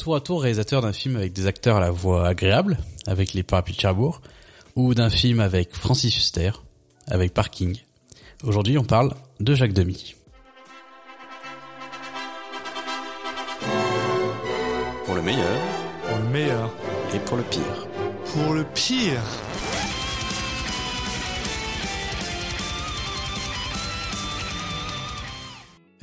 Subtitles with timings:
[0.00, 3.42] tour à tour réalisateur d'un film avec des acteurs à la voix agréable, avec les
[3.42, 4.22] parapluies de Cherbourg,
[4.74, 6.52] ou d'un film avec Francis Huster,
[7.06, 7.76] avec Parking.
[8.42, 10.14] Aujourd'hui, on parle de Jacques Demy.
[15.04, 15.58] Pour le meilleur
[16.08, 16.70] Pour le meilleur.
[17.14, 17.86] et pour le pire.
[18.32, 19.20] Pour le pire.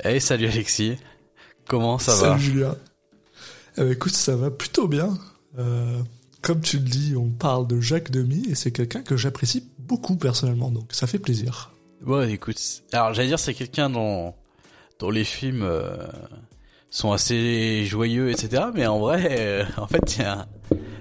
[0.04, 0.96] Hey, salut Alexis.
[1.66, 2.38] Comment ça Salut va?
[2.38, 2.76] Julien.
[3.78, 5.16] Eh ben, écoute, ça va plutôt bien.
[5.56, 6.02] Euh,
[6.42, 10.16] comme tu le dis, on parle de Jacques Demy et c'est quelqu'un que j'apprécie beaucoup
[10.16, 11.70] personnellement, donc ça fait plaisir.
[12.04, 12.60] Ouais, écoute.
[12.92, 14.34] Alors, j'allais dire, c'est quelqu'un dont,
[14.98, 15.96] dont les films euh,
[16.90, 18.64] sont assez joyeux, etc.
[18.74, 20.48] Mais en vrai, euh, en fait, il y a,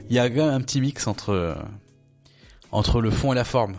[0.10, 1.58] il y a quand même un petit mix entre,
[2.72, 3.76] entre le fond et la forme.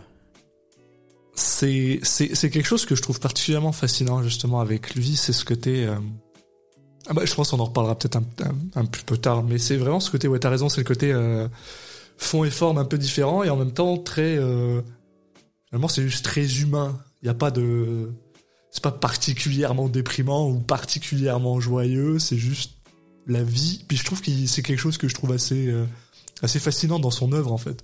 [1.35, 5.87] C'est quelque chose que je trouve particulièrement fascinant justement avec lui, c'est ce côté.
[7.09, 9.77] Ah bah, je pense qu'on en reparlera peut-être un, un, un peu tard, mais c'est
[9.77, 10.27] vraiment ce côté.
[10.27, 11.47] Ouais, t'as raison, c'est le côté euh,
[12.17, 14.37] fond et forme un peu différent et en même temps très.
[14.37, 14.81] Euh,
[15.67, 16.99] finalement, c'est juste très humain.
[17.23, 18.11] Il y a pas de.
[18.69, 22.19] C'est pas particulièrement déprimant ou particulièrement joyeux.
[22.19, 22.73] C'est juste
[23.25, 23.83] la vie.
[23.87, 25.85] Puis je trouve que c'est quelque chose que je trouve assez euh,
[26.43, 27.83] assez fascinant dans son œuvre en fait.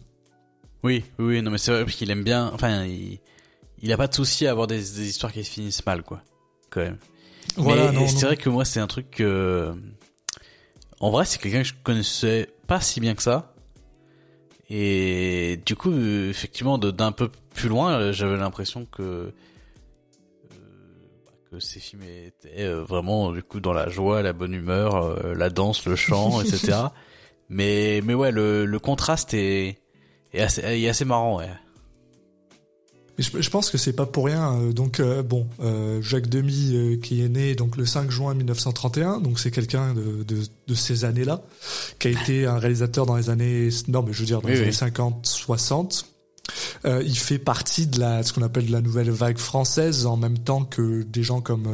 [0.84, 2.52] Oui, oui, oui, non, mais c'est vrai parce qu'il aime bien.
[2.54, 3.18] Enfin, il,
[3.82, 6.22] il a pas de souci à avoir des, des histoires qui se finissent mal, quoi.
[6.70, 6.98] Quand même.
[7.58, 9.74] Voilà, mais c'est vrai que moi, c'est un truc que.
[11.00, 13.54] En vrai, c'est quelqu'un que je connaissais pas si bien que ça.
[14.70, 19.32] Et du coup, effectivement, de- d'un peu plus loin, euh, j'avais l'impression que euh,
[21.26, 25.24] bah, que ces films étaient euh, vraiment du coup dans la joie, la bonne humeur,
[25.36, 26.78] la danse, le chant, etc.
[27.50, 29.78] Mais mais ouais, le, le contraste est
[30.34, 31.38] est assez est assez marrant.
[31.38, 31.50] Ouais.
[33.18, 34.54] Mais Je, je pense que c'est pas pour rien.
[34.60, 38.34] euh, Donc euh, bon, euh, Jacques Demy euh, qui est né donc le 5 juin
[38.34, 41.42] 1931, donc c'est quelqu'un de, de, de ces années-là,
[42.00, 44.54] qui a été un réalisateur dans les années non mais je veux dire dans Oui,
[44.54, 44.64] les oui.
[44.66, 46.08] années 50, 60.
[46.86, 50.16] Euh, il fait partie de la ce qu'on appelle de la nouvelle vague française en
[50.18, 51.68] même temps que des gens comme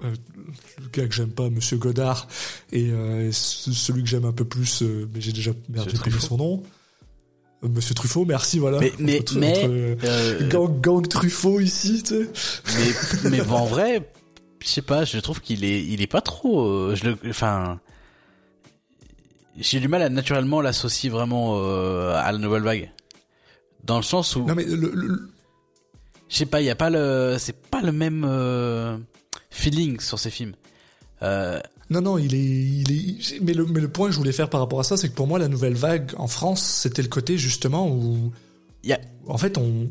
[0.00, 0.12] le
[0.92, 2.28] gars que j'aime pas, Monsieur Godard,
[2.72, 2.90] et
[3.32, 6.20] ce- celui que j'aime un peu plus, mais j'ai déjà oublié Truffaut.
[6.26, 6.62] son nom.
[7.64, 8.78] Euh, Monsieur Truffaut, merci, voilà.
[8.78, 9.70] Mais mais Entre- mais entre-
[10.04, 12.62] euh, gang, gang Truffaut ici, tu sais.
[13.24, 14.10] mais mais en vrai
[14.60, 17.78] je sais pas je trouve qu'il est il est pas trop euh, je le enfin
[19.56, 22.90] j'ai du mal à naturellement l'associer vraiment euh, à la nouvelle vague
[23.84, 25.28] dans le sens où Non mais le, le-
[26.28, 28.98] je sais pas il y a pas le c'est pas le même euh,
[29.50, 30.54] feeling sur ces films
[31.22, 31.60] euh,
[31.90, 33.40] non non, il est, il est.
[33.40, 35.14] Mais le, mais le point que je voulais faire par rapport à ça, c'est que
[35.14, 38.32] pour moi la nouvelle vague en France, c'était le côté justement où,
[39.26, 39.90] en fait, on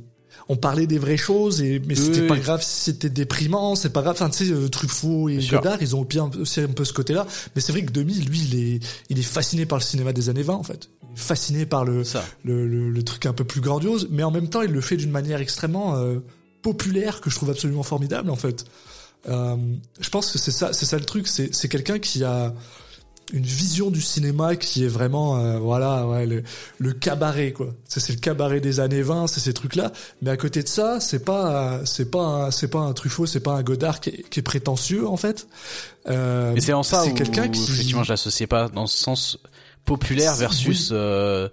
[0.50, 3.90] on parlait des vraies choses et mais c'était Oui, pas grave si c'était déprimant, c'est
[3.92, 4.16] pas grave.
[4.16, 5.40] Enfin, tu sais, euh, Truffaut et.
[5.40, 7.26] Godard, ils ont aussi un, aussi un peu ce côté-là.
[7.56, 8.80] Mais c'est vrai que Demi, lui, il est,
[9.10, 10.90] il est fasciné par le cinéma des années 20 en fait.
[11.04, 14.24] Il est fasciné par le, ça le, le, le truc un peu plus grandiose, mais
[14.24, 16.20] en même temps, il le fait d'une manière extrêmement euh,
[16.62, 18.66] populaire que je trouve absolument formidable en fait.
[19.28, 19.56] Euh,
[20.00, 21.28] je pense que c'est ça, c'est ça le truc.
[21.28, 22.54] C'est, c'est quelqu'un qui a
[23.34, 26.44] une vision du cinéma qui est vraiment, euh, voilà, ouais, le,
[26.78, 27.74] le cabaret quoi.
[27.86, 29.92] C'est, c'est le cabaret des années 20, c'est ces trucs-là.
[30.22, 33.42] Mais à côté de ça, c'est pas, c'est pas, un, c'est pas un Truffaut, c'est
[33.42, 35.48] pas un Godard qui est, qui est prétentieux en fait.
[36.08, 38.98] Euh, et c'est en ça c'est où quelqu'un qui, effectivement je l'associais pas dans ce
[38.98, 39.40] sens
[39.84, 41.50] populaire versus euh,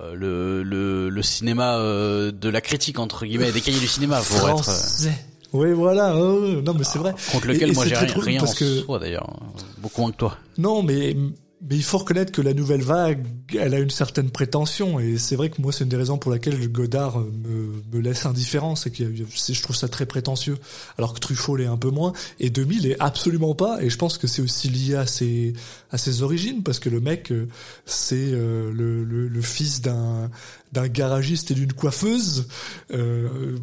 [0.00, 4.20] euh, le, le le cinéma euh, de la critique entre guillemets des cahiers du cinéma
[4.22, 5.10] pour être euh.
[5.52, 6.12] Oui, voilà.
[6.14, 7.14] non, mais c'est vrai.
[7.32, 9.38] contre lequel Et- et moi j'ai rien, rien parce en que- soi d'ailleurs
[9.78, 11.16] beaucoup moins que toi Non, mais
[11.60, 13.26] mais il faut reconnaître que la nouvelle vague,
[13.58, 16.30] elle a une certaine prétention, et c'est vrai que moi, c'est une des raisons pour
[16.30, 20.56] laquelle Godard me, me laisse indifférent, c'est que je trouve ça très prétentieux,
[20.98, 24.18] alors que Truffaut l'est un peu moins, et 2000 est absolument pas, et je pense
[24.18, 25.52] que c'est aussi lié à ses
[25.90, 27.48] à ses origines, parce que le mec, euh,
[27.86, 30.30] c'est euh, le, le, le fils d'un
[30.72, 32.46] d'un garagiste et d'une coiffeuse,
[32.92, 33.56] euh,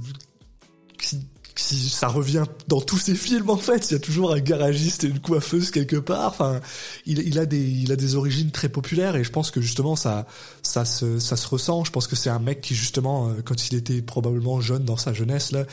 [1.02, 1.20] qui
[1.56, 3.90] qui, ça revient dans tous ses films en fait.
[3.90, 6.28] Il y a toujours un garagiste et une coiffeuse quelque part.
[6.28, 6.60] Enfin,
[7.06, 9.96] il, il a des, il a des origines très populaires et je pense que justement
[9.96, 10.28] ça,
[10.62, 11.84] ça se, ça se ressent.
[11.84, 14.98] Je pense que c'est un mec qui justement, euh, quand il était probablement jeune dans
[14.98, 15.66] sa jeunesse là,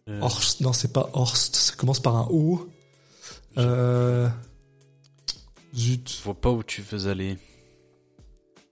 [0.09, 2.69] Euh, Horst, non, c'est pas Horst, ça commence par un O.
[3.59, 4.29] Euh,
[5.75, 7.37] zut, je vois pas où tu veux aller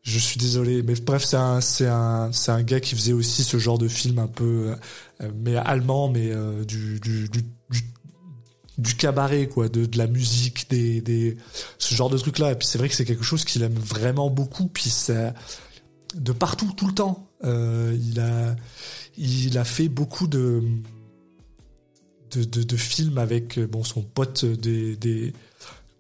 [0.03, 3.45] Je suis désolé, mais bref, c'est un, c'est un, c'est un gars qui faisait aussi
[3.45, 4.75] ce genre de film un peu,
[5.21, 6.33] euh, mais allemand, mais
[6.65, 7.83] du, du, du, du,
[8.79, 11.37] du cabaret, quoi, de, de la musique, des, des,
[11.79, 12.53] ce genre de trucs-là.
[12.53, 14.69] Et puis c'est vrai que c'est quelque chose qu'il aime vraiment beaucoup.
[14.69, 15.35] Puis ça,
[16.15, 17.29] de partout, tout le temps.
[17.45, 18.57] Euh, il a,
[19.17, 20.63] il a fait beaucoup de,
[22.33, 25.33] de, de, de films avec bon son pote des, des,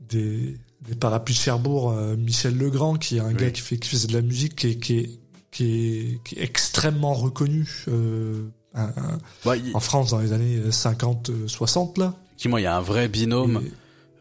[0.08, 0.56] des
[0.88, 3.34] des parapluies de Cherbourg, euh, Michel Legrand, qui est un Oui.
[3.34, 5.10] gars qui fait qui faisait de la musique, qui est, qui est,
[5.50, 10.32] qui est, qui est extrêmement reconnu euh, un- un- Bah, il- en France dans les
[10.32, 12.14] années 50-60 là.
[12.38, 13.60] Effectivement, il y a un vrai binôme,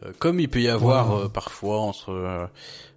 [0.02, 1.24] Et- euh, comme il peut y avoir Voilà.
[1.26, 2.46] euh, parfois entre euh,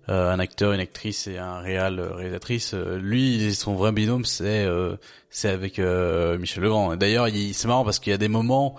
[0.09, 2.73] un acteur, une actrice et un réal réalisatrice.
[2.73, 4.95] Lui, son vrai binôme, c'est euh,
[5.29, 6.95] c'est avec euh, Michel Legrand.
[6.95, 8.75] D'ailleurs, il- c'est marrant parce qu'il y a des moments,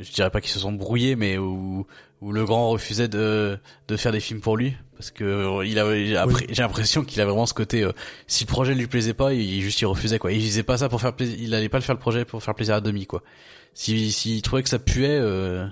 [0.00, 1.86] je dirais pas qu'ils se sont brouillés, mais où
[2.22, 6.16] où Legrand refusait de de faire des films pour lui parce que il a il
[6.16, 6.46] a- Oui.
[6.48, 7.92] j'ai l'impression qu'il a vraiment ce côté euh,
[8.26, 10.88] si le projet lui plaisait pas il juste il refusait quoi il faisait pas ça
[10.88, 13.06] pour faire plaisir il allait pas le faire le projet pour faire plaisir à demi
[13.06, 13.22] quoi
[13.74, 15.66] si s'il trouvait que ça puait euh,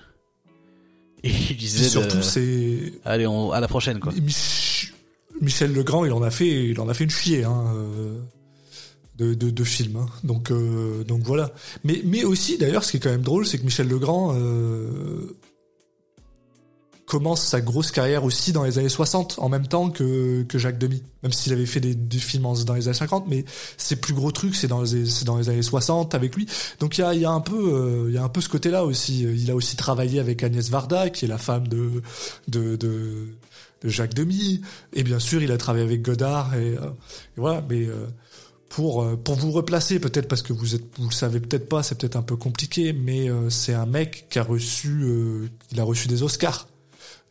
[1.25, 4.93] il Puis disait surtout de- c'est allez on, à la prochaine quoi Mich-
[5.41, 8.19] Michel Legrand, il en a fait, il en a fait une chier hein, euh,
[9.19, 9.97] de, de, de films.
[9.99, 10.07] hein.
[10.25, 11.53] Donc, euh, donc voilà.
[11.85, 15.37] Mais, mais aussi, d'ailleurs, ce qui est quand même drôle, c'est que Michel Legrand euh,
[17.07, 20.79] commence sa grosse carrière aussi dans les années 60, en même temps que, que Jacques
[20.79, 21.03] Demy.
[21.23, 23.45] Même s'il avait fait des, des films dans les années 50, mais
[23.77, 26.47] ses plus gros trucs, c'est dans les, dans les années 60 avec lui.
[26.81, 28.85] Donc il y a, y a un peu, euh, y a un peu ce côté-là
[28.85, 29.23] aussi.
[29.23, 32.03] Il a aussi travaillé avec Agnès Varda, qui est la femme de,
[32.49, 33.29] de, de,
[33.83, 34.61] de Jacques Demy.
[34.93, 36.55] Et bien sûr, il a travaillé avec Godard.
[36.55, 36.91] Et, euh,
[37.37, 38.07] voilà, mais euh,
[38.69, 41.83] pour euh, pour vous replacer, peut-être parce que vous êtes, vous le savez peut-être pas,
[41.83, 45.81] c'est peut-être un peu compliqué, mais euh, c'est un mec qui a reçu, euh, il
[45.81, 46.69] a reçu des Oscars.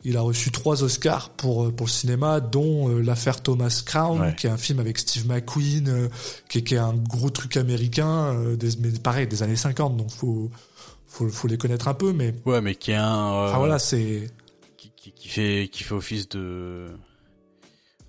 [0.08, 4.20] Il a reçu trois Oscars pour euh, pour le cinéma, dont euh, l'affaire Thomas Crown,
[4.20, 4.36] Ouais.
[4.36, 6.08] qui est un film avec Steve McQueen, euh,
[6.48, 9.96] qui, est, qui est un gros truc américain, euh, des, mais pareil des années 50,
[9.96, 10.48] donc faut
[11.08, 13.14] faut faut les connaître un peu, mais ouais mais qui est un
[13.48, 14.30] enfin voilà, c'est
[14.76, 16.86] qui, qui, qui fait qui fait office de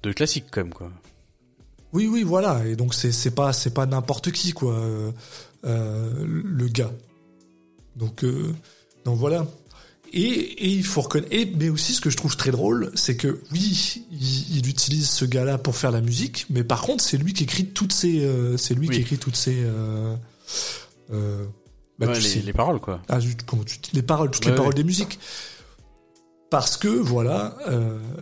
[0.03, 0.91] de classique quand même quoi
[1.93, 2.63] Oui, oui, voilà.
[2.67, 4.77] Et donc c'est c'est pas c'est pas n'importe qui quoi,
[5.63, 6.91] le gars.
[7.95, 8.23] Donc
[9.05, 9.47] donc voilà.
[10.17, 11.31] Et, et il faut reconnaître.
[11.31, 15.09] et- mais aussi ce que je trouve très drôle, c'est que oui, il, il utilise
[15.09, 18.21] ce gars-là pour faire la musique, mais par contre c'est lui qui écrit toutes ces
[18.25, 18.95] euh, c'est lui Oui.
[18.95, 20.15] qui écrit toutes ces euh,
[21.13, 21.45] euh,
[21.99, 24.51] bah, Ouais, tu les, sais, les paroles quoi ah, comment tu les paroles, toutes les
[24.51, 25.19] Ouais, paroles des musiques.
[26.49, 27.57] Parce que voilà,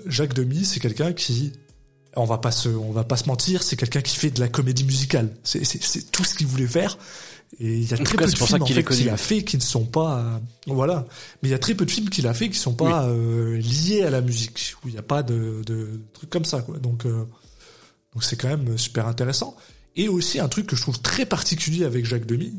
[0.08, 1.54] Jacques Demy, c'est quelqu'un qui,
[2.16, 4.48] on va pas se, on va pas se mentir, c'est quelqu'un qui fait de la
[4.48, 5.30] comédie musicale.
[5.44, 6.98] C'est tout ce qu'il voulait faire.
[7.60, 9.58] Et il y a En très cas, peu de films qu'il fait a fait qui
[9.58, 10.38] ne sont pas, euh,
[10.68, 11.06] voilà.
[11.42, 13.58] Mais il y a très peu de films qu'il a fait qui sont pas euh,
[13.58, 16.78] liés à la musique, où il n'y a pas de, de trucs comme ça, quoi.
[16.80, 17.26] Donc, euh,
[18.14, 19.56] donc c'est quand même super intéressant.
[19.96, 22.54] Et aussi un truc que je trouve très particulier avec Jacques Demy,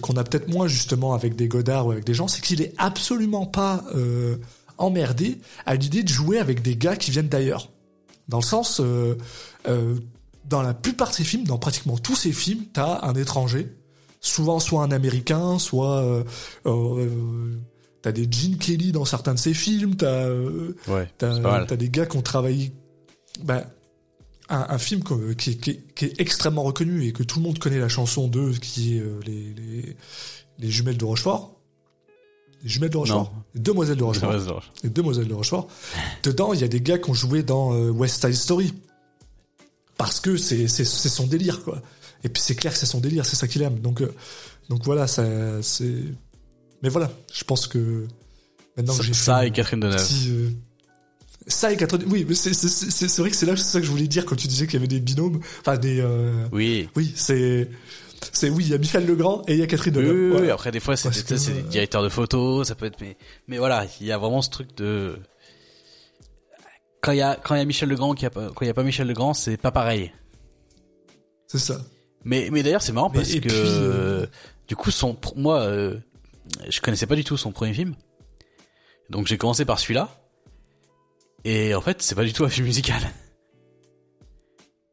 [0.00, 2.72] qu'on a peut-être moins justement avec des Godard ou avec des gens, c'est qu'il est
[2.78, 3.84] absolument pas
[4.78, 7.68] emmerdé à l'idée de jouer avec des gars qui viennent d'ailleurs.
[8.28, 8.80] Dans le sens,
[10.44, 13.74] dans la plupart de ses films, dans pratiquement tous ses films, t'as un étranger,
[14.22, 16.24] souvent soit un américain, soit euh,
[16.66, 17.56] euh,
[18.00, 21.08] t'as des Gene Kelly dans certains de ses films, t'as euh, ouais
[21.66, 22.72] T'as des gars qui ont travaillé.
[23.44, 23.64] Ben,
[24.48, 25.02] un, un film
[25.36, 27.88] qui, est- qui est- qui est extrêmement reconnu et que tout le monde connaît la
[27.88, 29.96] chanson d'eux, qui est euh, les, les,
[30.58, 31.58] les jumelles de Rochefort.
[32.62, 33.32] Les jumelles de Rochefort.
[33.34, 33.42] Non.
[33.54, 34.30] Les demoiselles de Rochefort.
[34.30, 34.60] Ouais, c'est vrai.
[34.84, 35.66] Les demoiselles de Rochefort.
[36.22, 38.72] Dedans, il y a des gars qui ont joué dans euh, West Side Story.
[39.96, 41.80] Parce que c'est son délire, quoi.
[42.24, 43.78] Et puis c'est clair que c'est son délire, c'est ça qu'il aime.
[43.80, 44.14] Donc, euh,
[44.68, 45.24] donc voilà, ça,
[45.62, 46.04] c'est.
[46.82, 48.06] Mais voilà, je pense que
[48.76, 50.50] maintenant que ça, j'ai ça et Catherine Deneuve euh,
[51.46, 53.80] ça et 90 oui mais c'est c'est c'est c'est vrai que c'est là c'est ça
[53.80, 56.46] que je voulais dire quand tu disais qu'il y avait des binômes enfin des euh,
[56.52, 57.68] oui oui c'est
[58.32, 60.30] c'est oui il y a Michel Legrand et il y a Catherine Deneuve oui, oui,
[60.30, 60.54] Voilà.
[60.54, 63.16] après des fois c'est des, que, c'est des directeurs de photos ça peut être mais
[63.48, 65.18] mais voilà il y a vraiment ce truc de
[67.02, 68.68] quand il y a quand il y a Michel Legrand qui a pas- quand il
[68.68, 70.12] y a pas Michel Legrand c'est pas pareil
[71.48, 71.80] c'est ça
[72.24, 74.26] Mais, mais d'ailleurs, c'est marrant Mais- parce que puis, euh,
[74.68, 75.98] du coup, son, moi, euh,
[76.68, 77.94] je connaissais pas du tout son premier film,
[79.10, 80.08] donc j'ai commencé par celui-là.
[81.44, 83.00] Et en fait, c'est pas du tout un film musical.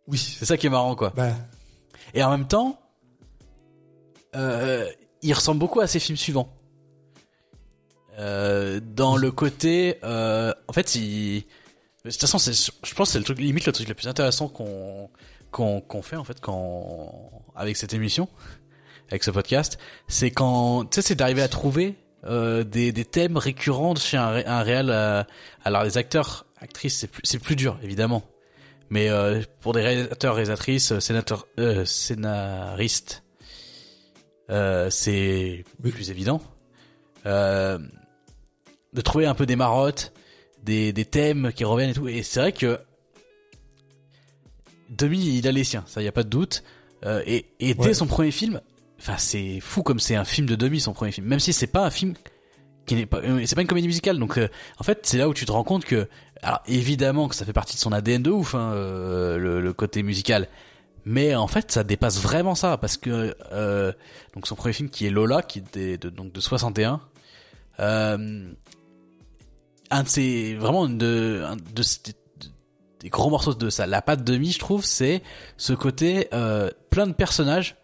[0.08, 1.12] oui C'est ça qui est marrant, quoi.
[1.16, 1.34] bah
[2.16, 2.80] Et en même temps,
[4.36, 4.90] euh,
[5.22, 6.52] il ressemble beaucoup à ses films suivants.
[8.18, 11.44] Euh, dans le côté, euh, en fait, il,
[12.04, 15.10] de toute façon, je pense, c'est le truc limite le truc le plus intéressant qu'on
[15.52, 18.28] qu'on qu'on fait en fait quand avec cette émission,
[19.10, 19.78] avec ce podcast,
[20.08, 24.44] c'est quand tu sais, c'est d'arriver à trouver euh, des des thèmes récurrents chez un
[24.46, 24.90] un réel.
[24.92, 25.24] euh,
[25.64, 28.24] alors les acteurs, actrices, c'est plus c'est plus dur évidemment,
[28.90, 33.24] Mais euh, pour des réalisateurs, réalisatrices, euh, sénateurs, euh, scénaristes,
[34.50, 35.92] euh, c'est Oui.
[35.92, 36.42] plus évident.
[37.26, 37.78] Euh,
[38.94, 40.12] de trouver un peu des marottes,
[40.64, 42.08] des, des thèmes qui reviennent et tout.
[42.08, 42.80] Et c'est vrai que
[44.90, 46.64] Demi, il a les siens, ça y a pas de doute.
[47.06, 47.94] Euh, et et dès Ouais.
[47.94, 48.60] son premier film,
[49.00, 51.68] enfin c'est fou comme c'est un film de Demi son premier film, même si c'est
[51.68, 52.14] pas un film
[52.86, 54.20] qui n'est pas, euh, c'est pas une comédie musicale.
[54.20, 56.10] Donc euh, en fait c'est là où tu te rends compte que,
[56.42, 59.74] alors évidemment que ça fait partie de son ADN de ouf, hein, euh, le, le
[59.74, 60.48] côté musical.
[61.06, 63.34] Mais en fait, ça dépasse vraiment ça parce que
[64.36, 67.00] donc son premier film qui est Lola, qui est de, donc de 61,
[67.80, 68.52] euh,
[69.92, 72.18] un de ses vraiment une de, un de, ses- de-
[73.00, 73.88] des gros morceaux de ça.
[73.88, 75.22] La patte demi, je trouve, c'est
[75.58, 77.76] ce côté euh, plein de personnages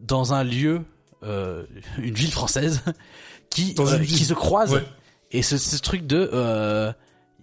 [0.00, 0.82] dans un lieu,
[1.22, 1.64] euh,
[1.98, 2.82] une ville française,
[3.50, 4.84] qui euh, qui se croisent Ouais.
[5.32, 6.92] et ce, ce truc de euh,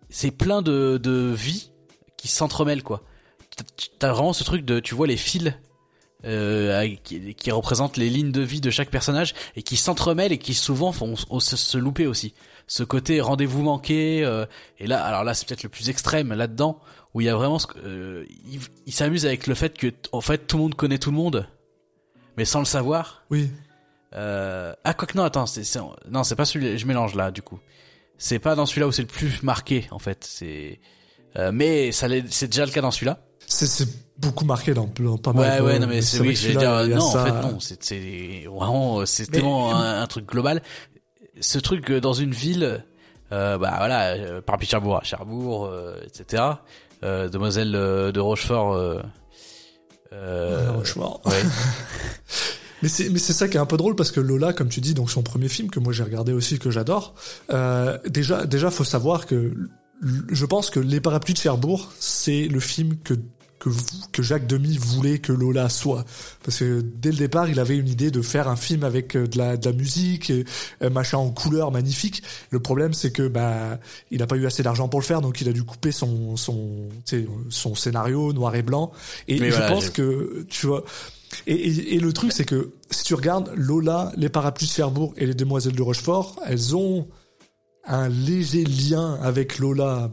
[0.10, 1.72] c'est plein de de vies
[2.18, 3.04] qui s'entremêlent quoi.
[4.00, 5.52] T'as- vraiment ce truc de tu vois les fils
[6.26, 10.38] euh, qui, qui représentent les lignes de vie de chaque personnage et qui s'entremêlent et
[10.38, 12.34] qui souvent font se louper aussi.
[12.68, 14.46] Ce côté rendez-vous manqué euh,
[14.80, 16.80] et là alors là c'est peut-être le plus extrême là-dedans
[17.14, 20.22] où il y a vraiment ce euh, il, il s'amuse avec le fait que en
[20.22, 21.48] fait tout le monde connaît tout le monde
[22.38, 23.24] mais sans le savoir.
[23.30, 23.52] Oui.
[24.16, 24.74] Euh...
[24.84, 25.64] Ah quoi que non attends c'est
[26.10, 27.60] non c'est pas celui je mélange là du coup.
[28.18, 30.80] C'est pas dans celui-là où c'est le plus marqué en fait c'est
[31.36, 33.20] euh, mais ça c'est déjà le cas dans celui-là.
[33.46, 35.52] C'est, beaucoup marqué dans, dans pas mal.
[35.52, 37.32] Ouais, de- ouais, non, mais c'est oui, que je vais dire, non, ça- en fait,
[37.32, 40.62] non, c'est, vraiment, c'est Mais- tellement un, un truc global.
[41.40, 42.84] Ce truc euh, dans une ville,
[43.32, 46.44] euh, bah voilà, euh, par Cherbourg à Cherbourg, euh, etc.
[47.04, 49.02] Euh, Demoiselle euh, de Rochefort, euh,
[50.14, 50.72] euh,
[51.26, 51.32] Ouais.
[52.84, 54.82] Mais c'est mais c'est ça qui est un peu drôle parce que Lola, comme tu
[54.82, 57.16] dis, donc son premier film que moi j'ai regardé aussi que j'adore.
[57.50, 59.54] Euh, déjà déjà faut savoir que
[60.02, 63.14] je pense que Les Parapluies de Cherbourg c'est le film que
[64.12, 66.06] que Jacques Demy voulait que Lola soit.
[66.44, 69.28] Parce que dès le départ il avait une idée de faire un film avec euh,
[69.28, 70.46] de la de la musique et,
[70.82, 72.24] euh, machin en couleur magnifique.
[72.50, 73.80] Le problème c'est que bah
[74.12, 76.36] il a pas eu assez d'argent pour le faire donc il a dû couper son
[76.38, 78.92] son scénario noir et blanc.
[79.28, 80.84] Et Mais je voilà, pense que tu vois
[81.48, 85.14] et, et, et le truc, c'est que si tu regardes Lola, les parapluies de Cherbourg
[85.18, 87.08] et les demoiselles de Rochefort, elles ont
[87.86, 90.12] un léger lien avec Lola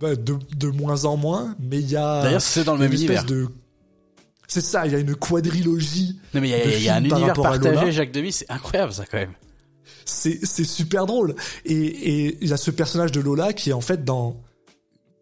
[0.00, 2.92] bah, de, de moins en moins, mais il y a D'ailleurs, c'est dans le même
[2.92, 3.46] une espèce univers.
[3.46, 3.48] de...
[4.48, 6.18] C'est ça, il y a une quadrilogie.
[6.34, 7.92] Non, mais il y a, y un par univers partagé.
[7.92, 9.34] Jacques Demy, c'est incroyable, ça, quand même.
[10.04, 11.36] C'est c'est super drôle.
[11.64, 14.40] Et et il y a ce personnage de Lola qui est en fait dans...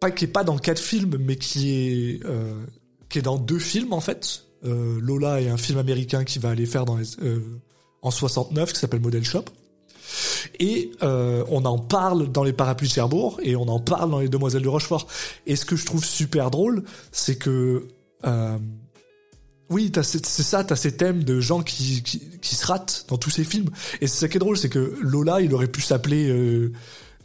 [0.01, 2.25] Pas, qui est pas dans quatre films, mais qui est...
[2.25, 2.65] euh,
[3.09, 4.45] qui est dans deux films, en fait.
[4.65, 7.41] Euh, Lola est un film américain qui va aller faire dans les, euh,
[8.03, 9.45] en 69 qui s'appelle Model Shop.
[10.59, 14.21] Et euh, on en parle dans les parapluies de Cherbourg et on en parle dans
[14.21, 15.07] les Demoiselles de Rochefort.
[15.47, 17.87] Et ce que je trouve super drôle, c'est que
[18.27, 18.59] euh,
[19.71, 23.31] oui, c'est ça, t'as ces thèmes de gens qui, qui qui se ratent dans tous
[23.31, 23.69] ces films.
[24.01, 26.73] Et c'est ça qui est drôle, c'est que Lola, il aurait pu s'appeler, euh,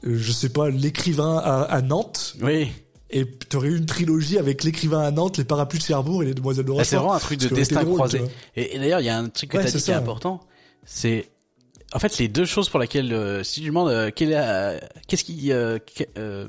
[0.05, 2.35] euh, je sais pas, l'écrivain à, à Nantes.
[2.41, 2.67] Oui.
[3.15, 6.33] Et t'aurais eu une trilogie avec l'écrivain à Nantes, les parapluies de Cherbourg et les
[6.33, 6.89] Demoiselles de Bah, Rochefort.
[6.89, 8.21] c'est vraiment un truc de destin drôle, croisé.
[8.55, 10.41] Et, et d'ailleurs, il y a un truc que Ouais, t'as dit qui est important,
[10.83, 11.29] c'est
[11.93, 15.77] en fait les deux choses pour lesquelles euh, si tu demandes euh, qu'est-ce qui euh,
[16.17, 16.47] euh,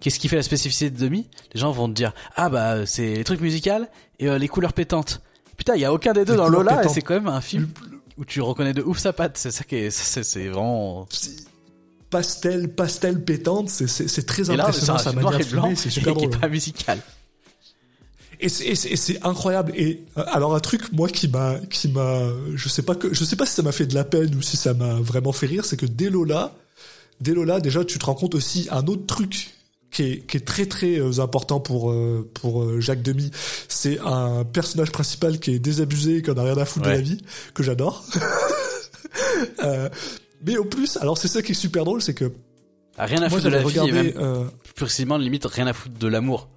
[0.00, 3.14] qu'est-ce qui fait la spécificité de Demi, les gens vont te dire ah bah c'est
[3.16, 3.84] les trucs musicaux
[4.18, 5.20] et euh, les couleurs pétantes.
[5.56, 6.94] Putain, il y a aucun des deux Les dans Lola et pétantes.
[6.94, 7.68] c'est quand même un film
[8.16, 9.36] où tu reconnais de ouf sa patte.
[9.36, 11.06] C'est ça qui est, c'est vraiment.
[12.10, 15.50] pastel, pastel pétante, c'est très Et là, c'est impressionnant un sa manière noir de et
[15.50, 16.34] blanc filmer, c'est et super qui drôle.
[16.34, 17.00] est pas musical.
[18.40, 19.72] Et c'est- incroyable.
[19.76, 22.22] Et euh, alors un truc moi qui m'a qui m'a
[22.54, 24.42] je sais pas que je sais pas si ça m'a fait de la peine ou
[24.42, 26.54] si ça m'a vraiment fait rire, c'est que dès Lola,
[27.20, 29.54] dès Lola déjà tu te rends compte aussi un autre truc
[29.90, 33.30] qui est qui est très très euh, important pour euh, pour Jacques Demy,
[33.68, 37.00] c'est un personnage principal qui est désabusé, qui en a rien à foutre de la
[37.00, 37.18] vie,
[37.54, 38.04] que j'adore.
[39.64, 39.88] Euh,
[40.44, 42.32] mais au plus, alors c'est ça qui est super drôle, c'est que
[42.98, 45.96] Rien à foutre de la vie et même euh, plus précisément limite rien à foutre
[45.98, 46.48] de l'amour.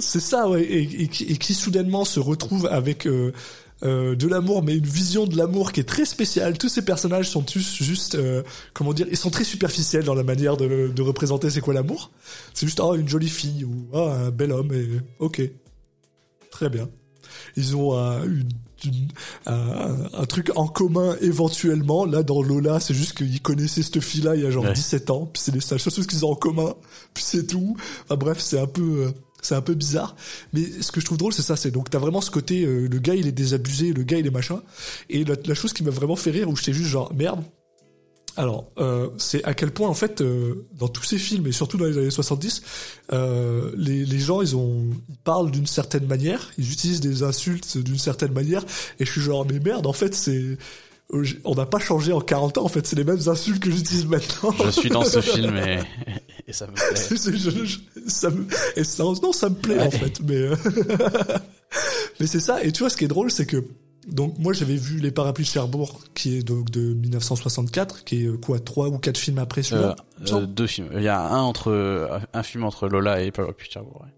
[0.00, 3.32] C'est ça, ouais, et, et qui- et qui soudainement se retrouve avec euh,
[3.82, 6.56] euh, de l'amour, mais une vision de l'amour qui est très spéciale.
[6.58, 10.22] Tous ces personnages sont tous juste, euh, comment dire, ils sont très superficiels dans la
[10.24, 12.10] manière de, de représenter c'est quoi l'amour.
[12.54, 14.88] C'est juste oh une jolie fille ou oh, un bel homme et
[15.18, 15.42] ok,
[16.50, 16.88] très bien.
[17.56, 17.92] Ils ont
[18.24, 18.48] une-
[18.84, 19.08] une-
[19.46, 22.04] un, un truc en commun éventuellement.
[22.04, 24.72] Là dans Lola, c'est juste qu'ils connaissaient cette fille-là il y a genre Ouais.
[24.72, 26.74] 17 ans, puis c'est les seules choses qu'ils ont en commun,
[27.12, 27.76] puis c'est tout.
[28.04, 29.10] Enfin bref, c'est un peu, euh,
[29.44, 30.16] c'est un peu bizarre.
[30.52, 32.88] Mais ce que je trouve drôle, c'est ça, c'est donc t'as vraiment ce côté, euh,
[32.88, 34.62] le gars il est désabusé, le gars il est machin.
[35.10, 37.42] Et la, chose qui m'a vraiment fait rire, où j'étais juste genre merde.
[38.36, 41.76] Alors, euh, c'est à quel point, en fait, euh, dans tous ces films, et surtout
[41.76, 42.62] dans les années 70,
[43.12, 47.78] euh, les, les gens, ils ont, ils parlent d'une certaine manière, ils utilisent des insultes
[47.78, 48.64] d'une certaine manière,
[48.98, 50.58] et je suis genre, mais merde, en fait, c'est...
[51.12, 53.70] euh, On n'a pas changé en 40 ans, en fait, c'est les mêmes insultes que
[53.70, 54.54] j'utilise maintenant.
[54.64, 55.78] Je suis dans ce film et,
[56.48, 56.94] et ça me plaît.
[57.10, 58.46] Je- je- ça me,
[58.76, 60.56] et ça, non, ça me plaît en fait, mais euh,
[62.20, 62.62] mais c'est ça.
[62.62, 63.64] Et tu vois, ce qui est drôle, c'est que
[64.06, 68.26] donc moi j'avais vu les parapluies de Cherbourg, qui est donc de 1964, qui est
[68.26, 69.96] euh, quoi trois ou quatre films après celui-là.
[70.42, 70.88] euh, deux films.
[70.94, 74.02] Il y a un entre un film entre Lola et Parapluie de Cherbourg.
[74.04, 74.10] ouais.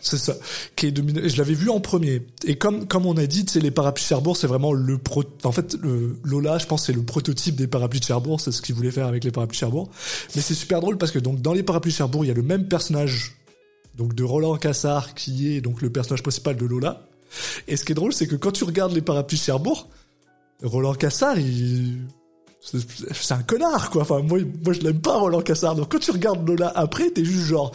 [0.00, 0.34] C'est ça.
[0.76, 2.22] Qui est je l'avais vu en premier.
[2.44, 4.98] Et comme comme on a dit, c'est les parapluies de Cherbourg, c'est vraiment le.
[5.44, 5.76] En fait,
[6.24, 8.40] Lola, je pense, c'est le prototype des parapluies de Cherbourg.
[8.40, 9.90] C'est ce qu'il voulait faire avec les parapluies de Cherbourg.
[10.34, 12.34] Mais c'est super drôle parce que donc dans les parapluies de Cherbourg, il y a
[12.34, 13.36] le même personnage
[13.96, 17.06] donc de Roland Cassard qui est donc le personnage principal de Lola.
[17.68, 19.88] Et ce qui est drôle, c'est que quand tu regardes les parapluies de Cherbourg,
[20.62, 21.98] Roland Cassard, il
[22.62, 24.02] c'est un connard quoi.
[24.02, 25.74] Enfin moi moi je l'aime pas Roland Cassard.
[25.74, 27.72] Donc quand tu regardes Lola après, t'es juste genre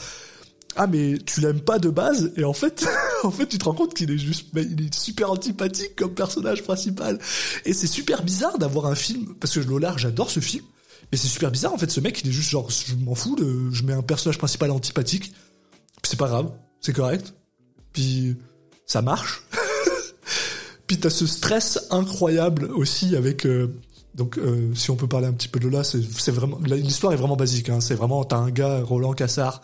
[0.76, 2.86] ah mais tu l'aimes pas de base et en fait
[3.24, 6.64] en fait tu te rends compte qu'il est juste il est super antipathique comme personnage
[6.64, 7.20] principal.
[7.66, 10.66] Et c'est super bizarre d'avoir un film parce que Lola j'adore ce film
[11.12, 13.38] mais c'est super bizarre en fait ce mec il est juste genre je m'en fous
[13.72, 15.34] je mets un personnage principal antipathique.
[16.04, 16.52] C'est pas grave
[16.82, 17.34] c'est correct.
[17.94, 18.36] Puis
[18.86, 19.44] ça marche.
[20.88, 23.74] Puis t'as ce stress incroyable aussi avec euh,
[24.16, 27.18] donc euh, si on peut parler un petit peu de Lola c'est vraiment l'histoire est
[27.18, 29.62] vraiment basique hein, c'est vraiment t'as un gars Roland Cassard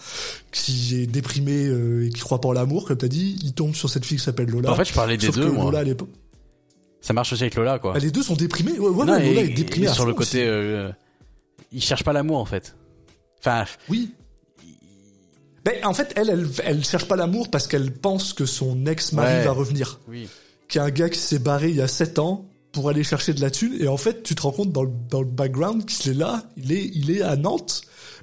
[0.51, 3.73] qui est déprimé euh, et qui croit pas en l'amour comme t'as dit il tombe
[3.75, 5.65] sur cette fille qui s'appelle Lola En fait, je parlais des deux, moi.
[5.65, 6.09] Lola à l'époque
[6.99, 7.93] Ça marche aussi avec Lola, quoi.
[7.93, 10.13] bah, les deux sont déprimés ouais, ouais, Non, ouais, Lola et- est déprimée sur le
[10.13, 10.47] côté, aussi.
[10.49, 10.91] euh,
[11.71, 12.75] il cherche pas l'amour en fait.
[13.39, 14.13] Enfin, oui
[15.63, 19.31] ben, en fait, elle, elle, elle cherche pas l'amour parce qu'elle pense que son ex-mari
[19.35, 19.43] Ouais.
[19.45, 19.99] va revenir.
[20.07, 20.27] oui.
[20.67, 23.33] Qui est un gars qui s'est barré il y a 7 ans pour aller chercher
[23.33, 23.75] de la thune.
[23.79, 26.43] Et en fait, tu te rends compte dans le, dans le background qu'il est là,
[26.57, 27.81] il est, il est à Nantes,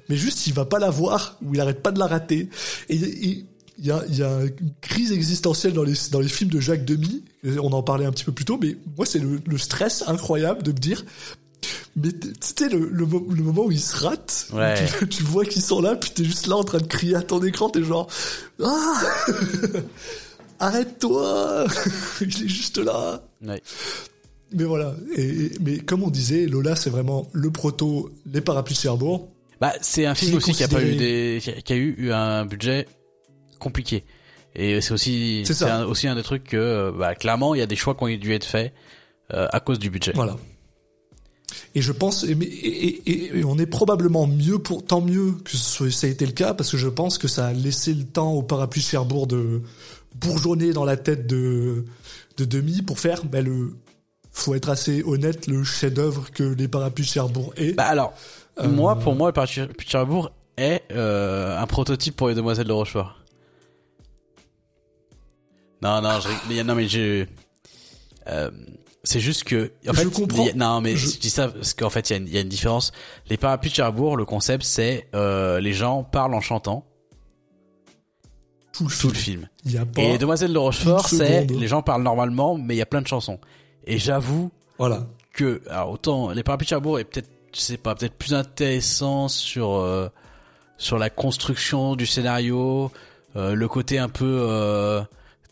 [0.09, 2.49] mais juste il va pas la voir ou il arrête pas de la rater.
[2.89, 3.45] Et il
[3.85, 7.23] y a, y a une crise existentielle dans les, dans les films de Jacques Demy.
[7.61, 10.63] On en parlait un petit peu plus tôt, mais moi c'est le, le stress incroyable
[10.63, 11.05] de me dire.
[11.95, 14.75] Mais tu sais le, le, mo- le moment où ils se ratent, Ouais.
[14.99, 17.21] tu, tu vois qu'ils sont là, puis t'es juste là en train de crier à
[17.21, 18.07] ton écran, t'es genre
[18.63, 19.01] ah
[20.59, 21.65] arrête-toi,
[22.21, 23.21] il est juste là.
[23.45, 23.61] Ouais.
[24.51, 24.95] Mais voilà.
[25.15, 29.29] Et, mais comme on disait, Lola, c'est vraiment le proto, les parapluies Cherbourg.
[29.61, 32.45] Bah, c'est un film Qui aussi qui a pas eu des, qui a eu un
[32.45, 32.87] budget
[33.59, 34.05] compliqué.
[34.55, 37.61] Et c'est aussi, C'est un- aussi un des trucs que, euh, bah, clairement, il y
[37.61, 38.73] a des choix qui ont dû être faits
[39.33, 40.11] euh, à cause du budget.
[40.15, 40.37] Voilà.
[41.75, 45.33] Et je pense, et, mais- et, et- et on est probablement mieux pour, tant mieux
[45.43, 47.93] que ce- ça a été le cas, parce que je pense que ça a laissé
[47.93, 49.61] le temps au parapluie Cherbourg de
[50.15, 51.85] bourgeonner dans la tête de,
[52.37, 53.75] de Demi pour faire, ben le,
[54.31, 57.73] faut être assez honnête, le chef-d'œuvre que les parapluies de Cherbourg est.
[57.73, 58.13] Bah alors,
[58.59, 62.67] Euh, moi, pour moi, le Parapluie de Cherbourg est euh, un prototype pour les Demoiselles
[62.67, 63.15] de Rochefort.
[65.81, 67.27] Non, non, je, mais, non, mais j'ai.
[68.27, 68.51] Euh,
[69.03, 69.71] c'est juste que.
[69.87, 70.45] En Je fait, comprends.
[70.47, 72.33] a- non, mais Je- je dis ça parce qu'en fait, il y, a une- il
[72.33, 72.91] y a une différence.
[73.29, 76.85] Les parapluies de Cherbourg, le concept, c'est les gens parlent en chantant
[78.73, 79.13] tout le tout film.
[79.13, 79.49] le film.
[79.65, 82.75] Il y a pas, Et les Demoiselles de Rochefort, c'est les gens parlent normalement, mais
[82.75, 83.39] il y a plein de chansons.
[83.85, 85.05] Et j'avoue voilà.
[85.33, 89.27] que alors autant les parapluies de Cherbourg est peut-être je sais pas peut-être plus intéressant
[89.27, 90.09] sur euh,
[90.77, 92.91] sur la construction du scénario
[93.35, 95.01] euh, le côté un peu euh,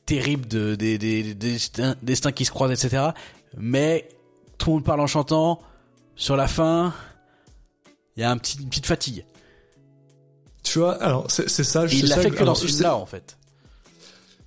[0.06, 3.10] terrible de des des des destins, destins qui se croisent etc
[3.58, 4.08] mais
[4.58, 5.60] tout le monde parle en chantant
[6.16, 6.94] sur la fin
[8.16, 9.26] il y a un petit une petite fatigue
[10.64, 11.88] Tu vois, alors c'est c'est ça.
[11.88, 13.38] c'est il l'a fait que- dans alors, ce c'est- film là en fait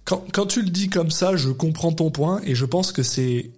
[0.05, 3.03] Quand, quand tu le dis comme ça, je comprends ton point et je pense que
[3.03, 3.51] c'est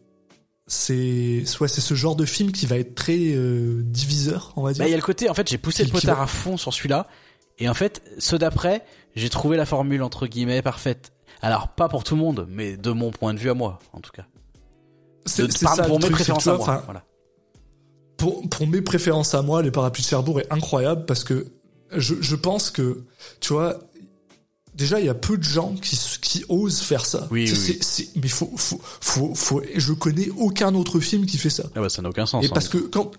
[0.66, 4.72] c'est soit c'est ce genre de film qui va être très euh, diviseur, on va
[4.72, 4.83] dire.
[4.85, 6.27] Bah, il y a le côté, en fait, j'ai poussé Qui- le potard va- à
[6.27, 7.07] fond sur celui-là.
[7.59, 11.12] Et en fait, ceux d'après, j'ai trouvé la formule, entre guillemets, parfaite.
[11.42, 14.01] Alors, pas pour tout le monde, mais de mon point de vue à moi, en
[14.01, 14.25] tout cas.
[15.27, 16.62] c'est ça pour mes truc, préférences à moi.
[16.62, 17.05] enfin, Voilà.
[18.16, 21.46] pour pour mes préférences à moi, les parapluies de Cherbourg est incroyable parce que
[21.96, 23.05] je je pense que
[23.40, 23.79] tu vois
[24.75, 27.29] déjà il y a peu de gens qui qui osent faire ça.
[27.31, 27.79] Oui, C'est- oui, oui.
[27.81, 31.65] c'est- mais faut faut faut faut je connais aucun autre film qui fait ça.
[31.75, 32.45] Ah bah, ça n'a aucun sens.
[32.45, 32.51] Et hein.
[32.55, 33.11] parce que quand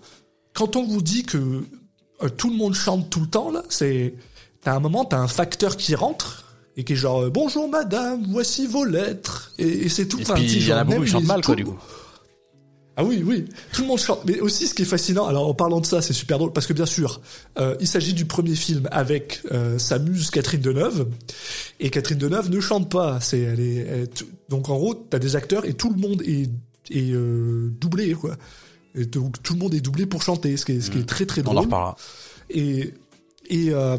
[0.54, 1.38] quand on vous dit que
[2.22, 4.14] euh, tout le monde chante tout le temps là, c'est
[4.62, 6.44] t'as un moment t'as un facteur qui rentre
[6.76, 10.18] et qui est genre euh, bonjour madame, voici vos lettres et, et c'est tout.
[10.18, 11.76] Et Enfin, puis, il y en a beaucoup qui chantent mal, quoi, du coup.
[12.96, 14.20] Ah oui, oui, tout le monde chante.
[14.24, 16.66] Mais aussi, ce qui est fascinant, alors en parlant de ça, c'est super drôle parce
[16.68, 17.20] que bien sûr,
[17.58, 21.08] euh, il s'agit du premier film avec euh, sa muse Catherine Deneuve
[21.80, 23.18] et Catherine Deneuve ne chante pas.
[23.20, 24.08] C'est elle est elle-
[24.48, 26.48] donc en gros, t'as des acteurs et tout le monde est
[26.90, 28.36] est euh, doublé quoi.
[28.94, 31.08] Et donc tout le monde est doublé pour chanter, ce qui est, ce qui est
[31.08, 31.64] très très On en drôle.
[31.64, 31.96] reparlera.
[32.50, 32.92] Et
[33.48, 33.96] et euh,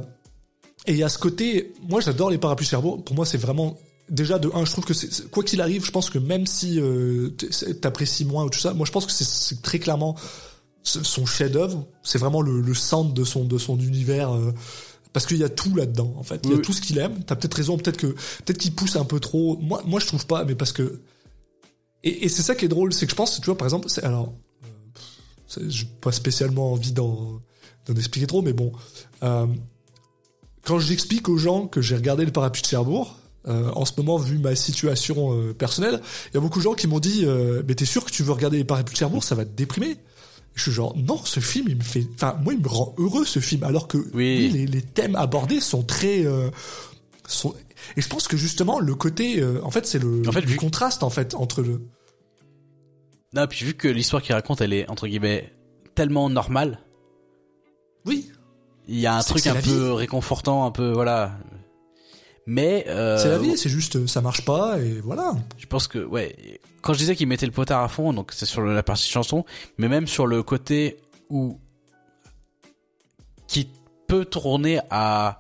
[0.88, 3.04] et a ce côté, moi j'adore les parapluies Cherbourg.
[3.04, 3.78] Pour moi c'est vraiment
[4.10, 6.80] déjà de un, je trouve que c'est quoi qu'il arrive, je pense que même si
[6.80, 7.30] euh,
[7.82, 10.16] t'apprécies moins ou tout ça, moi je pense que c'est- très clairement
[10.84, 11.88] son chef-d'œuvre.
[12.04, 14.32] C'est vraiment le, le centre de son de son univers.
[14.36, 14.52] euh,
[15.14, 16.42] parce qu'il y a tout là-dedans, en fait.
[16.44, 17.24] Il y a tout ce qu'il aime.
[17.24, 19.58] T'as peut-être raison, peut-être que peut-être qu'il pousse un peu trop.
[19.62, 21.00] Moi, moi, je trouve pas, mais parce que
[22.04, 23.90] et, et c'est ça qui est drôle, c'est que je pense, tu vois, par exemple,
[23.90, 24.34] c'est alors,
[25.58, 27.40] euh, j'ai pas spécialement envie d'en
[27.88, 28.74] d'en expliquer trop, mais bon,
[29.24, 29.48] euh,
[30.64, 34.18] quand j'explique aux gens que j'ai regardé le parapluie de Cherbourg, euh, en ce moment,
[34.18, 37.62] vu ma situation euh, personnelle, il y a beaucoup de gens qui m'ont dit, euh,
[37.68, 39.98] mais t'es sûr que tu veux regarder les parapluies de Cherbourg, ça va te déprimer?
[40.56, 43.26] Je suis genre non ce film il me fait enfin moi il me rend heureux
[43.26, 44.48] ce film alors que Oui.
[44.54, 46.24] les, les thèmes abordés sont très
[47.28, 47.54] sont
[47.98, 50.56] et je pense que justement le côté en fait c'est le, En fait, le vu-
[50.56, 51.82] contraste en fait entre le
[53.34, 55.52] Non, puis vu que l'histoire qu'il raconte, elle est entre guillemets
[55.94, 56.80] tellement normale,
[58.06, 58.32] oui
[58.88, 61.38] il y a un truc un peu réconfortant, un peu voilà.
[62.48, 66.00] Mais euh, c'est la vie c'est juste ça marche pas et voilà Je pense que
[66.00, 66.36] ouais.
[66.82, 69.44] Quand je disais qu'il mettait le potard à fond, donc c'est sur la partie chanson,
[69.80, 70.98] mais même sur le côté
[71.30, 71.60] où
[73.48, 73.68] qui
[74.08, 75.40] peut tourner à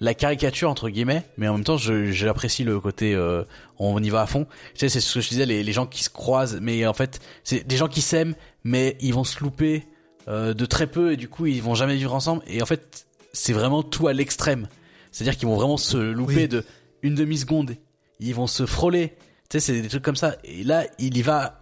[0.00, 3.44] la caricature entre guillemets, mais en même temps je- j'apprécie le côté euh,
[3.78, 4.46] on y va à fond.
[4.74, 6.92] Tu sais c'est ce que je disais les, les gens qui se croisent, mais en
[6.92, 8.34] fait c'est des gens qui s'aiment,
[8.64, 9.86] mais ils vont se louper
[10.28, 12.42] euh, de très peu et du coup ils vont jamais vivre ensemble.
[12.46, 14.66] Et en fait c'est vraiment tout à l'extrême.
[15.12, 16.48] C'est-à-dire qu'ils vont vraiment se louper Oui.
[16.48, 16.64] de
[17.02, 17.76] une demi seconde,
[18.18, 19.14] ils vont se frôler.
[19.50, 20.36] Tu sais c'est des trucs comme ça.
[20.44, 21.60] Et là il y va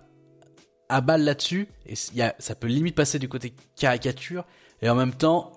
[0.89, 1.69] à balle là-dessus.
[1.87, 4.45] Et il y a, ça peut limite passer du côté caricature.
[4.83, 5.53] Et en même temps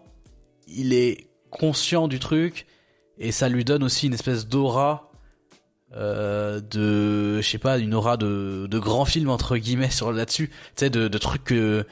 [0.68, 2.66] il est conscient du truc.
[3.20, 5.12] Et ça lui donne aussi une espèce d'aura
[5.96, 10.50] euh, de je sais pas une aura de, de grand film entre guillemets sur là-dessus.
[10.50, 11.86] Tu sais de, de trucs que-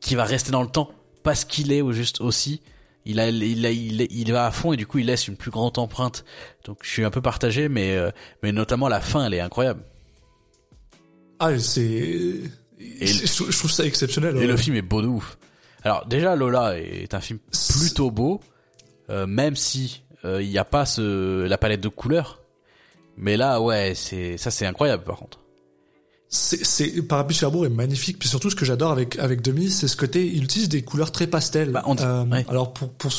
[0.00, 0.90] qui va rester dans le temps.
[1.22, 2.60] Parce qu'il est au juste aussi
[3.06, 5.28] il a, il a, il, est- il va à fond et du coup il laisse
[5.28, 6.24] une plus grande empreinte
[6.64, 8.10] donc je suis un peu partagé mais euh,
[8.42, 9.82] mais notamment la fin elle est incroyable
[11.38, 12.40] ah c'est
[12.78, 14.46] je, je trouve ça exceptionnel Et ouais.
[14.46, 15.38] le film est beau de ouf.
[15.82, 17.38] Alors déjà Lola est un film
[17.80, 18.40] plutôt beau,
[19.10, 22.40] euh, même si euh, il n'y a pas ce la palette de couleurs.
[23.16, 25.40] Mais là ouais c'est ça c'est incroyable par contre.
[26.64, 29.96] C'est Parapluie Cherbourg est magnifique puis surtout ce que j'adore avec avec Demi c'est ce
[29.96, 32.44] côté il utilise des couleurs très pastel Bah, Euh, ouais.
[32.48, 33.12] alors pour pour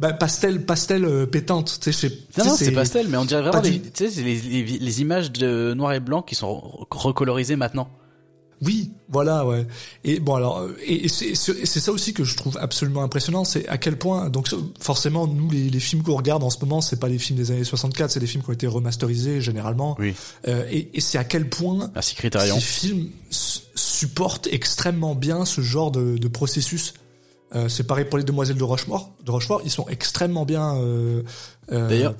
[0.00, 2.08] bah, pastel pastel euh, pétante tu sais
[2.38, 5.92] Non, c'est pastel mais on dirait vraiment des- du- les, les, les images de noir
[5.92, 7.88] et blanc qui sont re- recolorisées maintenant.
[8.62, 9.66] Oui, voilà, ouais.
[10.04, 13.68] Et bon alors, euh, et, et c'est ça aussi que je trouve absolument impressionnant, c'est
[13.68, 14.48] à quel point, donc
[14.80, 17.50] forcément, nous les, les films qu'on regarde en ce moment, c'est pas les films des
[17.52, 19.96] années 64, c'est des films qui ont été remasterisés généralement.
[20.00, 20.14] Oui.
[20.48, 21.90] Euh, et et c'est à quel point
[22.56, 26.94] ces films su- supportent extrêmement bien ce genre de, de processus.
[27.54, 29.12] Euh, c'est pareil pour les Demoiselles de Rochefort.
[29.24, 31.22] De Rochefort, ils sont extrêmement bien euh,
[31.72, 32.14] euh, D'ailleurs,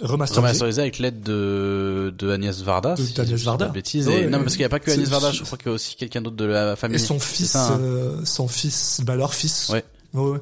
[0.00, 0.40] remasterisés.
[0.46, 2.94] Remasterisé avec l'aide de, de Agnès Varda.
[2.94, 3.68] De- si dis Varda.
[3.68, 4.08] Bêtises.
[4.08, 4.44] Ouais, et, non, ouais.
[4.44, 6.20] parce qu'il n'y a pas que Agnès Varda, je crois qu'il y a aussi quelqu'un
[6.22, 6.96] d'autre de la famille.
[6.96, 7.80] Et son fils, ça, hein.
[7.80, 9.68] euh, son fils, bah leur fils.
[9.70, 9.84] Ouais.
[10.14, 10.38] Ouais.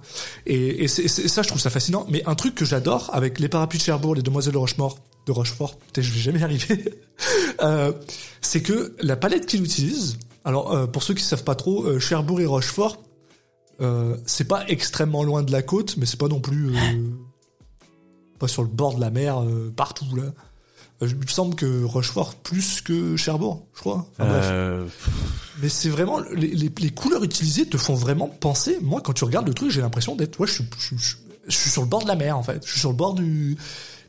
[0.47, 2.07] Et, et c'est, c'est- ça, je trouve ça fascinant.
[2.11, 5.33] Mais un truc que j'adore avec les parapluies de Cherbourg, les demoiselles de Rochefort, de
[5.33, 7.01] Rochefort, peut-être je vais jamais y arriver,
[7.62, 7.93] euh,
[8.41, 11.99] c'est que la palette qu'il utilise, alors euh, pour ceux qui savent pas trop, euh,
[12.01, 13.03] Cherbourg et Rochefort,
[13.81, 16.79] euh, c'est pas extrêmement loin de la côte, mais c'est pas non plus euh,
[18.43, 20.25] pas sur le bord de la mer euh, partout là.
[21.03, 24.07] Euh, Il me semble que Rochefort plus que Cherbourg, je crois.
[24.19, 24.45] Enfin, bref.
[24.51, 24.87] Euh,
[25.63, 28.79] Mais c'est vraiment les, les, les couleurs utilisées te font vraiment penser.
[28.83, 30.39] Moi, quand tu regardes le truc, j'ai l'impression d'être.
[30.39, 31.17] Ouais, je suis, je, suis- je suis-
[31.49, 32.65] je suis sur le bord de la mer en fait.
[32.65, 33.57] Je suis sur le bord du.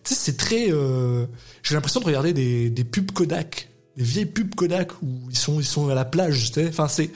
[0.03, 0.67] Tu sais, c'est très.
[0.71, 1.25] euh,
[1.63, 5.59] j'ai l'impression de regarder des, des pubs Kodak, des vieilles pubs Kodak où ils sont
[5.59, 6.51] ils sont à la plage.
[6.51, 6.67] Tu sais.
[6.69, 7.09] Enfin, c'est.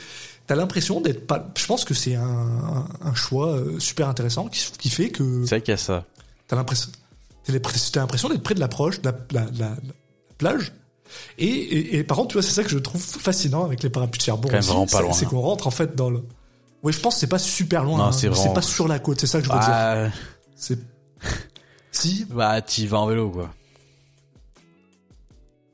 [0.48, 1.52] T'as l'impression d'être pas.
[1.58, 5.56] Je pense que c'est un, un, un choix super intéressant qui, qui fait que c'est
[5.56, 6.06] vrai qu'il y a ça.
[6.48, 6.90] T'as l'impression,
[7.92, 9.76] t'as l'impression- d'être près de l'approche, de la, la, la- la
[10.38, 10.74] plage.
[11.38, 13.90] Et, et, et par contre, tu vois, c'est ça que je trouve fascinant avec les
[13.90, 14.52] parapluies de Cherbourg.
[15.14, 15.30] C'est- hein.
[15.30, 16.24] qu'on rentre en fait dans le.
[16.84, 17.98] Ouais, je pense que c'est pas super loin.
[17.98, 19.20] Non, hein, c'est vraiment- pas sur la côte.
[19.22, 19.68] C'est ça que je veux dire.
[19.68, 20.10] Bah,
[20.56, 20.80] C'est.
[21.92, 22.26] Si.
[22.30, 23.52] bah, tu vas en vélo, quoi.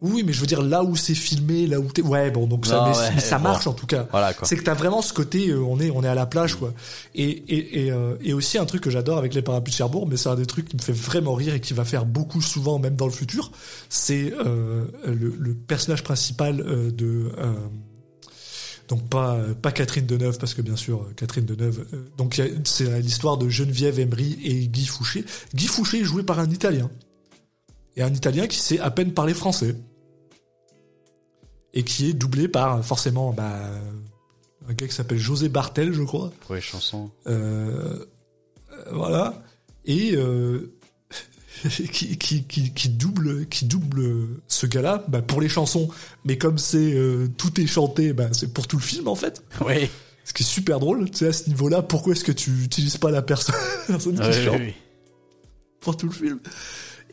[0.03, 2.01] Oui, mais je veux dire là où c'est filmé, là où t'es.
[2.01, 4.05] Ouais, bon, donc ça, Non, mais ouais, ça marche en tout cas.
[4.11, 4.45] Voilà, quoi.
[4.45, 6.73] C'est que t'as vraiment ce côté, euh, on est, on est à la plage, quoi.
[7.15, 10.05] Et, et, et, euh, et aussi un truc que j'adore avec les parapluies de Cherbourg,
[10.05, 12.41] mais c'est un des trucs qui me fait vraiment rire et qui va faire beaucoup
[12.41, 13.53] souvent, même dans le futur,
[13.87, 17.31] c'est euh, le, le personnage principal de.
[18.89, 21.85] donc pas pas Catherine Deneuve parce que bien sûr Catherine Deneuve
[22.17, 25.23] donc c'est l'histoire de Geneviève Emery et Guy Fouché.
[25.53, 26.91] Guy Fouché est joué par un Italien
[27.95, 29.75] et un Italien qui sait à peine parler français
[31.73, 33.59] et qui est doublé par forcément bah,
[34.67, 36.31] un gars qui s'appelle José Bartel, je crois.
[36.41, 37.11] Pour les chansons.
[37.27, 38.05] Euh,
[38.91, 39.41] voilà.
[39.85, 40.73] Et euh,
[41.69, 45.89] qui, qui, qui, qui double qui double ce gars-là bah, pour les chansons.
[46.25, 49.43] Mais comme c'est euh, tout est chanté, bah, c'est pour tout le film en fait.
[49.65, 49.89] Oui.
[50.25, 51.09] Ce qui est super drôle.
[51.11, 54.17] Tu sais, à ce niveau-là, pourquoi est-ce que tu utilises pas la personne, la personne
[54.17, 54.73] qui Oui, chante oui.
[55.81, 56.39] pour tout le film?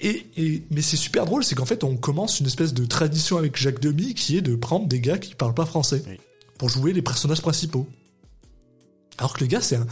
[0.01, 3.37] Et, et mais c'est super drôle, c'est qu'en fait on commence une espèce de tradition
[3.37, 6.17] avec Jacques Demy qui est de prendre des gars qui parlent pas français Oui.
[6.59, 7.87] pour jouer les personnages principaux.
[9.19, 9.87] Alors que le gars c'est un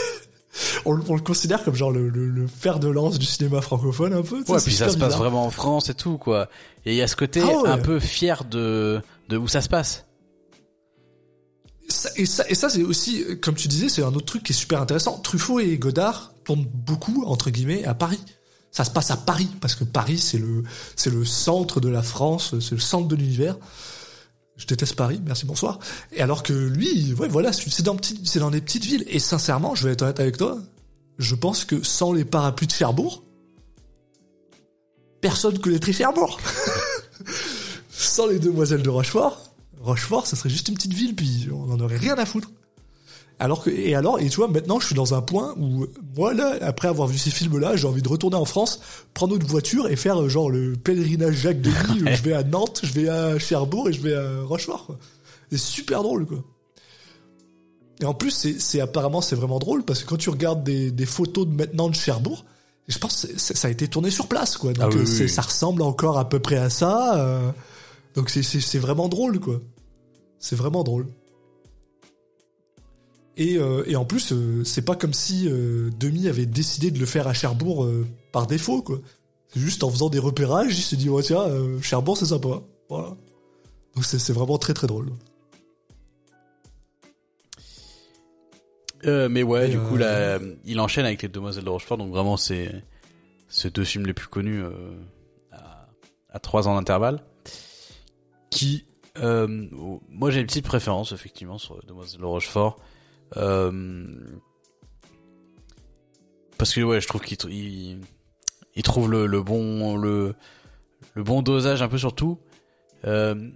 [0.84, 3.60] on, le- on le considère comme genre le, le, le fer de lance du cinéma
[3.60, 4.44] francophone un peu.
[4.46, 6.48] Ouais, puis ça se passe vraiment en France et tout, quoi.
[6.86, 7.68] Et il y a ce côté Ah ouais.
[7.68, 10.04] un peu fier de, de où ça se passe.
[11.88, 14.52] Ça- et ça, et ça c'est aussi, comme tu disais, c'est un autre truc qui
[14.52, 15.18] est super intéressant.
[15.18, 18.20] Truffaut et Godard tournent beaucoup entre guillemets à Paris.
[18.74, 22.74] Ça se passe à Paris parce que Paris c'est le centre de la France, c'est
[22.74, 23.56] le centre de l'univers.
[24.56, 25.78] Je déteste Paris, merci bonsoir.
[26.10, 29.04] Et alors que lui, ouais voilà, c'est dans c'est dans des petites villes.
[29.06, 30.58] Et sincèrement, je vais être honnête avec toi,
[31.18, 33.22] je pense que sans les parapluies de Cherbourg,
[35.20, 36.40] personne connaîtrait Cherbourg.
[37.90, 41.78] sans les demoiselles de Rochefort, Rochefort, ça serait juste une petite ville, puis on en
[41.78, 42.50] aurait rien à foutre.
[43.40, 46.32] Alors que, et alors, et tu vois, maintenant, je suis dans un point où, moi,
[46.34, 48.78] là, après avoir vu ces films-là, j'ai envie de retourner en France,
[49.12, 52.44] prendre une voiture et faire, euh, genre, le pèlerinage Jacques Denis, où je vais à
[52.44, 54.98] Nantes, je vais à Cherbourg et je vais à Rochefort, quoi.
[55.50, 56.38] C'est super drôle, quoi.
[58.00, 60.90] Et en plus, c'est, c'est apparemment, c'est vraiment drôle, parce que quand tu regardes des,
[60.90, 62.44] des photos de maintenant de Cherbourg,
[62.88, 64.72] je pense que ça a été tourné sur place, quoi.
[64.72, 65.28] Donc, Ah euh, oui, c'est- oui.
[65.28, 67.50] ça ressemble encore à peu près à ça, euh,
[68.14, 69.60] donc c'est, c'est, c'est vraiment drôle, quoi.
[70.38, 71.06] C'est vraiment drôle.
[73.36, 76.98] Et, euh, et en plus, euh, c'est pas comme si euh, Demi avait décidé de
[76.98, 77.88] le faire à Cherbourg
[78.32, 79.00] par défaut, quoi.
[79.48, 81.46] C'est juste en faisant des repérages, il s'est dit, ouais, tiens,
[81.80, 82.60] Cherbourg, c'est sympa.
[82.88, 83.16] Voilà.
[83.94, 85.12] Donc c'est vraiment très très drôle.
[89.04, 92.36] Mais ouais, Et, du coup, là, il enchaîne avec les Demoiselles de Rochefort, donc vraiment,
[92.36, 92.72] c'est
[93.48, 94.64] ces deux films les plus connus
[95.52, 95.86] à,
[96.30, 97.22] à trois ans d'intervalle.
[98.50, 98.86] Qui,
[99.20, 102.76] moi, j'ai une petite préférence effectivement sur Demoiselles de Rochefort,
[106.58, 108.00] parce que ouais, je trouve qu'il il,
[108.74, 110.34] il trouve le, le bon le
[111.14, 112.38] le bon dosage un peu sur tout.
[113.04, 113.50] Euh,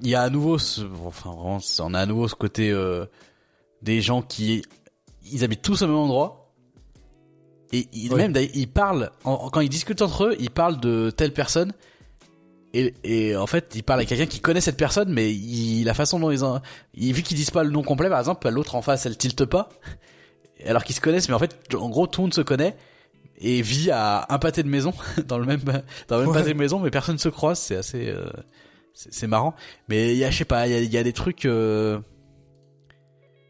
[0.00, 3.06] il y a à nouveau ce, enfin vraiment, on a à nouveau ce côté euh,
[3.82, 4.62] des gens qui
[5.30, 6.38] ils habitent tous au même endroit.
[7.74, 11.32] Et ils, même ils parlent en- quand ils discutent entre eux, ils parlent de telle
[11.32, 11.72] personne
[12.74, 15.94] et, et en fait ils parlent à quelqu'un qui connaît cette personne mais il, la
[15.94, 16.60] façon dont ils ont
[16.94, 19.44] il, vu qu'ils disent pas le nom complet par exemple l'autre en face elle tilte
[19.44, 19.68] pas.
[20.64, 22.76] Alors qu'ils se connaissent mais en fait en gros tout le monde se connaît
[23.38, 24.92] et vit à un pâté de maison
[25.28, 25.60] dans le même
[26.08, 26.38] dans le même Ouais.
[26.38, 28.30] pâté de maison mais personne se croise c'est assez euh,
[28.94, 29.54] c'est marrant.
[29.88, 31.44] Mais il y a je sais pas il y a, il y a des trucs
[31.46, 31.98] euh,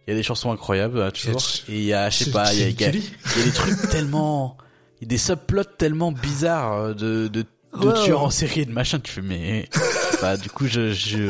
[0.06, 2.52] il y a des chansons incroyables euh, toujours et il y a je sais pas
[2.52, 4.56] il y a, il y a- il y a des trucs tellement
[5.00, 7.44] il y a des subplots tellement bizarres euh, de de,
[7.80, 8.26] de Ouais, tueurs ouais.
[8.26, 9.68] en série et de machin tu fais mais
[10.22, 11.28] bah du coup je je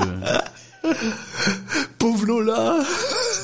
[1.98, 2.78] Pauvre Lola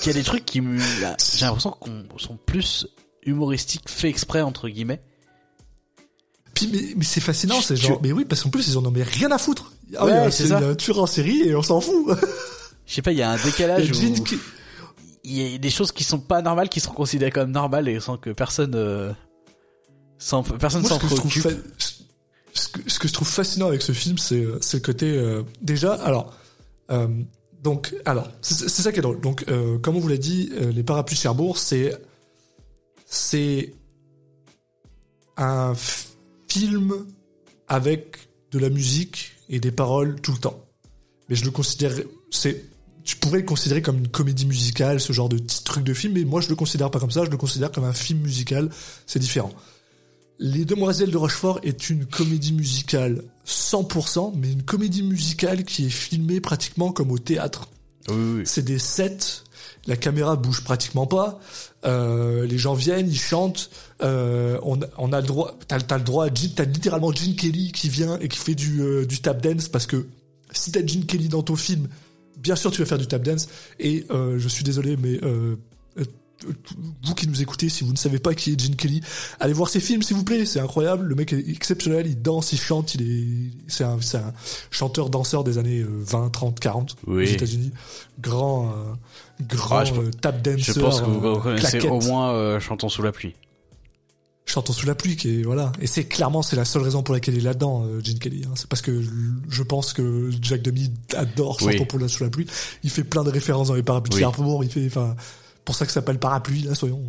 [0.02, 2.86] il y a des trucs qui me j'ai l'impression qu'on sont plus
[3.24, 5.00] humoristiques fait exprès entre guillemets
[6.54, 8.90] Puis, mais, mais c'est fascinant, c'est genre, mais oui, parce qu'en plus, ils en ont
[8.90, 9.72] mais rien à foutre.
[9.96, 12.06] Ah Ouais, oui, euh, c'est un tueur en série et on s'en fout.
[12.86, 14.38] je sais pas il y a un Il décalage a où qui-
[15.24, 18.00] il y a des choses qui sont pas normales qui sont considérées comme normales et
[18.00, 19.12] sans que personne euh,
[20.18, 21.50] sans personne s'en je préoccupe fa-
[22.58, 25.94] ce, que, je trouve fascinant avec ce film, c'est euh, le côté euh, déjà.
[25.94, 26.34] Alors,
[26.90, 27.06] euh,
[27.62, 29.20] donc, alors, c'est ça qui est drôle.
[29.20, 29.44] Donc,
[29.82, 31.92] comme on vous l'a dit, les parapluies Cherbourg, c'est
[33.04, 33.74] c'est
[35.36, 35.72] un
[36.48, 37.04] film
[37.66, 40.64] avec de la musique et des paroles tout le temps.
[41.28, 41.92] Mais je le considère,
[42.30, 42.64] c'est,
[43.02, 46.12] tu pourrais le considérer comme une comédie musicale, ce genre de petit truc de film,
[46.14, 48.70] mais moi je le considère pas comme ça, je le considère comme un film musical,
[49.04, 49.52] c'est différent.
[50.40, 55.90] Les Demoiselles de Rochefort est une comédie musicale 100%, mais une comédie musicale qui est
[55.90, 57.68] filmée pratiquement comme au théâtre.
[58.08, 58.42] oui, oui.
[58.44, 59.42] C'est des sets,
[59.88, 61.40] la caméra bouge pratiquement pas,
[61.84, 63.70] euh, les gens viennent, ils chantent,
[64.02, 67.72] euh, on, on a le droit, t'as, t'as le droit, à t'as littéralement Gene Kelly
[67.72, 70.06] qui vient et qui fait du, euh, du tap dance parce que
[70.52, 71.88] si t'as Gene Kelly dans ton film,
[72.36, 73.48] bien sûr tu vas faire du tap dance
[73.80, 75.20] et je suis désolé mais
[77.04, 79.00] vous qui nous écoutez, si vous ne savez pas qui est Gene Kelly,
[79.40, 82.52] allez voir ses films s'il vous plaît, c'est incroyable, le mec est exceptionnel, il danse,
[82.52, 84.32] il chante, il est, c'est un, c'est un
[84.70, 87.24] chanteur danseur des années euh, 20, 30, 40 Oui.
[87.24, 87.72] aux États-Unis,
[88.20, 88.72] grand, euh,
[89.42, 90.58] grand Ah, je euh, tap dancer.
[90.72, 91.90] je pense que vous euh, connaissez claquette.
[91.90, 93.34] au moins euh, chantons sous la pluie
[94.46, 95.72] Chantons sous la pluie, qui est voilà.
[95.78, 98.44] Et c'est clairement c'est la seule raison pour laquelle il est là-dedans, euh, Gene Kelly.
[98.46, 98.52] hein.
[98.54, 99.02] C'est parce que
[99.50, 101.72] je pense que Jack Demi adore Oui.
[101.74, 102.46] Chantons pour la sous la pluie.
[102.82, 104.22] Il fait plein de références dans les parapluies Oui.
[104.22, 104.64] de.
[104.64, 105.16] Il fait, enfin,
[105.68, 107.04] pour ça que ça s'appelle parapluie là, soyons.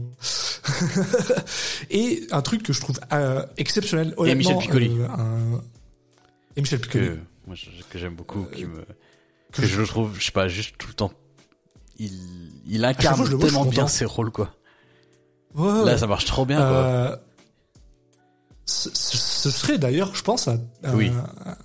[1.89, 4.37] et un truc que je trouve euh, exceptionnel, honnêtement.
[4.37, 4.89] Michel Piccoli.
[4.99, 5.61] euh, un-
[6.57, 7.07] Et Michel Piccoli.
[7.07, 7.17] que
[7.47, 8.83] moi je- que j'aime beaucoup, qui me
[9.53, 11.11] que je le trouve, je sais pas, juste tout le temps.
[11.97, 12.11] Il
[12.67, 14.53] il chaque fois, incarne je vois, je tellement bien ses rôles quoi.
[15.55, 15.85] Ouais.
[15.85, 16.67] Là ça marche trop bien quoi.
[16.67, 17.15] Euh,
[18.65, 21.11] ce, ce- ce serait d'ailleurs, je pense, un, un- Oui.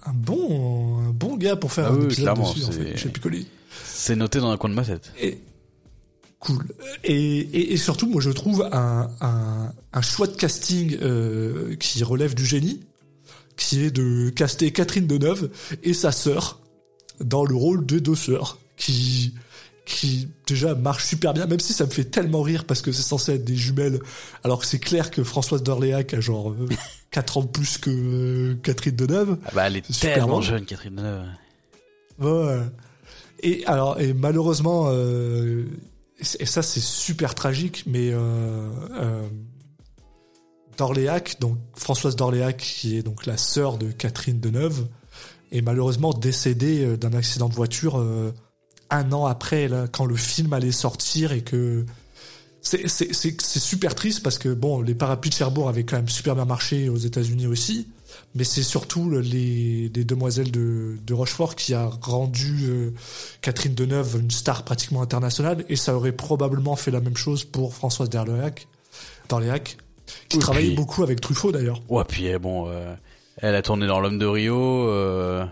[0.07, 2.93] un bon, un bon gars pour faire Ah un oui, épisode dessus, en c'est- fait,
[2.93, 3.49] Michel Piccoli.
[3.85, 5.13] C'est noté dans un coin de ma tête.
[5.21, 5.39] Et,
[6.45, 6.65] cool.
[7.03, 12.03] Et, et, et surtout, moi, je trouve un, un, un choix de casting euh, qui
[12.05, 12.81] relève du génie,
[13.57, 15.51] qui est de caster Catherine Deneuve
[15.83, 16.61] et sa sœur
[17.21, 19.35] dans le rôle de deux sœurs, qui
[19.85, 23.03] qui déjà marche super bien, même si ça me fait tellement rire parce que c'est
[23.03, 24.01] censé être des jumelles,
[24.43, 26.69] alors que c'est clair que Françoise d'Orléac a genre euh,
[27.11, 29.37] 4 ans de plus que euh, Catherine Deneuve.
[29.45, 31.27] Ah bah elle est tellement jeune Catherine Deneuve.
[32.19, 32.61] Ouais.
[33.41, 35.65] Et alors, et malheureusement, euh,
[36.19, 39.29] et ça c'est super tragique, mais euh, euh,
[40.79, 44.87] d'Orléac, donc Françoise d'Orléac, qui est donc la sœur de Catherine Deneuve,
[45.53, 48.05] est malheureusement décédée euh, d'un accident de voiture
[48.91, 51.85] un an après, quand le film allait sortir et que
[52.63, 56.45] c'est super triste parce que bon, les parapluies de Cherbourg avaient quand même super bien
[56.45, 57.89] marché aux États-Unis aussi,
[58.35, 62.91] mais c'est surtout le- les, les demoiselles de, de Rochefort qui a rendu euh,
[63.43, 67.75] Catherine Deneuve une star pratiquement internationale et ça aurait probablement fait la même chose pour
[67.75, 68.67] Françoise d'Orléac,
[69.29, 69.77] d'Orléac
[70.29, 71.81] qui Oui, travaillait puis- beaucoup avec Truffaut d'ailleurs.
[71.89, 72.95] Ouais puis eh, bon, euh,
[73.39, 75.45] elle a tourné dans l'homme de Rio, euh,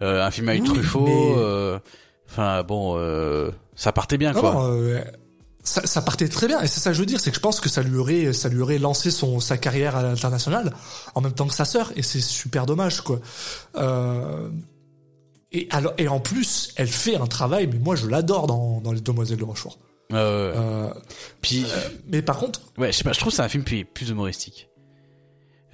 [0.00, 1.04] un film avec Oui, Truffaut.
[1.06, 1.78] mais-
[2.28, 2.98] Enfin bon,
[3.76, 4.52] ça partait bien Non, quoi.
[4.52, 5.00] non,
[5.66, 7.40] ça, ça partait très bien et c'est ça que je veux dire, c'est que je
[7.40, 10.72] pense que ça lui aurait, ça lui aurait lancé son sa carrière à l'international
[11.14, 13.20] en même temps que sa sœur et c'est super dommage quoi.
[13.76, 14.48] Euh,
[15.52, 18.92] et alors et en plus, elle fait un travail, mais moi je l'adore dans, dans
[18.92, 19.78] les Demoiselles de Rochefort.
[20.10, 20.16] Ouais.
[20.18, 20.88] Euh,
[21.42, 21.64] Puis
[22.10, 24.08] mais par contre, ouais, je sais pas, je trouve que c'est un film plus, plus
[24.10, 24.68] humoristique.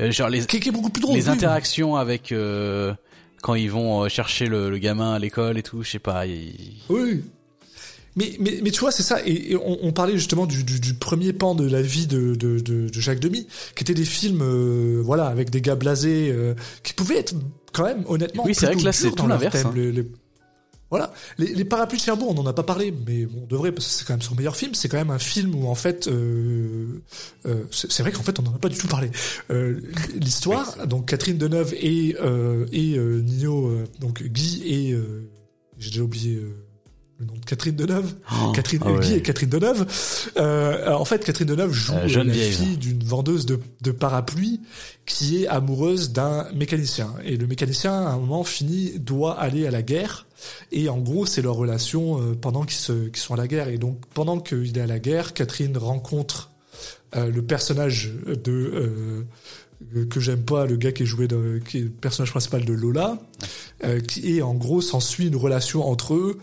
[0.00, 1.14] Euh, genre les qui, qui est beaucoup plus drôle.
[1.16, 2.94] les interactions avec euh,
[3.42, 6.24] quand ils vont euh, chercher le, le gamin à l'école et tout, je sais pas.
[6.26, 7.24] il- Oui.
[8.16, 9.26] Mais, mais, mais tu vois, c'est ça.
[9.26, 12.34] Et, et on, on parlait justement du, du, du premier pan de la vie de,
[12.34, 13.46] de, de, de Jacques Demy,
[13.76, 17.34] qui étaient des films, euh, voilà, avec des gars blasés, euh, qui pouvaient être
[17.72, 19.72] quand même, honnêtement, Oui, c'est vrai que là, c'est tout l'inverse, hein.
[19.74, 20.06] Les- les-
[20.90, 23.86] Voilà, les, les parapluies de Cherbourg, on n'en a pas parlé, mais on devrait parce
[23.86, 24.74] que c'est quand même son meilleur film.
[24.74, 27.00] C'est quand même un film où en fait, euh,
[27.70, 29.10] c'est vrai qu'en fait on n'en a pas du tout parlé.
[30.20, 32.14] L'histoire, donc Catherine Deneuve et
[32.72, 34.96] et Nino, donc Guy et
[35.78, 36.40] j'ai déjà oublié
[37.22, 38.14] le nom de Catherine Deneuve.
[38.54, 39.00] Catherine ah ouais.
[39.00, 39.86] Guy et Catherine Deneuve.
[40.36, 44.60] Euh, en fait, Catherine Deneuve joue Euh, la fille d'une vendeuse de, de parapluies
[45.06, 47.14] qui est amoureuse d'un mécanicien.
[47.24, 50.26] Et le mécanicien, à un moment, fini, doit aller à la guerre.
[50.72, 52.76] Et en gros, c'est leur relation euh, pendant qu'ils
[53.14, 53.68] sont à la guerre.
[53.68, 56.50] Et donc, pendant qu'il est à la guerre, Catherine rencontre
[57.14, 59.24] euh, le personnage de
[60.10, 62.72] que j'aime pas, le gars qui est joué de, qui est le personnage principal de
[62.72, 63.18] Lola,
[63.84, 66.38] euh, qui et en gros s'ensuit une relation entre eux.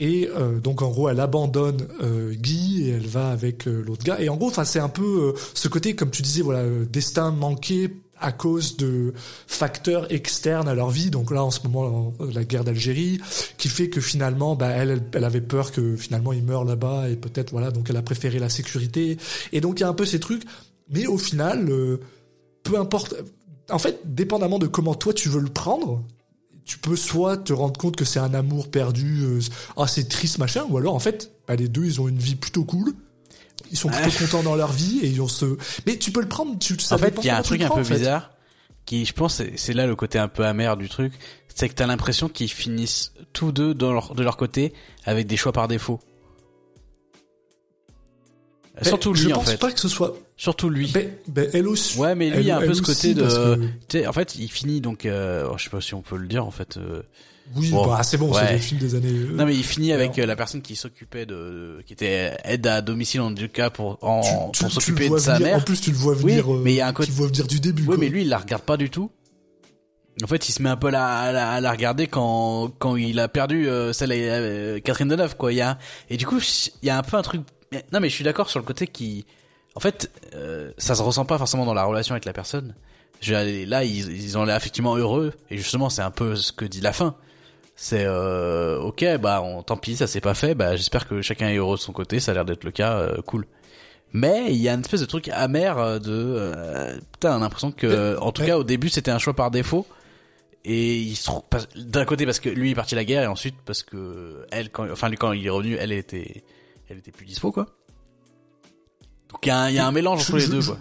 [0.00, 4.04] Et euh, donc en gros, elle abandonne euh, Guy et elle va avec euh, l'autre
[4.04, 4.20] gars.
[4.20, 7.90] Et en gros, enfin c'est un peu ce côté, comme tu disais, voilà, destin manqué
[8.20, 9.12] à cause de
[9.46, 11.10] facteurs externes à leur vie.
[11.10, 13.20] Donc là, en ce moment, la, guerre d'Algérie,
[13.58, 17.16] qui fait que finalement, bah, elle, elle, avait peur que finalement il meure là-bas et
[17.16, 19.18] peut-être voilà, donc elle a préféré la sécurité.
[19.52, 20.44] Et donc il y a un peu ces trucs.
[20.90, 21.70] Mais au final,
[22.62, 23.14] peu importe.
[23.70, 26.02] En fait, dépendamment de comment toi tu veux le prendre,
[26.64, 29.40] tu peux soit te rendre compte que c'est un amour perdu, euh,
[29.76, 32.36] ah c'est triste machin, ou alors en fait, bah, les deux ils ont une vie
[32.36, 32.94] plutôt cool.
[33.70, 35.56] Ils sont plutôt contents dans leur vie et ils ont ce.
[35.86, 36.58] Mais tu peux le prendre.
[36.58, 37.96] Tu, ça En fait, il y a un truc un peu en fait.
[37.98, 38.30] bizarre
[38.84, 41.12] qui, je pense, c'est- là le côté un peu amer du truc,
[41.54, 44.74] c'est que t'as l'impression qu'ils finissent tous deux dans leur, de leur côté
[45.04, 45.98] avec des choix par défaut.
[48.82, 49.56] Surtout lui je en pense fait.
[49.56, 50.16] pas que ce soit.
[50.36, 50.90] Surtout lui.
[50.92, 51.96] Ben, ben, elle aussi.
[51.98, 53.22] Ouais, mais lui, il y a un peu ce côté de.
[53.88, 55.06] que- en fait, il finit donc.
[55.06, 55.48] Euh...
[55.50, 56.76] oh, je sais pas si on peut le dire en fait.
[56.76, 57.02] euh,
[57.54, 58.52] Oui, Bon, bah, c'est bon, c'est ouais.
[58.54, 59.08] le film des années.
[59.12, 60.24] euh, Non, mais il finit avec alors.
[60.24, 63.96] euh, la personne qui s'occupait de, qui était aide à domicile en tout cas pour
[64.02, 65.56] en, tu- tu- pour s'occuper de sa venir- mère.
[65.58, 66.52] En plus, tu le vois Oui, venir.
[66.52, 67.84] euh, mais il y a un côté- Tu le vois venir du début.
[67.84, 67.96] Quoi.
[67.96, 69.12] mais lui, il la regarde pas du tout.
[70.22, 70.90] En fait, il se met un peu à
[71.32, 75.52] la, à la regarder quand quand il a perdu celle Catherine Deneuve quoi.
[75.52, 75.78] Il y a
[76.10, 76.40] et du coup,
[76.82, 77.40] il y a un peu un truc.
[77.92, 79.26] Non, mais je suis d'accord sur le côté qui,
[79.74, 82.74] en fait, euh, ça se ressent pas forcément dans la relation avec la personne.
[83.20, 86.64] Je, là, ils, ils ont l'air effectivement heureux et justement, c'est un peu ce que
[86.64, 87.16] dit la fin.
[87.76, 90.54] C'est euh, ok, bah on, tant pis, ça s'est pas fait.
[90.54, 92.20] Bah j'espère que chacun est heureux de son côté.
[92.20, 93.46] Ça a l'air d'être le cas, euh, cool.
[94.12, 97.40] Mais il y a une espèce de truc amer euh, de euh, putain, on a
[97.40, 98.48] l'impression que en tout ouais.
[98.48, 99.86] cas au début c'était un choix par défaut
[100.64, 101.30] et il se
[101.76, 104.70] d'un côté parce que lui est parti à la guerre et ensuite parce que elle
[104.70, 106.44] quand enfin lui quand il est revenu elle était
[106.88, 107.66] elle était plus dispo quoi.
[109.34, 110.68] Donc il y a un, il y a un mélange Je- entre les deux je-
[110.68, 110.78] quoi.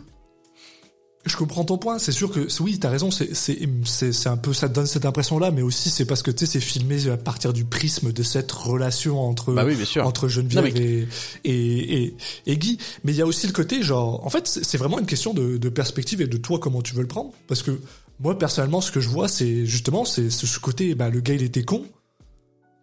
[1.25, 1.99] Je comprends ton point.
[1.99, 3.09] C'est sûr que oui, t'as raison.
[3.09, 6.21] C'est c'est c'est un peu ça te donne cette impression là, mais aussi c'est parce
[6.21, 9.77] que tu sais c'est filmé à partir du prisme de cette relation entre Bah oui
[10.05, 11.07] entre Geneviève Non, mais- et,
[11.45, 12.77] et, et et Guy.
[13.05, 15.55] Mais il y a aussi le côté genre, en fait, c'est vraiment une question de,
[15.57, 17.31] de perspective et de toi comment tu veux le prendre.
[17.47, 17.79] Parce que
[18.19, 21.35] moi personnellement, ce que je vois, c'est justement c'est c'est ce côté, bah le gars
[21.35, 21.85] il était con.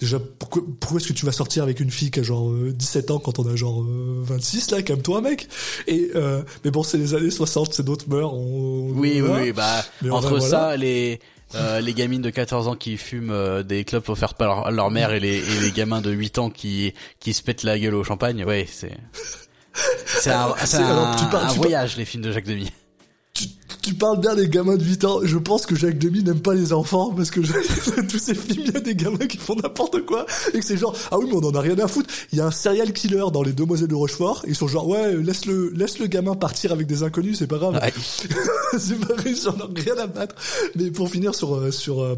[0.00, 2.72] Déjà, pourquoi, pourquoi est-ce que tu vas sortir avec une fille qui a genre euh,
[2.72, 5.46] 17 ans quand on a genre euh, 26 là, calme-toi mec.
[5.86, 8.32] Et euh, mais bon, c'est les années 60, c'est d'autres mœurs.
[8.32, 9.42] On, Oui oui voilà.
[9.42, 10.76] oui bah Mais entre ça voilà.
[10.78, 11.20] les
[11.54, 14.90] euh, les gamines de 14 ans qui fument euh, des clopes offertes par leur, leur
[14.90, 17.94] mère et les, et les gamins de 8 ans qui qui se pètent la gueule
[17.96, 18.96] au champagne, ouais, c'est
[20.06, 22.70] c'est un, un, un voyage les films de Jacques Demy.
[23.32, 23.46] Tu,
[23.82, 25.20] tu parles bien des gamins de 8 ans.
[25.22, 27.52] Je pense que Jacques Demy n'aime pas les enfants parce que je-
[28.08, 30.76] tous ces films, il y a des gamins qui font n'importe quoi et que c'est
[30.76, 32.12] genre ah oui mais on en a rien à foutre.
[32.32, 34.44] Il y a un serial killer dans les Demoiselles de Rochefort.
[34.48, 37.58] Ils sont genre ouais laisse le laisse le gamin partir avec des inconnus c'est pas
[37.58, 37.74] grave.
[37.82, 37.92] Ouais.
[38.78, 40.34] c'est pas vrai, j'en ai rien à battre.
[40.74, 42.16] Mais pour finir sur euh, sur euh,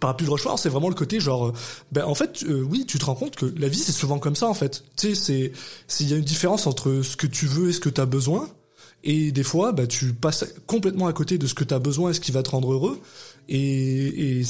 [0.00, 1.52] Parapluie de Rochefort, c'est vraiment le côté genre, euh,
[1.92, 4.34] ben en fait, euh, oui, tu te rends compte que la vie c'est souvent comme
[4.34, 4.82] ça en fait.
[4.96, 5.52] Tu sais, c'est,
[5.86, 8.06] s'il y a une différence entre ce que tu veux et ce que tu as
[8.06, 8.48] besoin,
[9.04, 12.10] et des fois, bah tu passes complètement à côté de ce que tu as besoin
[12.10, 13.00] et ce qui va te rendre heureux,
[13.48, 14.42] et, et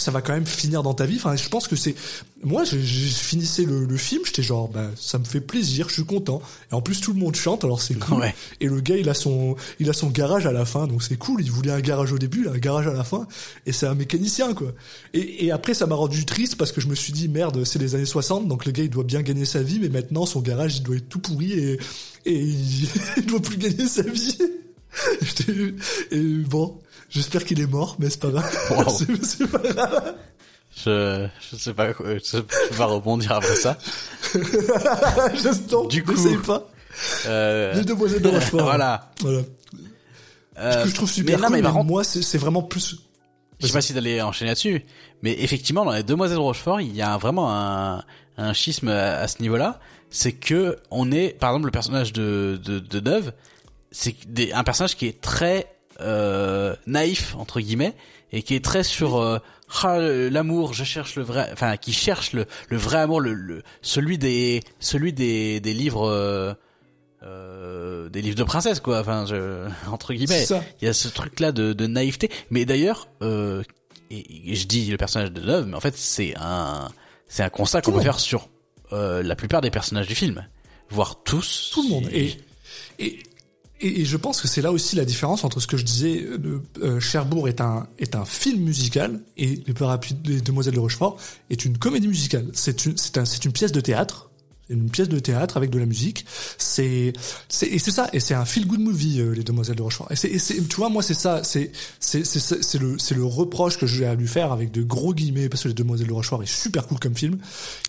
[0.00, 1.16] ça va quand même finir dans ta vie.
[1.16, 1.94] Enfin, je pense que c'est,
[2.42, 5.94] moi, je, je finissais le, le film, j'étais genre, bah ça me fait plaisir, je
[5.94, 6.40] suis content.
[6.70, 8.20] Et en plus tout le monde chante, alors c'est cool.
[8.20, 8.34] Ouais.
[8.60, 11.16] Et le gars, il a son, il a son garage à la fin, donc c'est
[11.16, 11.42] cool.
[11.42, 13.26] Il voulait un garage au début, a un garage à la fin,
[13.66, 14.72] et c'est un mécanicien, quoi.
[15.12, 17.78] Et, et après, ça m'a rendu triste parce que je me suis dit, merde, c'est
[17.78, 20.40] les années 60, donc le gars, il doit bien gagner sa vie, mais maintenant, son
[20.40, 21.78] garage, il doit être tout pourri et,
[22.26, 22.88] et il,
[23.18, 24.38] il doit plus gagner sa vie.
[26.10, 26.78] Et bon,
[27.10, 28.50] j'espère qu'il est mort, mais c'est pas grave.
[28.70, 28.88] Wow.
[29.22, 30.14] C'est- pas grave.
[30.84, 32.42] Je je sais pas quoi- je sais
[32.76, 33.76] pas rebondir après ça.
[34.34, 36.14] Je- non, Du coup-
[36.46, 36.68] pas.
[37.26, 38.62] Euh, Les demoiselles de Rochefort.
[38.62, 39.10] voilà.
[39.20, 39.42] Voilà.
[40.58, 42.62] Euh, Ce que je trouve super mais non, cool, mais mais contre, moi, c'est vraiment
[42.62, 42.96] plus,
[43.60, 44.84] je sais pas si d'aller enchaîner là-dessus,
[45.22, 48.04] mais effectivement, dans les Demoiselles de Rochefort, il y a vraiment un,
[48.36, 49.80] un schisme à, à ce niveau-là.
[50.10, 53.32] C'est que on est, par exemple, le personnage de, de, de Neuve,
[53.92, 54.14] c'est
[54.52, 57.94] un personnage qui est très euh, naïf entre guillemets
[58.32, 59.38] et qui est très sur euh,
[59.82, 63.62] Ah, l'amour, je cherche le vrai, enfin qui cherche le, le vrai amour, le, le
[63.82, 66.54] celui des celui des, des livres euh,
[67.22, 70.46] euh, des livres de princesse quoi, enfin je, entre guillemets.
[70.80, 72.30] Il y a ce truc-là de, de naïveté.
[72.50, 73.62] Mais d'ailleurs, euh,
[74.10, 76.88] et, et je dis le personnage de Love, mais en fait c'est un
[77.28, 78.48] c'est un constat qu'on peut faire sur
[78.92, 80.46] euh, la plupart des personnages du film,
[80.88, 81.70] voire tous.
[81.72, 82.08] tout le monde.
[82.12, 82.36] Et,
[82.98, 83.20] et,
[83.80, 86.62] et, je pense que c'est là aussi la différence entre ce que je disais, euh,
[86.82, 91.16] euh, Cherbourg est un, est un film musical et Les Parapluies des Demoiselles de Rochefort
[91.48, 92.46] est une comédie musicale.
[92.52, 94.29] C'est une, c'est un, c'est une pièce de théâtre.
[94.70, 96.24] Une pièce de théâtre avec de la musique,
[96.58, 97.12] c'est,
[97.48, 100.06] c'est et c'est ça, et c'est un feel good movie euh, les Demoiselles de Rochefort.
[100.10, 103.14] Et c'est, et c'est- tu vois, moi c'est ça, c'est, c'est, c'est, c'est le, c'est
[103.14, 106.06] le reproche que j'ai à lui faire avec de gros guillemets parce que les Demoiselles
[106.06, 107.38] de Rochefort est super cool comme film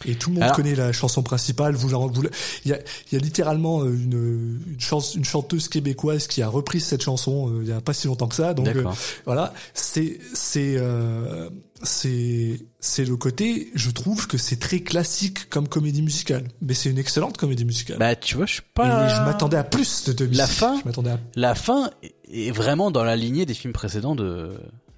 [0.06, 1.76] et tout le monde Alors- connaît la chanson principale.
[1.76, 2.24] Vous, vous,
[2.66, 2.80] il y a,
[3.12, 7.04] il y a littéralement euh, une, une, chance, une chanteuse québécoise qui a repris cette
[7.04, 8.54] chanson euh, il y a pas si longtemps que ça.
[8.54, 8.84] Donc euh,
[9.26, 11.50] voilà, c'est c'est euh,
[11.84, 13.72] c'est c'est le côté.
[13.76, 17.98] Je trouve que c'est très classique comme comédie musicale, mais c'est une excellente comédie musicale.
[17.98, 19.08] Bah tu vois, je suis Et pas.
[19.10, 20.36] je m'attendais à plus de demi.
[20.36, 21.20] La fin Je m'attendais à.
[21.36, 21.90] La fin
[22.32, 24.52] est vraiment dans la lignée des films précédents de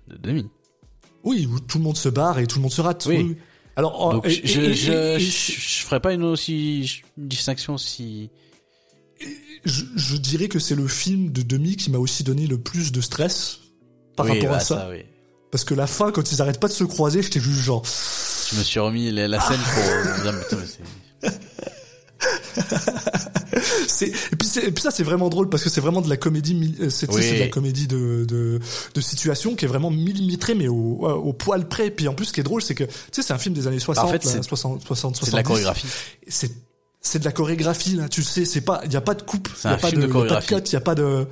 [0.08, 0.46] de Demi.
[1.24, 3.06] Oui, où tout le monde se barre et tout le monde se rate.
[3.08, 3.18] Oui.
[3.30, 3.38] Oui.
[3.76, 8.30] Alors, Donc je, et- je, et- je, je ferais pas une aussi une distinction si.
[9.66, 12.92] je, je dirais que c'est le film de demi qui m'a aussi donné le plus
[12.92, 13.60] de stress
[14.16, 14.88] par oui, rapport bah, à ça.
[14.92, 15.04] oui.
[15.54, 17.84] Parce que la fin, quand ils arrêtent pas de se croiser, j'étais juste genre.
[18.52, 19.84] Je me suis remis la, la scène pour
[20.66, 20.82] c'est-
[23.88, 26.10] C'est et puis, c'est- et puis ça c'est vraiment drôle parce que c'est vraiment de
[26.10, 27.34] la comédie euh, c'est Oui.
[27.34, 28.60] de la comédie de, de
[28.94, 30.74] de situation qui est vraiment millimétrée mais au
[31.06, 33.34] au poil près puis en plus ce qui est drôle c'est que tu sais c'est
[33.34, 35.48] un film des années 60 Bah, fait, là, c'est- 60 60 c'est de la 70.
[35.48, 35.88] chorégraphie.
[36.28, 36.52] c'est
[37.02, 39.50] c'est de la chorégraphie là tu sais c'est pas il y a pas de coupe
[39.64, 40.48] il y a pas de de, il y a pas de chorégraphie.
[40.48, 41.28] cut il y a pas de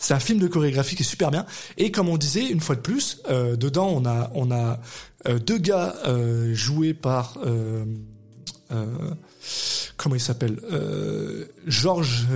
[0.00, 1.46] c'est un film de chorégraphie qui est super bien
[1.76, 4.80] et comme on disait une fois de plus euh, dedans on a on a
[5.28, 7.84] euh, deux gars euh, joués par euh,
[8.72, 8.86] euh,
[9.96, 12.26] comment il s'appelle euh, George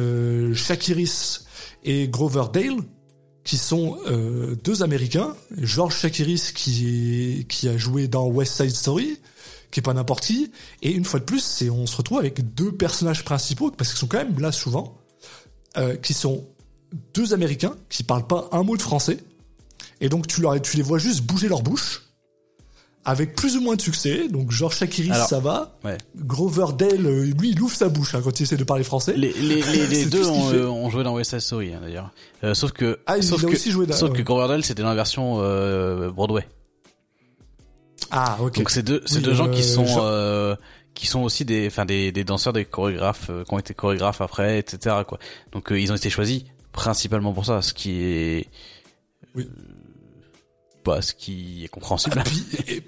[0.54, 1.40] Shakiris
[1.84, 2.76] et Grover Dale
[3.44, 3.98] qui sont
[4.64, 5.34] deux Américains.
[5.58, 9.18] George Shakiris qui qui a joué dans West Side Story,
[9.70, 10.50] qui est pas n'importe qui.
[10.80, 13.98] Et une fois de plus, c'est on se retrouve avec deux personnages principaux parce qu'ils
[13.98, 14.96] sont quand même là souvent,
[15.76, 16.46] euh, qui sont
[17.14, 19.18] deux Américains qui parlent pas un mot de français.
[20.00, 22.02] Et donc tu leur, tu les vois juste bouger leur bouche
[23.06, 24.28] avec plus ou moins de succès.
[24.28, 25.76] Donc genre Shakiri, Alors, ça va.
[25.84, 25.98] ouais.
[26.16, 29.14] Grover Dale, euh, lui, il ouvre sa bouche hein, quand il essaie de parler français.
[29.16, 31.80] Les, les, les, les C'est deux ont, euh, ont joué dans West Side Story hein,
[31.82, 32.10] d'ailleurs.
[32.44, 34.24] Euh, sauf que Ah, sauf que aussi joué dans- sauf que ouais.
[34.24, 36.46] Coverdale c'était dans la version euh, Broadway.
[38.10, 38.56] Ah, ok.
[38.56, 40.56] Donc c'est deux Oui, deux gens qui sont
[40.94, 44.60] qui sont aussi des enfin des, des danseurs des chorégraphes qui ont été chorégraphes après
[44.60, 45.18] etc quoi.
[45.52, 48.48] Donc ils ont été choisis principalement pour ça, ce qui est
[49.34, 49.44] Oui.
[49.48, 49.64] euh,
[50.84, 52.16] bah, ce qui est compréhensible.
[52.18, 52.82] Ah, puis, et,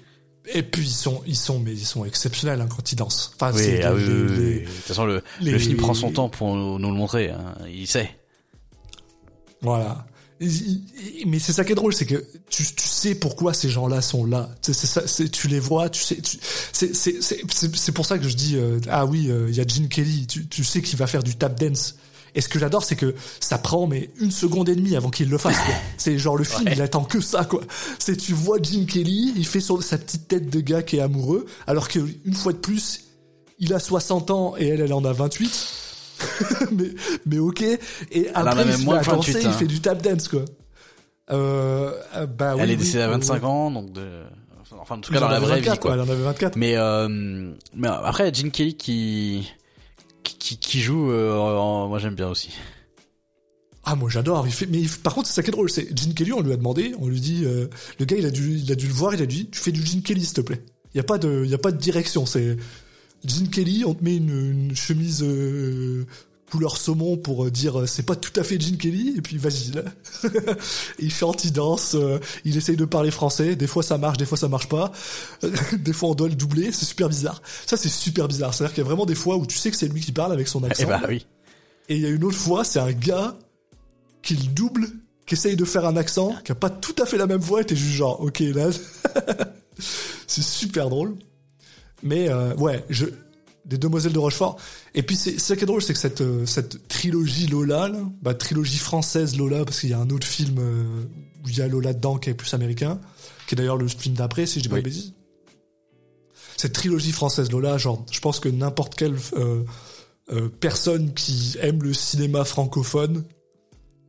[0.59, 3.31] et puis ils sont, ils sont, mais ils sont exceptionnels hein, quand ils dansent.
[3.35, 4.59] Enfin, oui, ah les- oui, les-.
[4.61, 7.31] De toute façon, le, les- le film prend son temps pour nous, nous le montrer.
[7.31, 7.55] Hein.
[7.67, 8.11] Il sait.
[9.61, 10.05] Voilà.
[10.39, 13.69] Il- il- Mais c'est ça qui est drôle, c'est que tu, tu sais pourquoi ces
[13.69, 14.49] gens-là sont là.
[14.61, 16.17] C'est c'est tu les vois, tu sais.
[16.21, 16.37] tu-
[16.71, 19.55] C'est c'est c'est c'est- c'est pour ça que je dis euh, ah oui, euh, il
[19.55, 20.27] y a Gene Kelly.
[20.27, 21.95] Tu, tu sais qu'il va faire du tap dance.
[22.37, 25.27] Et ce que j'adore, c'est que ça prend mais une seconde et demie avant qu'il
[25.27, 25.57] le fasse.
[25.97, 26.73] C'est genre le film, Ouais.
[26.75, 27.61] il attend que ça quoi.
[27.97, 31.01] C'est tu vois Gene Kelly, il fait son, sa petite tête de gars qui est
[31.01, 33.05] amoureux, alors que une fois de plus,
[33.57, 35.67] il a 60 ans et elle, elle en a 28.
[36.73, 36.89] mais,
[37.25, 37.63] mais ok.
[38.11, 39.49] Et après, il se met à que 28, danser, hein.
[39.51, 40.45] il fait du tap dance, quoi.
[41.31, 43.45] Euh, euh, bah oui, Elle est oui, décédée à euh, 25 ouais.
[43.45, 44.23] ans, donc de...
[44.79, 45.93] enfin en tout cas dans la vraie 24, vie quoi.
[45.95, 46.55] Elle en avait 24.
[46.55, 49.51] Mais euh, mais après Gene Kelly qui
[50.35, 52.49] qui, joue, euh, en- moi j'aime bien aussi.
[53.83, 54.45] Ah, moi j'adore.
[54.47, 55.69] Il fait, mais par contre, c'est ça qui est drôle.
[55.69, 57.67] C'est Gene Kelly, on lui a demandé, on lui dit, euh,
[57.99, 59.71] le gars, il a dû, il a dû le voir, il a dit, tu fais
[59.71, 60.61] du Gene Kelly, s'il te plaît.
[60.93, 62.25] Il y a pas de, il y a pas de direction.
[62.25, 62.57] C'est
[63.23, 64.29] Gene Kelly, on te met une,
[64.69, 66.05] une chemise euh,
[66.49, 69.37] couleur saumon pour euh, dire, euh, c'est pas tout à fait Gene Kelly, et puis
[69.37, 69.83] vas-y là.
[70.99, 73.55] il chante, il danse, euh, il essaye de parler français.
[73.55, 74.91] Des fois ça marche, des fois ça marche pas.
[75.73, 76.71] des fois on doit le doubler.
[76.71, 77.41] C'est super bizarre.
[77.65, 78.53] Ça c'est super bizarre.
[78.53, 80.31] C'est-à-dire qu'il y a vraiment des fois où tu sais que c'est lui qui parle
[80.31, 80.83] avec son accent.
[80.83, 81.25] Eh bah oui.
[81.89, 83.35] Et il y a une autre fois, c'est un gars
[84.21, 84.87] qui le double,
[85.25, 87.61] qui essaye de faire un accent, qui a pas tout à fait la même voix,
[87.61, 88.69] et t'es juste genre, ok, là,
[90.27, 91.15] c'est super drôle.
[92.03, 93.05] Mais euh, ouais, je,
[93.67, 94.57] des Demoiselles de Rochefort.
[94.95, 97.99] Et puis c'est ça qui est drôle, c'est que cette euh, cette trilogie Lola, là,
[98.21, 101.03] bah trilogie française Lola, parce qu'il y a un autre film euh,
[101.45, 102.99] où il y a Lola dedans qui est plus américain,
[103.47, 105.13] qui est d'ailleurs le film d'après, si je dis pas de bêtises.
[106.55, 109.63] Cette trilogie française Lola, genre, je pense que n'importe quelle euh,
[110.31, 113.23] euh, personne qui aime le cinéma francophone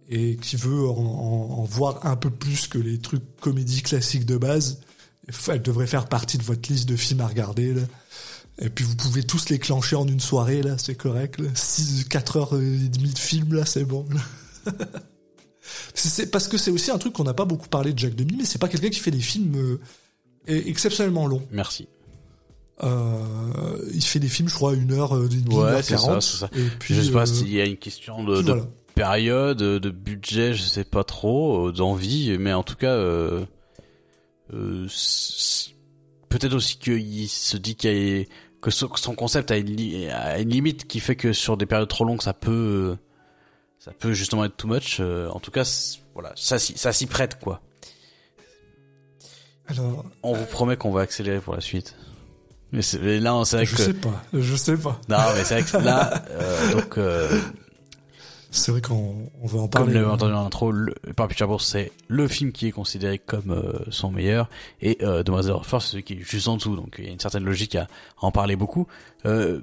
[0.08, 4.24] et qui veut en, en- en voir un peu plus que les trucs comédies classiques
[4.24, 4.80] de base,
[5.48, 7.74] elle devrait faire partie de votre liste de films à regarder.
[7.74, 7.82] Là.
[8.60, 11.38] Et puis vous pouvez tous les clencher en une soirée, là, c'est correct.
[11.40, 11.48] Là.
[11.54, 14.04] 6, 4 heures et demie de film, là, c'est bon.
[15.94, 18.36] C'est- parce que c'est aussi un truc qu'on n'a pas beaucoup parlé de Jacques Demy,
[18.38, 19.78] mais c'est pas quelqu'un qui fait des films euh,
[20.46, 21.46] exceptionnellement longs.
[21.50, 21.88] Merci.
[22.82, 26.22] Euh, il fait des films, je crois, une heure, une Ouais, heure c'est ça, quarante.
[26.22, 26.50] c'est ça.
[26.56, 28.68] Et puis, je sais pas euh, s'il y a une question de, puis de voilà.
[28.94, 33.44] période, de budget, je sais pas trop, d'envie, mais en tout cas, euh,
[36.28, 38.24] peut-être aussi qu'il se dit qu'il y a,
[38.60, 41.88] que son concept a une, li- a une limite qui fait que sur des périodes
[41.88, 42.96] trop longues, ça peut,
[43.78, 44.98] ça peut justement être too much.
[45.00, 45.62] euh, en tout cas,
[46.14, 47.60] voilà, ça, s'y- ça s'y prête quoi.
[49.66, 51.94] Alors, On vous promet qu'on va accélérer pour la suite.
[52.72, 54.98] Mais, mais là, c'est vrai je que sais pas, je sais pas.
[55.08, 56.98] non, mais c'est vrai que là, euh, donc.
[56.98, 57.40] Euh,
[58.50, 59.88] C'est vrai qu'on on va en Comme parler.
[59.88, 60.12] vous l'avez hein.
[60.12, 60.72] entendu dans l'intro,
[61.16, 64.48] Par Picture Bourse, c'est le film qui est considéré comme euh, son meilleur,
[64.80, 67.12] et euh, Demoiselle Rochefort, c'est celui qui est juste en dessous, donc il y a
[67.12, 67.88] une certaine logique à
[68.18, 68.86] en parler beaucoup.
[69.26, 69.60] Euh,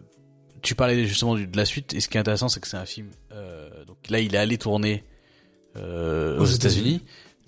[0.61, 2.85] tu parlais justement de la suite, et ce qui est intéressant, c'est que c'est un
[2.85, 3.07] film...
[3.31, 5.03] Euh, donc là, il est allé tourner
[5.75, 7.01] aux, Aux États-Unis.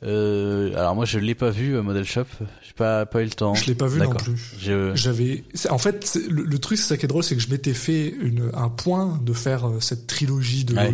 [0.03, 2.25] Euh, alors moi, je l'ai pas vu, Model Shop,
[2.61, 3.55] j'ai pas pas eu le temps.
[3.55, 4.55] Je l'ai pas vu non plus.
[4.59, 7.73] J'avais, en fait, le, le truc, c'est ça qui est drôle, c'est que je m'étais
[7.73, 10.91] fait une, un point de faire cette trilogie de Ouais.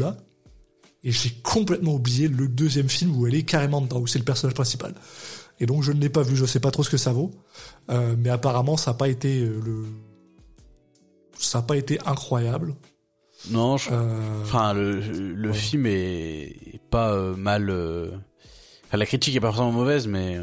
[1.04, 4.26] Et j'ai complètement oublié le deuxième film où elle est carrément dedans, où c'est le
[4.26, 4.94] personnage principal.
[5.60, 7.32] Et donc je ne l'ai pas vu, je sais pas trop ce que ça vaut,
[7.90, 9.86] Euh, mais apparemment ça n'a pas été euh, le,
[11.38, 12.74] ça n'a pas été incroyable.
[13.52, 13.90] Non, je...
[13.92, 15.54] Euh, Enfin, le, le Ouais.
[15.54, 16.44] film est,
[16.74, 17.70] est pas euh, mal.
[18.88, 20.38] Enfin, la critique est pas forcément mauvaise, mais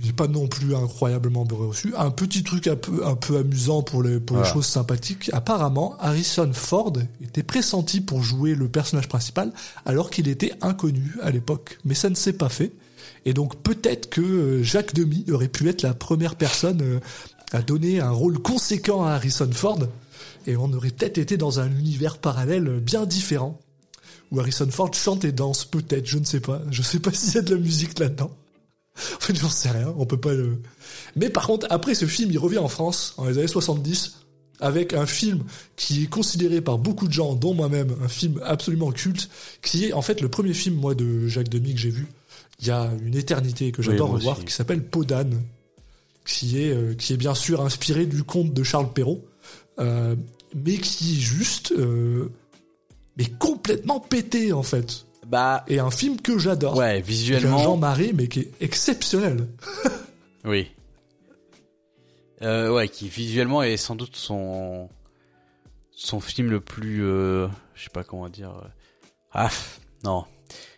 [0.00, 1.92] j'ai pas non plus incroyablement reçu.
[1.96, 4.54] Un petit truc un peu, un peu amusant pour les, pour les Voilà.
[4.54, 5.30] choses sympathiques.
[5.32, 9.52] Apparemment, Harrison Ford était pressenti pour jouer le personnage principal
[9.84, 11.78] alors qu'il était inconnu à l'époque.
[11.84, 12.72] Mais ça ne s'est pas fait.
[13.26, 16.98] Et donc peut-être que euh, Jacques Demy aurait pu être la première personne euh,
[17.52, 19.80] à donner un rôle conséquent à Harrison Ford.
[20.46, 23.60] Et on aurait peut-être été dans un univers parallèle bien différent.
[24.32, 26.62] Où Harrison Ford chante et danse, peut-être, je ne sais pas.
[26.70, 28.30] Je sais pas s'il y a de la musique là-dedans.
[29.16, 29.94] en fait, j'en sais rien.
[29.96, 30.58] On peut pas le.
[31.16, 34.18] Mais par contre, après ce film, il revient en France en les années 70
[34.60, 35.42] avec un film
[35.74, 39.28] qui est considéré par beaucoup de gens, dont moi-même, un film absolument culte,
[39.60, 42.06] qui est en fait le premier film moi de Jacques Demy que j'ai vu
[42.62, 45.42] il y a une éternité que j'adore revoir, qui s'appelle Podane,
[46.24, 49.24] qui est euh, qui est bien sûr inspiré du conte de Charles Perrault,
[49.80, 50.14] euh,
[50.54, 52.30] mais qui est juste euh,
[53.16, 55.06] mais complètement pété en fait.
[55.32, 56.76] Bah et un film que j'adore.
[56.76, 57.56] Ouais, visuellement.
[57.56, 59.48] Jean Marais mais qui est exceptionnel.
[60.44, 60.70] oui.
[62.42, 64.90] Euh, ouais, qui visuellement est sans doute son
[65.90, 68.50] son film le plus, euh, je sais pas comment dire.
[68.50, 68.68] Euh,
[69.32, 69.48] ah
[70.04, 70.26] non,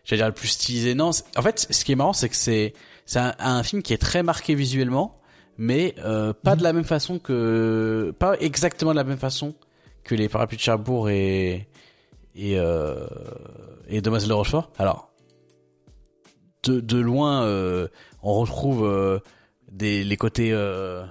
[0.05, 0.95] j'allais dire le plus stylisé.
[0.95, 2.75] Non, en fait, ce qui est marrant, c'est que c'est
[3.07, 5.21] c'est un, film qui est très marqué visuellement,
[5.59, 6.59] mais euh, pas mhm.
[6.59, 9.57] de la même façon que, pas exactement de la même façon
[10.05, 11.67] que les parapluies de Cherbourg et
[12.35, 13.07] et euh,
[13.89, 14.71] et Demoiselle de Rochefort.
[14.79, 15.11] Alors
[16.65, 17.89] de de loin, euh,
[18.23, 19.19] on retrouve euh,
[19.71, 21.05] des les côtés euh,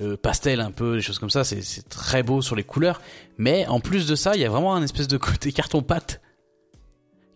[0.00, 1.44] euh, pastel un peu, des choses comme ça.
[1.44, 3.00] C'est, c'est très beau sur les couleurs.
[3.36, 6.20] Mais en plus de ça, il y a vraiment un espèce de côté carton pâte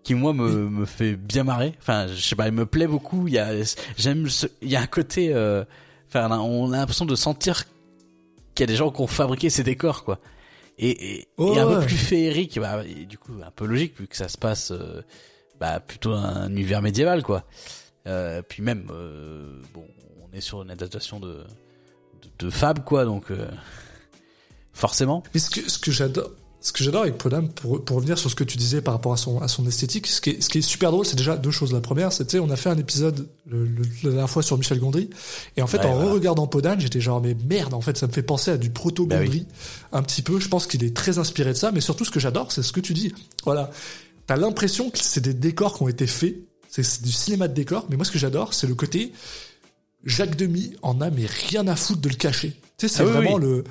[0.05, 1.75] qui moi me, me fait bien marrer.
[1.81, 3.29] Enfin, je sais pas, il me plaît beaucoup.
[3.29, 3.53] Il y a,
[3.97, 4.29] j'aime,
[4.61, 5.33] il y a un côté.
[5.33, 5.65] Euh,
[6.09, 7.65] enfin, on a l'impression de sentir
[8.55, 10.19] qu'il y a des gens qui ont fabriqué ces décors, quoi.
[10.79, 14.17] Et, et, et un peu plus féerique, bah, du coup, un peu logique vu que
[14.17, 15.03] ça se passe, euh,
[15.61, 17.45] bah, plutôt un univers médiéval, quoi.
[18.09, 18.87] Euh, puis même,
[19.73, 19.87] bon,
[20.21, 21.45] on est sur une adaptation de
[22.39, 23.49] de, fab quoi donc euh,
[24.73, 26.31] forcément mais ce que ce que j'adore
[26.63, 29.13] ce que j'adore avec Podam, pour, pour revenir sur ce que tu disais par rapport
[29.13, 31.37] à son, à son esthétique, ce qui est, ce qui est super drôle, c'est déjà
[31.37, 31.73] deux choses.
[31.73, 33.67] La première, c'était, on a fait un épisode le,
[34.05, 35.11] la dernière fois sur Michel Gondry,
[35.57, 38.23] et en fait, en re-regardant Podam, j'étais genre, mais merde, en fait, ça me fait
[38.23, 40.39] penser à du proto-Gondry, bah un petit peu.
[40.39, 42.73] Je pense qu'il est très inspiré de ça, mais surtout, ce que j'adore, c'est ce
[42.73, 43.13] que tu dis.
[43.45, 43.71] Voilà.
[44.29, 46.37] T'as l'impression que c'est des décors qui ont été faits,
[46.69, 49.13] c'est du cinéma de décors, mais moi, ce que j'adore, c'est le côté,
[50.05, 52.57] Jacques Demy en a mais rien à foutre de le cacher.
[52.79, 53.65] Tu sais, c'est ah vraiment le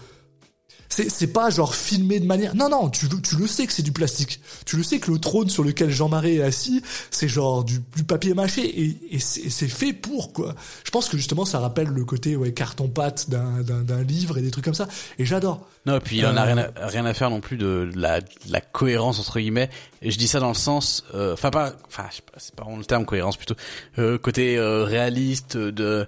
[0.92, 3.92] c'est pas genre filmé de manière non non tu tu le sais que c'est du
[3.92, 4.42] plastique.
[4.66, 7.82] Tu le sais que le trône sur lequel Jean Marais est assis c'est genre du,
[7.96, 10.56] du, papier mâché et, et c'est fait pour quoi.
[10.84, 14.42] Je pense que justement ça rappelle le côté ouais carton pâte d'un d'un livre et
[14.42, 14.88] des trucs comme ça.
[15.18, 15.68] Et j'adore.
[15.86, 17.90] Non et puis il en a euh, rien à, rien à faire non plus de,
[17.96, 18.20] la,
[18.50, 19.70] la cohérence entre guillemets.
[20.02, 22.06] Et je dis ça dans le sens euh, enfin pas enfin
[22.38, 23.56] c'est pas le terme cohérence plutôt.
[23.98, 26.08] Euh, côté réaliste de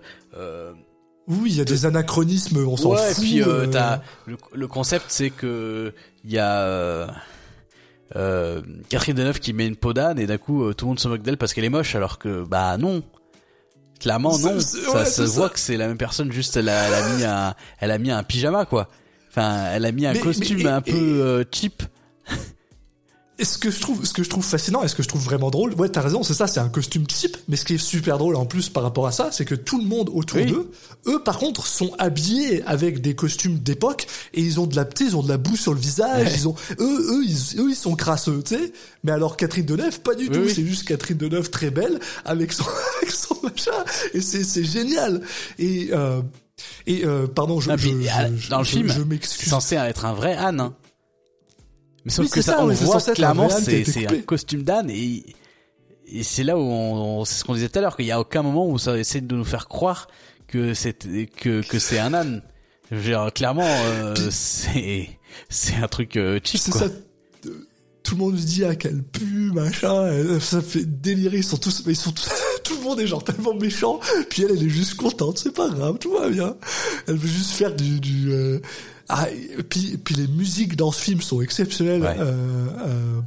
[1.28, 3.24] oui, il y a des anachronismes, on s'en ouais, fout.
[3.24, 5.94] Et puis euh, t'as le, le, concept, c'est que
[6.26, 7.08] il y a euh,
[8.16, 11.00] euh, Catherine Deneuve qui met une peau d'âne et d'un coup euh, tout le monde
[11.00, 13.04] se moque d'elle parce qu'elle est moche, alors que bah non.
[14.00, 17.16] Clairement non, ça se voit que c'est la même personne, juste elle a, elle a
[17.16, 18.90] mis un, elle a mis un pyjama quoi.
[19.30, 21.84] Enfin, elle a mis un costume un peu cheap.
[23.40, 25.24] Et ce que je trouve, ce que je trouve fascinant et ce que je trouve
[25.24, 27.78] vraiment drôle, ouais, t'as raison, c'est ça, c'est un costume cheap, mais ce qui est
[27.80, 30.72] super drôle en plus par rapport à ça, c'est que tout le monde autour d'eux,
[31.08, 34.06] eux par contre, sont habillés avec des costumes d'époque
[34.36, 36.54] et ils ont de la, ils ont de la boue sur le visage, ils ont,
[36.80, 38.72] eux, eux, ils, eux, ils sont crasseux, tu sais.
[39.04, 42.66] Mais alors Catherine Deneuve, pas du tout, c'est juste Catherine Deneuve très belle avec son,
[43.02, 43.72] avec son machin
[44.14, 45.22] et c'est, c'est génial.
[45.58, 46.22] Et euh,
[46.86, 49.50] et euh, pardon, je, je, je, dans le film, je m'excuse.
[49.50, 50.60] Censé être un vrai âne.
[50.60, 50.74] Hein.
[52.06, 55.24] Mais sauf que ça, on voit clairement, c'est un costume d'âne et,
[56.08, 58.20] et c'est là où on, c'est ce qu'on disait tout à l'heure, qu'il y a
[58.20, 60.08] aucun moment où ça essaie de nous faire croire
[60.48, 60.94] que c'est
[61.28, 62.42] que que c'est un âne.
[62.92, 65.10] Genre, clairement, euh, c'est
[65.50, 66.60] c'est un truc euh, cheap.
[66.60, 66.88] Ça,
[68.04, 71.38] tout le monde se dit ah qu'elle pue machin, ça fait délirer.
[71.38, 72.30] Ils sont tous, ils sont tous,
[72.64, 74.00] tout le monde est genre tellement méchant.
[74.30, 76.56] Puis elle, elle est juste contente, c'est pas grave, tout va bien.
[77.08, 78.60] Elle veut juste faire du du euh,
[79.10, 79.28] ah,
[79.70, 82.04] puis, puis les musiques dans ce film sont exceptionnelles.
[82.04, 83.22] Euh, euh,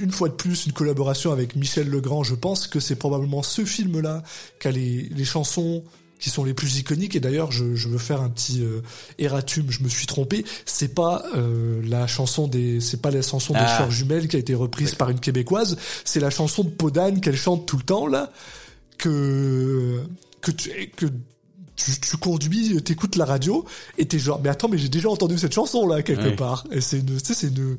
[0.00, 2.22] une fois de plus, une collaboration avec Michel Legrand.
[2.22, 4.22] Je pense que c'est probablement ce film-là
[4.60, 5.82] qui a les, les chansons
[6.22, 7.16] qui sont les plus iconiques.
[7.16, 8.80] Et d'ailleurs, je, je veux faire un petit euh,
[9.18, 9.66] erratum.
[9.70, 10.44] Je me suis trompé.
[10.64, 13.78] C'est pas euh, la chanson des, c'est pas la chanson des ah.
[13.78, 15.76] sœurs jumelles qui a été reprise par une québécoise.
[16.04, 18.30] C'est la chanson de Podane qu'elle chante tout le temps là,
[18.98, 20.00] que
[20.40, 21.06] que tu, que
[21.74, 23.64] tu, tu conduis, t'écoutes la radio
[23.98, 26.80] et t'es genre mais attends mais j'ai déjà entendu cette chanson là quelque part et
[26.80, 27.76] c'est une, c'est une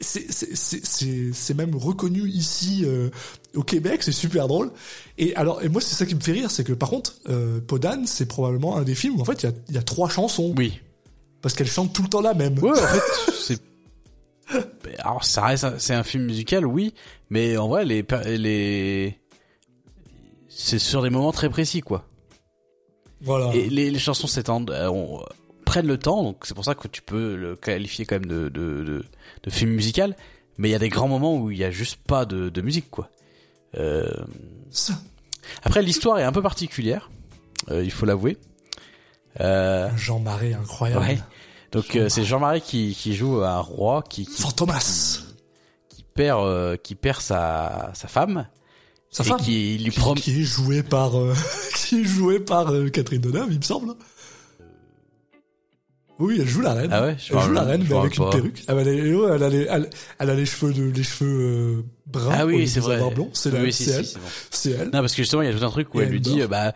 [0.00, 3.10] c'est même reconnu ici euh,
[3.54, 4.70] au Québec, c'est super drôle.
[5.18, 7.60] Et alors, et moi, c'est ça qui me fait rire, c'est que par contre, euh,
[7.60, 10.08] Podane, c'est probablement un des films où en fait, il y a, y a trois
[10.08, 10.54] chansons.
[10.56, 10.80] Oui.
[11.42, 12.58] Parce qu'elle chante tout le temps la même.
[12.58, 13.60] Ouais, en fait, c'est.
[14.98, 16.94] Alors, ça reste, c'est un film musical, oui,
[17.28, 19.20] mais en vrai, les, les,
[20.48, 22.04] c'est sur des moments très précis, quoi.
[23.20, 23.54] Voilà.
[23.54, 24.90] Et les, les chansons s'étendent, euh,
[25.70, 28.48] prennent le temps, donc c'est pour ça que tu peux le qualifier quand même de,
[28.48, 29.04] de, de,
[29.44, 30.16] de film musical.
[30.58, 32.60] Mais il y a des grands moments où il y a juste pas de, de
[32.60, 33.08] musique, quoi.
[33.76, 34.10] Euh...
[34.70, 34.94] Ça.
[35.62, 37.10] Après, l'histoire est un peu particulière,
[37.70, 38.36] euh, il faut l'avouer.
[39.40, 41.02] Euh, Jean Marais incroyable.
[41.04, 41.18] ouais.
[41.72, 45.20] Donc euh, c'est Jean Marais qui, qui joue un roi qui, qui, Fantomas.
[45.88, 48.48] qui perd euh, qui perd sa sa femme
[49.10, 49.40] Sa et femme.
[49.40, 51.32] qui lui promet qui est joué par euh,
[51.76, 53.94] qui est joué par Catherine Deneuve, il me semble.
[56.20, 56.90] Oui, elle joue la reine.
[56.92, 58.62] Ah ouais, je elle joue la reine, mais avec une perruque.
[58.68, 58.88] Ah elle,
[59.42, 61.40] a les, elle, elle a les cheveux de, les cheveux
[61.78, 62.30] euh, bruns.
[62.32, 63.00] Ah oui, c'est les vrai.
[63.32, 64.04] C'est Oui, si, elle.
[64.04, 64.26] c'est bon.
[64.50, 64.84] C'est elle.
[64.90, 66.46] Non, parce que justement, il y a tout un truc où elle lui dit, euh,
[66.46, 66.74] bah,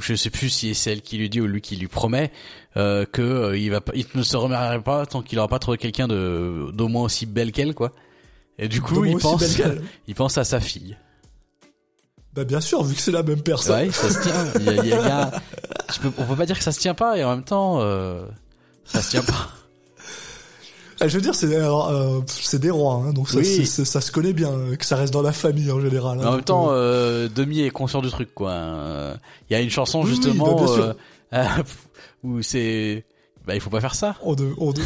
[0.00, 2.32] je- sais plus si c'est elle qui lui dit ou lui qui lui promet
[2.76, 5.78] euh, que euh, il va il ne se remarierait pas tant qu'il aura pas trouvé
[5.78, 7.92] quelqu'un de d'au moins aussi belle qu'elle, quoi.
[8.58, 9.58] Et du coup, il pense,
[10.08, 10.96] il pense à sa fille.
[12.34, 13.86] Bah bien sûr, vu que c'est la même personne.
[13.86, 14.44] Ouais, ça se tient.
[14.60, 15.32] Il y a, il y a- il y a-
[15.92, 17.80] je peux- on peut pas dire que ça se tient pas et en même temps,
[17.80, 18.24] euh,
[18.92, 19.48] ça se tient pas.
[21.02, 22.20] Ah, Je veux dire, c'est euh,
[22.58, 23.66] des rois, hein, donc ça, Oui.
[23.66, 26.20] se connaît bien, euh, que ça reste dans la famille en général.
[26.20, 28.52] hein, en même temps, euh, Demi est conscient du truc, quoi.
[29.48, 30.92] Il y a une chanson Oui, justement bah, euh,
[31.34, 31.62] euh,
[32.22, 33.06] où c'est,
[33.46, 34.16] bah, il faut pas faire ça.
[34.22, 34.82] on ne, on ne,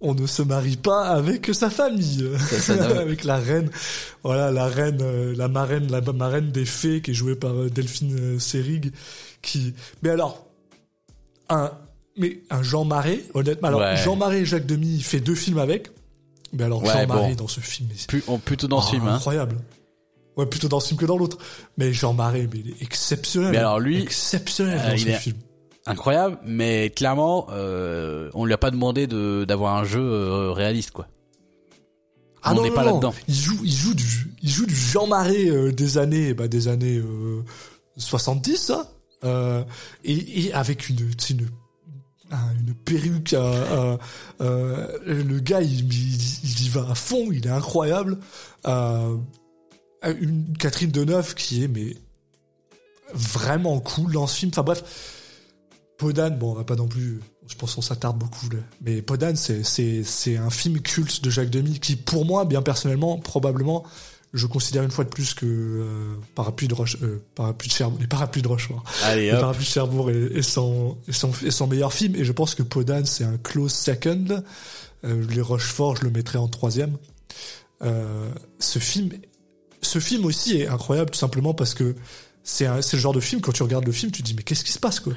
[0.00, 3.68] on ne se marie pas avec sa famille, ça avec la reine.
[4.24, 8.92] Voilà, la reine, la marraine, la marraine des fées qui est jouée par Delphine Seyrig,
[9.42, 9.74] qui.
[10.00, 10.46] Mais alors,
[11.50, 11.70] un,
[12.20, 13.68] mais un Jean Marais, honnêtement.
[13.68, 13.96] Alors Ouais.
[13.96, 15.90] Jean Marais et Jacques Demy, il fait deux films avec.
[16.52, 17.34] Mais alors Ouais, Jean Marais bon.
[17.44, 19.14] dans ce film, Plus, on- plutôt dans ce film, hein.
[19.14, 19.56] incroyable.
[20.36, 21.38] Ouais, plutôt dans ce film que dans l'autre.
[21.76, 23.50] Mais Jean Marais, mais il est exceptionnel.
[23.52, 25.36] Mais alors, lui, exceptionnel euh, dans il ce est- film.
[25.86, 30.90] incroyable, mais clairement, euh, on lui a pas demandé de d'avoir un jeu euh, réaliste,
[30.92, 31.08] quoi.
[32.42, 32.90] Ah on non, n'est non, pas non.
[32.92, 33.14] là-dedans.
[33.28, 36.68] Il joue, il joue du, il joue du Jean Marais euh, des années, bah, des
[36.68, 37.42] années euh,
[37.96, 38.86] 70, hein.
[39.24, 39.62] Euh,
[40.02, 41.48] et, et avec une, une, un-
[42.30, 43.32] une perruque.
[43.32, 48.18] le gars, il, y va à fond, il est incroyable.
[48.66, 49.16] Euh,
[50.20, 51.96] une Catherine Deneuve qui est
[53.12, 54.50] vraiment cool dans ce film.
[54.54, 54.82] Enfin bref,
[55.98, 57.20] Podane, bon, on va pas non plus.
[57.46, 58.46] Je pense qu'on s'attarde beaucoup.
[58.80, 59.04] Mais
[59.34, 63.84] c'est c'est un film culte de Jacques Demy qui, pour moi, bien personnellement, probablement,
[64.32, 67.98] je considère une fois de plus que euh, Parapluie de Roche, euh, Parapluie de Cherbourg,
[68.00, 68.84] les Parapluies de Rochefort,
[69.16, 69.30] les.
[69.40, 72.14] Parapluies de Cherbourg est, est son est son est son meilleur film.
[72.14, 74.42] Et je pense que Podane, c'est un close second.
[75.04, 76.96] Euh, les Rochefort, je le mettrais en troisième.
[78.58, 79.10] Ce film,
[79.80, 81.96] ce film aussi est incroyable tout simplement parce que
[82.42, 84.64] c'est le genre de film quand tu regardes le film, tu te dis mais qu'est-ce
[84.64, 85.14] qui se passe quoi?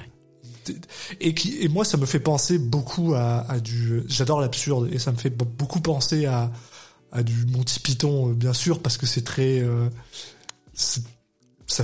[1.20, 4.98] Et qui et moi ça me fait penser beaucoup à, à du j'adore l'absurde et
[4.98, 6.52] ça me fait beaucoup penser à
[7.14, 9.88] à du Monty Python euh, bien sûr parce que c'est très euh,
[10.74, 11.00] ça,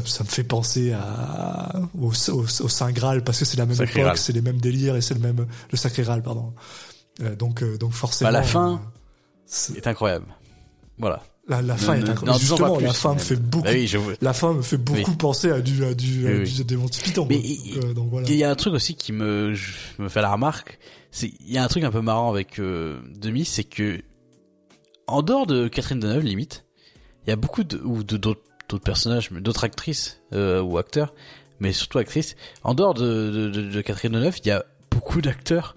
[0.06, 3.76] ça me fait penser à au, au, au Saint Graal parce que c'est la même
[3.76, 6.54] Sacré époque c'est les mêmes délires et c'est le même le Sacré Graal pardon
[7.22, 8.78] Euh, donc euh, donc forcément Bah, la fin, euh,
[9.46, 10.26] C'est incroyable.
[10.98, 11.22] Voilà.
[11.50, 13.98] la, la fin est incroyable justement plus, la fin me fait beaucoup Bah oui, je
[13.98, 14.14] vois.
[14.22, 15.18] la fin me fait beaucoup Oui.
[15.18, 18.28] penser à du à du, à du- des Monty Python Mais il- donc, donc voilà
[18.30, 20.80] Il y a un truc aussi qui me, je me fait la remarque,
[21.12, 24.02] c'est il y a un truc un peu marrant avec Demi, c'est que
[25.10, 26.66] en dehors de Catherine Deneuve limite,
[27.26, 30.78] il y a beaucoup de ou de d'autres d'autres personnages, mais d'autres actrices euh, ou
[30.78, 31.14] acteurs,
[31.60, 32.36] mais surtout actrices.
[32.64, 35.76] En dehors de, de, Catherine Deneuve, il y a beaucoup d'acteurs,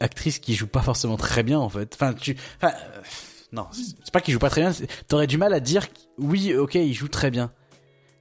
[0.00, 1.92] actrices qui jouent pas forcément très bien en fait.
[1.94, 3.00] Enfin, tu, enfin, euh,
[3.52, 4.72] non, c'est pas qu'ils jouent pas très bien.
[4.72, 5.86] c'est- T'aurais du mal à dire
[6.18, 7.52] oui, ok, ils jouent très bien,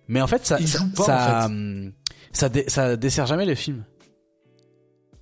[0.08, 1.92] mais en fait ça, ça, pas, ça, en hum,
[2.32, 3.84] ça, dé- ça dessert jamais le film.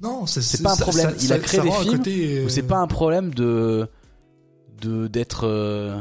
[0.01, 1.09] non c'est C'est pas un problème.
[1.17, 3.87] ça- Il a créé des films côté, où euh, c'est pas un problème de
[4.81, 5.99] de d'être euh,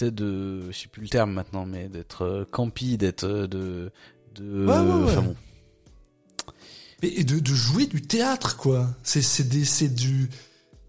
[0.00, 3.90] de je sais plus le terme maintenant mais d'être euh, campy d'être euh, de
[4.34, 5.10] de Ouais, ouais, ouais.
[5.10, 5.36] enfin bon
[7.02, 8.88] Mais et de, de jouer du théâtre, quoi.
[9.02, 10.28] C'est, c'est des, c'est du,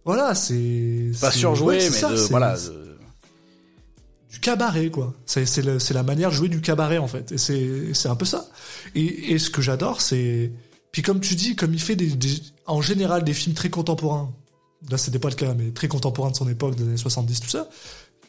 [0.06, 1.12] voilà, c'est.
[1.22, 2.98] pas surjoué mais ça, de voilà de-
[4.30, 5.14] Du cabaret, quoi.
[5.26, 7.32] C'est, c'est, c'est la manière de jouer du cabaret, en fait.
[7.32, 8.50] Et c'est, c'est un peu ça.
[8.96, 10.52] Et, et ce que j'adore, c'est,
[10.92, 14.34] puis comme tu dis, comme il fait des, des- en général des films très contemporains.
[14.90, 17.50] Là, c'était pas le cas, mais très contemporains de son époque, des années 70, tout
[17.50, 17.68] ça.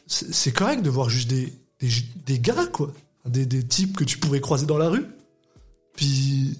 [0.05, 1.89] C'est, correct de voir juste des, des,
[2.25, 2.91] des gars, quoi.
[3.25, 5.05] Des, des types que tu pourrais croiser dans la rue.
[5.95, 6.59] Puis,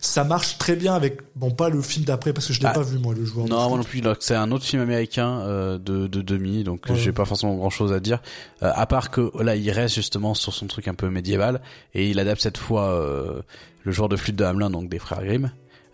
[0.00, 2.72] ça marche très bien avec, bon, pas le film d'après, parce que je l'ai Ah.
[2.72, 5.78] pas vu, moi, le joueur non moi non plus c'est un autre film américain euh,
[5.78, 6.94] de de demi donc Ouais.
[6.96, 8.20] j'ai pas forcément grand chose à dire
[8.62, 11.60] Euh, à part que là il reste justement sur son truc un peu médiéval
[11.94, 13.42] et il adapte cette fois euh,
[13.84, 15.50] le joueur de flûte de Hamelin donc des frères Grimm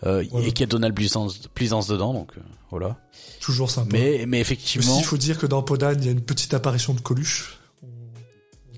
[0.06, 0.48] euh, Ouais.
[0.48, 2.40] et qui a Donald Pleasance, Pleasance dedans donc euh,
[2.70, 2.98] voilà
[3.40, 3.88] Toujours sympa.
[3.92, 6.54] mais mais Aussi, effectivement il faut dire que dans Podane, il y a une petite
[6.54, 7.58] apparition de Coluche.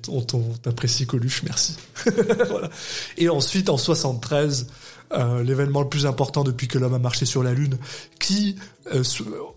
[0.08, 1.76] On, on, on t'apprécie Coluche, merci.
[2.48, 2.70] voilà.
[3.16, 4.68] Et ensuite, en 73,
[5.12, 7.76] euh, l'événement le plus important depuis que l'homme a marché sur la Lune,
[8.20, 8.54] qui,
[8.94, 9.02] euh,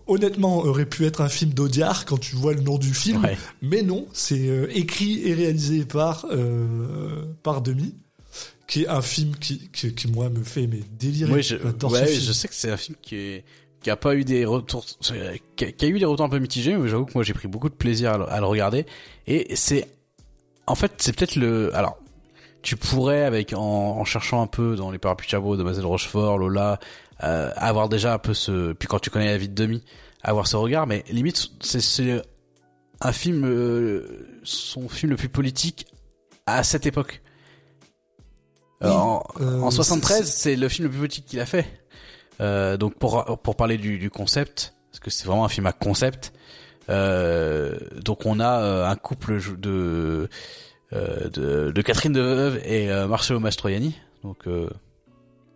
[0.08, 3.22] honnêtement, aurait pu être un film d'Audiard quand tu vois le nom du film.
[3.24, 3.38] ouais.
[3.62, 7.94] Mais non, c'est euh, écrit et réalisé par euh, par demi,
[8.70, 11.32] qui est un film qui, qui, qui moi me fait mais délirer.
[11.32, 13.44] Oui, je, ouais, je sais que c'est un film qui est
[13.82, 15.12] qui a pas eu des retours qui
[15.64, 17.48] a, qui a eu des retours un peu mitigés mais j'avoue que moi j'ai pris
[17.48, 18.86] beaucoup de plaisir à le, à le regarder
[19.26, 19.88] et c'est
[20.68, 21.98] en fait c'est peut-être le alors
[22.62, 25.84] tu pourrais avec en, en cherchant un peu dans les parapluies de Chabot de Mazel
[25.84, 26.78] Rochefort Lola
[27.24, 29.82] euh, avoir déjà un peu ce puis quand tu connais la vie de Demi
[30.22, 32.22] avoir ce regard mais limite c'est c'est
[33.00, 35.86] un film euh, son film le plus politique
[36.46, 37.22] à cette époque
[38.82, 41.46] Oui, Euh, en, euh, en 73, c'est- c'est le film le plus politique qu'il a
[41.46, 41.66] fait.
[42.40, 45.72] Euh, donc pour pour parler du, du concept, parce que c'est vraiment un film à
[45.72, 46.32] concept.
[46.88, 50.28] Euh, donc on a euh, un couple de
[50.92, 53.94] euh, de, de Catherine Deneuve et euh, Marcello Mastroianni.
[54.24, 54.68] Donc euh,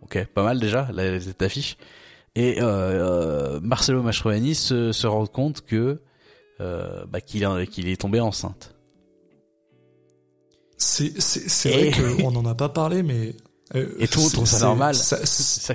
[0.03, 1.77] ok, pas mal déjà la tête d'affiche.
[2.35, 2.65] Et euh,
[3.55, 5.99] euh, Marcello Mastroianni se se rend compte que
[6.61, 8.74] euh, bah, qu'il est- qu'il est tombé enceinte.
[10.77, 13.35] C'est c'est c'est Et- vrai qu'on n'en a pas parlé, mais
[13.75, 14.95] euh, Et tout le ça c'est- normal.
[14.95, 15.73] ça- ça.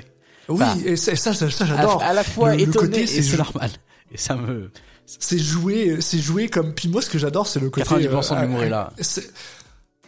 [0.49, 2.01] oui, Enfin, et ça, ça, ça, ça, À, j'adore.
[2.03, 3.69] à la fois Le- le étonné côté, et c'est normal.
[4.13, 4.69] Et ça me
[5.05, 6.73] C'est joué, c'est joué comme.
[6.73, 7.85] Puis moi, ce que j'adore, c'est le côté.
[7.87, 8.93] 90% de euh, l'humour euh, est là.
[9.01, 9.29] c'est-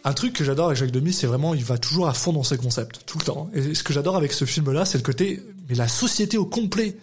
[0.06, 2.42] Un truc que j'adore avec Jacques Demy, c'est vraiment, il va toujours à fond dans
[2.42, 3.48] ses concepts, tout le temps.
[3.54, 6.96] Et ce que j'adore avec ce film-là, c'est le côté, mais la société au complet.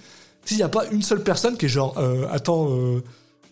[0.45, 3.03] S'il n'y a pas une seule personne qui est genre, euh, attends, euh,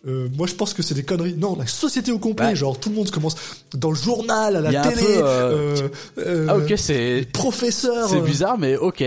[0.06, 1.34] euh, moi je pense que c'est des conneries.
[1.34, 2.56] Non, la société au complet, Ouais.
[2.56, 3.36] genre tout le monde commence
[3.74, 5.88] dans le journal, à y la un télé, peu, euh, euh,
[6.18, 8.08] euh, Ah ok, c'est professeur.
[8.08, 9.00] c'est euh, bizarre, mais ok.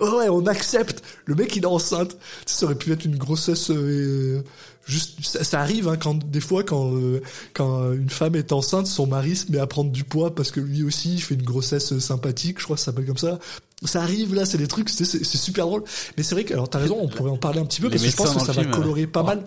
[0.00, 1.04] Ouais, on accepte.
[1.24, 2.16] Le mec, il est enceinte.
[2.46, 3.70] Ça aurait pu être une grossesse.
[3.70, 4.42] euh,
[4.86, 7.22] juste, ça, ça arrive hein, quand des fois quand euh,
[7.54, 10.58] quand une femme est enceinte, son mari se met à prendre du poids parce que
[10.58, 12.58] lui aussi il fait une grossesse sympathique.
[12.58, 13.38] Je crois que ça s'appelle comme ça.
[13.84, 15.04] Ça arrive là, c'est des trucs, c'est
[15.36, 15.84] super drôle.
[16.16, 17.92] Mais c'est vrai que alors t'as raison, on pourrait en parler un petit peu Les
[17.92, 19.44] parce que je pense que ça le va film, colorer pas euh, mal.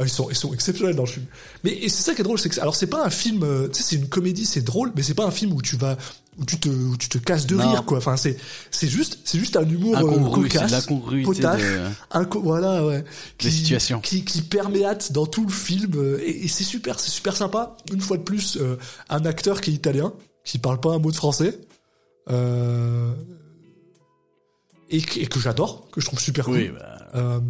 [0.00, 1.26] Ah, ils sont ils sont exceptionnels dans le film.
[1.64, 3.82] Mais c'est ça qui est drôle, c'est que alors c'est pas un film, euh, tu
[3.82, 5.96] sais, c'est une comédie, c'est drôle, mais c'est pas un film où tu vas
[6.38, 7.68] où tu te où tu te casses de Non.
[7.68, 7.98] rire quoi.
[7.98, 8.36] Enfin c'est
[8.70, 10.86] c'est juste c'est juste un humour euh, Incongru, de cocasse,
[11.24, 12.38] potache, de...
[12.38, 13.04] voilà ouais,
[13.40, 14.00] Des situations.
[14.00, 17.76] qui qui perméate dans tout le film euh, et, et c'est super, c'est super sympa.
[17.92, 18.76] Une fois de plus, euh,
[19.08, 20.12] un acteur qui est italien,
[20.44, 21.58] qui parle pas un mot de français.
[22.30, 23.12] Euh,
[24.90, 26.54] et, que- j'adore, que je trouve super cool.
[26.56, 27.40] Oui, bah, Euh,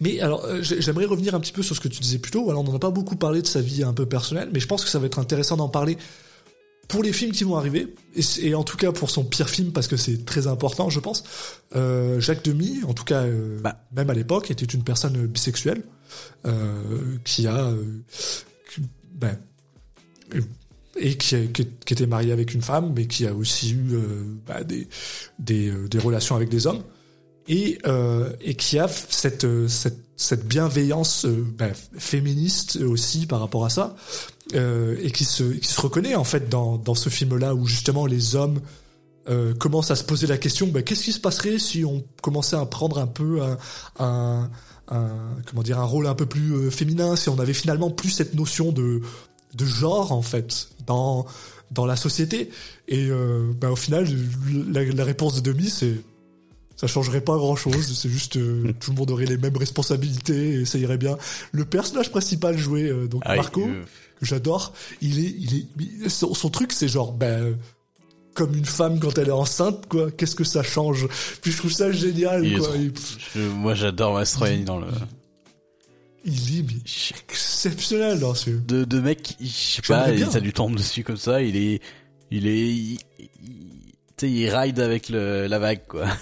[0.00, 2.30] mais alors, euh, j'ai- j'aimerais revenir un petit peu sur ce que tu disais plus
[2.32, 2.50] tôt.
[2.50, 4.66] Alors, on n'en a pas beaucoup parlé de sa vie un peu personnelle, mais je
[4.66, 5.96] pense que ça va être intéressant d'en parler
[6.88, 7.94] pour les films qui vont arriver,
[8.42, 11.24] et, en tout cas pour son pire film, parce que c'est très important, je pense.
[11.76, 13.86] Euh, Jacques Demy, en tout cas, euh, Bah.
[13.96, 15.82] même à l'époque, était une personne bisexuelle
[16.46, 17.72] euh, qui a,
[18.74, 18.82] qui-
[19.14, 19.38] ben,
[20.96, 25.88] et qui, était mariée avec une femme, mais qui a aussi eu euh, bah, euh,
[25.88, 26.82] des relations avec des hommes.
[27.46, 29.46] Et, euh, qui a cette,
[30.46, 31.68] bienveillance bah,
[31.98, 33.96] féministe aussi par rapport à ça,
[34.54, 38.60] et qui se, reconnaît en fait dans, ce film-là où justement les hommes
[39.28, 42.56] euh, commencent à se poser la question bah, qu'est-ce qui se passerait si on commençait
[42.56, 43.40] à prendre un peu
[43.98, 44.50] un,
[44.86, 48.72] comment dire un rôle un peu plus féminin, si on avait finalement plus cette notion
[48.72, 49.02] de
[49.56, 51.26] de genre en fait dans
[51.70, 52.50] dans la société
[52.88, 54.06] et euh, bah, au final
[54.72, 55.94] la, la réponse de Demi c'est
[56.76, 60.54] ça changerait pas grand chose, c'est juste euh, tout le monde aurait les mêmes responsabilités
[60.60, 61.16] et ça irait bien.
[61.52, 63.84] Le personnage principal joué euh, donc ah, Marco euh,
[64.18, 65.66] que j'adore, il est il
[66.04, 67.56] est son, son truc c'est genre ben
[68.34, 71.06] comme une femme quand elle est enceinte quoi, qu'est-ce que ça change?
[71.42, 72.66] Puis je trouve ça génial quoi.
[72.68, 72.92] trop- Il,
[73.36, 74.88] je- moi j'adore Mastroianni dans le
[76.24, 76.80] il est mais
[77.28, 80.30] exceptionnel dans ce de de mec, je sais pas, bien.
[80.30, 81.80] ça lui tombe dessus comme ça, il est
[82.30, 82.98] il est il, il-
[84.16, 86.06] tu sais il ride avec le la vague quoi.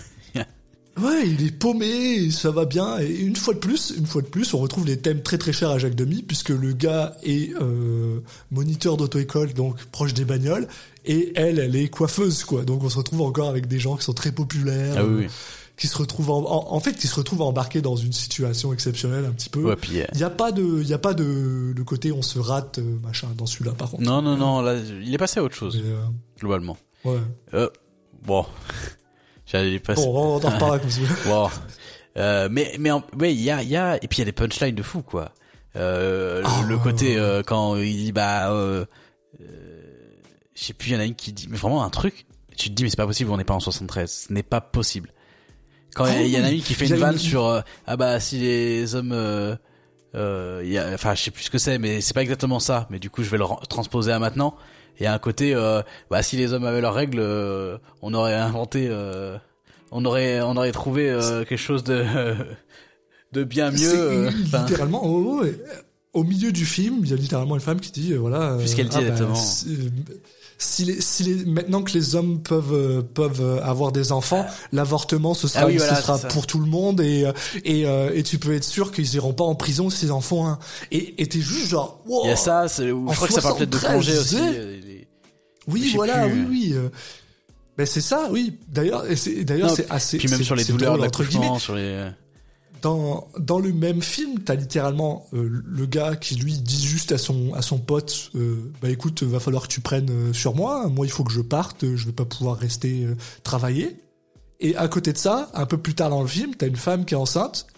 [1.01, 2.99] Ouais, il est paumé, ça va bien.
[3.01, 5.51] Et une fois de plus, une fois de plus, on retrouve les thèmes très très
[5.55, 10.69] chers à Jacques Demy, puisque le gars est euh, moniteur d'auto-école, donc proche des bagnoles,
[11.07, 12.67] et elle, elle est coiffeuse, quoi.
[12.67, 15.27] Donc on se retrouve encore avec des gens qui sont très populaires, Ah oui, oui.
[15.77, 19.25] Qui se retrouvent en, en, en fait, qui se retrouvent embarqués dans une situation exceptionnelle
[19.25, 19.61] un petit peu.
[19.65, 22.39] Ouais, euh, Il y a pas de, il y a pas de, côté on se
[22.39, 24.03] rate, euh, machin, dans celui-là, par contre.
[24.03, 26.01] non non non, là il est passé à autre chose Mais, euh,
[26.39, 26.77] globalement.
[27.05, 27.19] ouais.
[27.55, 27.69] Euh,
[28.25, 28.47] bon,
[29.47, 30.05] j'allais passer.
[30.05, 31.01] Bon, on en reparlera comme ça.
[32.19, 34.27] Euh, mais mais ouais, il y a il y a et puis il y a
[34.27, 35.33] des punchlines de fou quoi.
[35.77, 38.85] Euh, le, Ah, le côté euh, quand il dit bah euh,
[40.55, 42.69] je sais plus, il y en a une qui dit mais vraiment un truc, tu
[42.69, 45.11] te dis mais c'est pas possible, on n'est pas en 73, ce n'est pas possible.
[45.95, 48.39] Quand il y en a une qui fait une vanne sur euh, ah bah si
[48.39, 49.55] les hommes euh,
[50.15, 52.61] euh, il y a, enfin je sais plus ce que c'est mais c'est pas exactement
[52.61, 54.55] ça mais du coup je vais le transposer à maintenant
[54.99, 58.35] et à un côté euh, bah si les hommes avaient leurs règles euh, on aurait
[58.35, 59.37] inventé euh,
[59.91, 62.05] on aurait on aurait trouvé euh, quelque chose de
[63.33, 65.59] de bien mieux littéralement, oh, ouais.
[66.13, 68.57] au milieu du film, il y a littéralement une femme qui dit, voilà.
[68.59, 69.35] Puisqu'elle dit ah, bah, exactement.
[70.63, 74.47] Si, les, si les, maintenant que les hommes peuvent euh, peuvent euh, avoir des enfants,
[74.73, 77.33] l'avortement ce sera Ah oui, voilà, ce sera pour tout le monde et euh,
[77.65, 80.59] et et tu peux être sûr qu'ils iront pas en prison s'ils en font un.
[80.91, 82.23] Et et t'es juste genre, wow.
[82.25, 84.37] Il y a ça, je crois que ça parle peut-être de 73, congé aussi.
[84.37, 85.09] les-
[85.69, 86.89] Oui, voilà, plus, oui, oui.
[87.79, 88.59] Ben c'est ça, oui.
[88.69, 90.19] D'ailleurs, et c'est d'ailleurs c'est assez.
[90.19, 91.59] Puis même sur les douleurs de entre guillemets.
[91.59, 92.09] sur les.
[92.83, 97.55] Dans le même film, t'as littéralement euh, le gars qui lui dit juste à son
[97.55, 100.89] à son pote, euh, bah écoute, va falloir que tu prennes euh, sur moi.
[100.89, 101.95] Moi, il faut que je parte.
[101.95, 103.07] Je vais pas pouvoir rester
[103.45, 103.99] travailler.
[104.59, 107.05] Et à côté de ça, un peu plus tard dans le film, t'as une femme
[107.05, 107.69] qui est enceinte.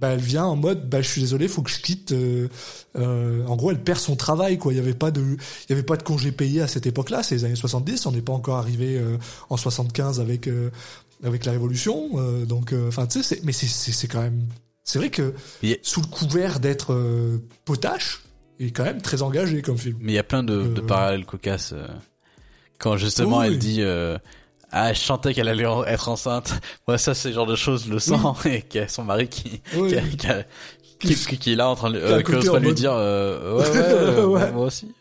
[0.00, 2.14] Bah elle vient en mode, bah je suis désolé, faut que je quitte.
[2.96, 4.72] en gros, elle perd son travail, quoi.
[4.72, 7.22] Il y avait pas de, il y avait pas de congé payé à cette époque-là.
[7.22, 8.06] C'est les années 70.
[8.06, 9.00] On n'est pas encore arrivé
[9.50, 10.48] en 75 avec
[11.24, 12.10] avec la révolution.
[12.14, 14.46] euh, donc, euh, enfin, tu sais, mais c'est quand même,
[14.84, 15.34] c'est vrai que
[15.82, 18.22] sous le couvert d'être euh, potache,
[18.58, 19.96] il est quand même très engagé comme film.
[20.00, 21.74] Mais il y a plein de, de parallèles cocasses.
[22.78, 23.58] Quand justement elle oui.
[23.58, 23.82] dit
[24.70, 26.60] ah je chantais qu'elle allait être enceinte.
[26.86, 29.04] Moi ça c'est le genre de choses je le sens et qu'il y a son
[29.04, 29.94] mari qui Oui.
[31.00, 33.68] qui, qui, qui, est là en train de euh, en lui mode- dire euh, ouais
[33.70, 34.52] ouais, euh, Ouais.
[34.52, 34.92] moi aussi.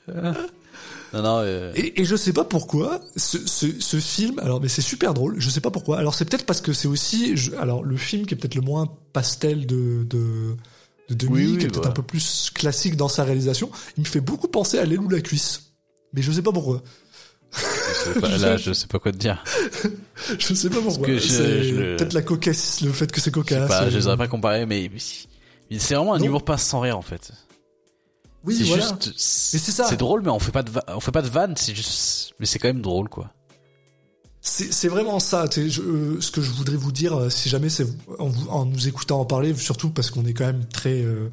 [1.13, 1.17] Euh.
[1.17, 4.39] Non non euh, Et, et je sais pas pourquoi ce, ce, ce film.
[4.39, 5.35] Alors, mais c'est super drôle.
[5.39, 5.97] Je sais pas pourquoi.
[5.99, 7.35] Alors, c'est peut-être parce que c'est aussi.
[7.37, 10.55] je- alors, le film qui est peut-être le moins pastel de de
[11.09, 13.69] de Denis, Oui, oui, qui est peut-être un peu plus classique dans sa réalisation.
[13.97, 15.61] Il me fait beaucoup penser à l'aile ou la cuisse.
[16.13, 16.81] Mais je sais pas pourquoi.
[17.53, 19.41] je sais pas, là je sais pas quoi te dire.
[20.39, 21.07] Je sais pas pourquoi.
[21.07, 23.67] Peut-être la cocasse, le fait que c'est Je sais cocasse.
[23.69, 26.25] pas, je les euh, aurais pas comparés mais, mais c'est vraiment un Non.
[26.25, 27.31] humour pince sans rire en fait.
[28.43, 28.83] Oui, c'est voilà.
[28.83, 32.33] juste c'est drôle mais on fait pas de on fait pas de vannes, c'est juste
[32.39, 33.31] mais c'est quand même drôle quoi.
[34.41, 35.45] C'est vraiment ça.
[35.53, 37.85] je- euh, ce que je voudrais vous dire, euh, si jamais c'est
[38.17, 41.01] en, nous écoutant en parler, surtout parce qu'on est quand même très.
[41.01, 41.29] euh,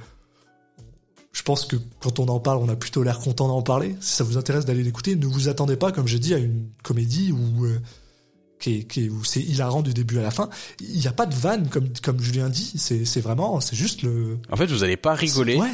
[1.32, 3.94] je pense que quand on en parle, on a plutôt l'air content d'en parler.
[4.00, 6.68] Si ça vous intéresse d'aller l'écouter, ne vous attendez pas, comme j'ai dit, à une
[6.82, 7.66] comédie où
[8.58, 10.48] qui est, qui est- où c'est hilarant du début à la fin.
[10.80, 12.72] Il n'y a pas de vanne comme comme Julien dit.
[12.76, 14.38] C'est vraiment, c'est juste le.
[14.50, 15.70] En fait, vous allez pas rigoler, Ouais.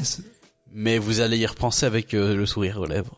[0.73, 3.17] Mais vous allez y repenser avec euh, le sourire aux lèvres.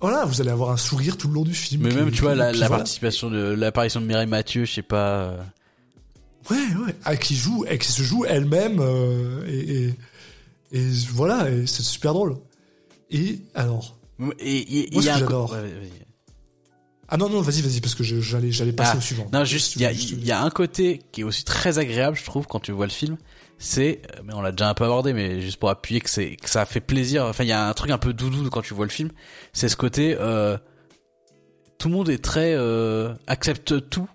[0.00, 1.82] Voilà, vous allez avoir un sourire tout le long du film.
[1.82, 2.80] Mais puis- même, tu vois, la, puis la voilà.
[2.82, 5.22] participation de l'apparition de Mireille Mathieu, je sais pas.
[5.22, 5.42] euh,
[6.50, 6.56] Ouais,
[6.86, 6.94] ouais.
[7.04, 9.86] Ah, qui joue, qui se joue elle-même, euh, et,
[10.72, 12.36] et, et voilà, et c'est super drôle.
[13.10, 13.98] Et alors,
[14.38, 15.52] Et il Moi, y a un j'adore.
[15.52, 15.90] ouais,
[17.10, 19.26] ah non non, vas-y vas-y parce que j'allais j'allais passer Ah, au suivant.
[19.32, 22.16] Non, juste, il y a, il y a un côté qui est aussi très agréable,
[22.16, 23.16] je trouve, quand tu vois le film.
[23.58, 26.48] C'est, mais on l'a déjà un peu abordé, mais juste pour appuyer que c'est, que
[26.48, 27.24] ça fait plaisir.
[27.24, 29.10] Enfin, il y a un truc un peu doudou quand tu vois le film.
[29.52, 30.56] C'est ce côté, euh,
[31.78, 34.08] tout le monde est très, euh, accepte tout.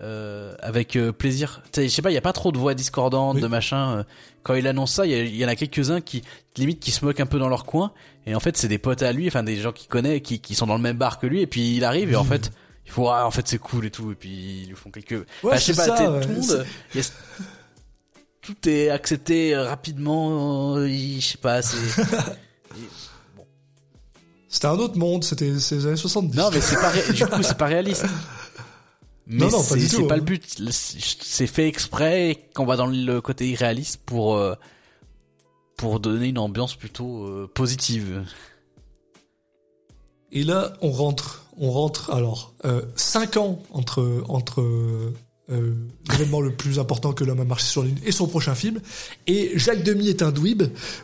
[0.00, 1.62] Euh, avec euh, plaisir.
[1.76, 3.40] Je sais pas, il y a pas trop de voix discordantes, Oui.
[3.40, 3.98] de machin.
[3.98, 4.02] euh.
[4.42, 6.22] Quand il annonce ça, il y, en a quelques-uns qui
[6.56, 7.92] limite qui se moquent un peu dans leur coin.
[8.26, 10.56] Et en fait, c'est des potes à lui, enfin des gens qu'il connaît, qui, qui
[10.56, 11.40] sont dans le même bar que lui.
[11.40, 12.50] Et puis il arrive et en fait,
[12.84, 14.10] il faut ah, en fait c'est cool et tout.
[14.10, 15.12] Et puis ils lui font quelques.
[15.12, 16.20] Ouais, Enfin, je sais pas, ça, ouais.
[16.20, 16.66] tout le monde.
[18.42, 20.74] Tout est accepté euh, rapidement.
[20.76, 21.76] euh, Je sais pas, c'est.
[24.48, 26.36] C'était un autre monde, c'était c'est les années 70.
[26.36, 28.04] Non, mais c'est pas ré- du coup c'est pas réaliste.
[29.26, 30.18] Mais Non, non, pas c'est du c'est tout, pas hein.
[30.18, 30.60] le but.
[30.70, 34.54] C'est fait exprès qu'on va dans le côté irréaliste pour euh,
[35.78, 38.24] pour donner une ambiance plutôt euh, positive.
[40.32, 42.10] Et là, on rentre, on rentre.
[42.10, 45.12] Alors, euh, cinq ans entre entre
[45.52, 45.74] euh, euh,
[46.10, 48.80] l'événement le plus important que l'homme a marché sur la lune et son prochain film.
[49.26, 50.62] Et Jacques Demy est un dweeb.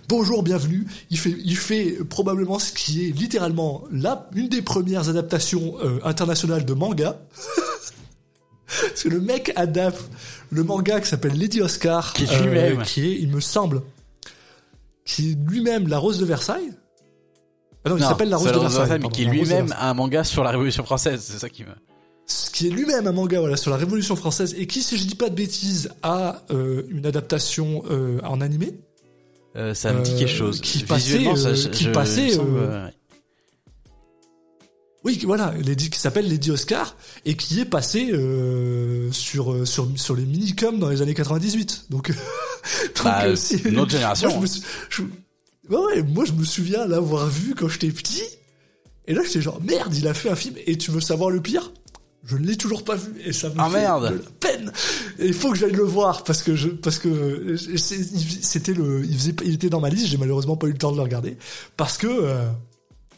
[0.09, 0.87] Bonjour, bienvenue.
[1.11, 5.99] Il fait, il fait probablement ce qui est littéralement là une des premières adaptations euh,
[6.05, 7.21] internationales de manga.
[8.83, 10.05] Parce que le mec adapte
[10.51, 12.83] le manga qui s'appelle Lady Oscar, Qui est lui-même.
[12.83, 13.83] qui est, il me semble,
[15.07, 16.73] qui est lui-même La Rose de Versailles.
[17.85, 18.89] Ah non, il s'appelle La Rose de Versailles.
[18.91, 19.89] mais pardon, qui est La lui-même Versailles.
[19.89, 21.23] un manga sur la Révolution française.
[21.25, 21.71] C'est ça qui me.
[22.31, 25.05] Ce qui est lui-même un manga voilà sur la Révolution française et qui, si je
[25.07, 28.79] dis pas de bêtises, a euh, une adaptation euh, en animé.
[29.57, 30.61] Euh, ça me dit quelque chose.
[30.61, 32.93] qui passait, ça, je- qui passait, semble.
[35.05, 38.13] Oui, voilà, qui s'appelle Lady Oscar et qui est passé
[39.13, 41.87] sur sur sur les minicums dans les années 98.
[41.91, 42.13] Donc,
[43.05, 44.29] Bah, c'est- une autre génération.
[44.29, 45.03] Moi, je me suis- je-
[45.71, 48.23] ouais, ouais, moi je me souviens l'avoir vu quand j'étais petit.
[49.07, 50.57] Et là, j'étais genre merde, il a fait un film.
[50.67, 51.73] Et tu veux savoir le pire?
[52.25, 54.11] Je ne l'ai toujours pas vu et ça me Ah, fait merde.
[54.13, 54.73] de la peine.
[55.19, 59.15] Et il faut que j'aille le voir parce que je parce que c'était le il
[59.17, 60.07] faisait il était dans ma liste.
[60.09, 61.39] J'ai malheureusement pas eu le temps de le regarder
[61.77, 62.45] parce que euh,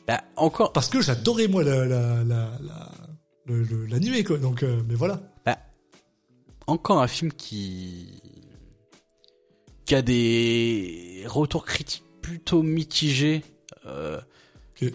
[0.07, 0.73] Bah, encore.
[0.73, 2.93] parce que j'adorais moi la la la, la
[3.47, 4.37] le- le- l'animé quoi.
[4.39, 5.21] Donc euh, mais voilà.
[5.47, 5.59] Bah,
[6.67, 8.21] encore un film qui
[9.87, 13.43] qui a des retours critiques plutôt mitigé.
[13.87, 14.21] Euh,
[14.83, 14.91] euh,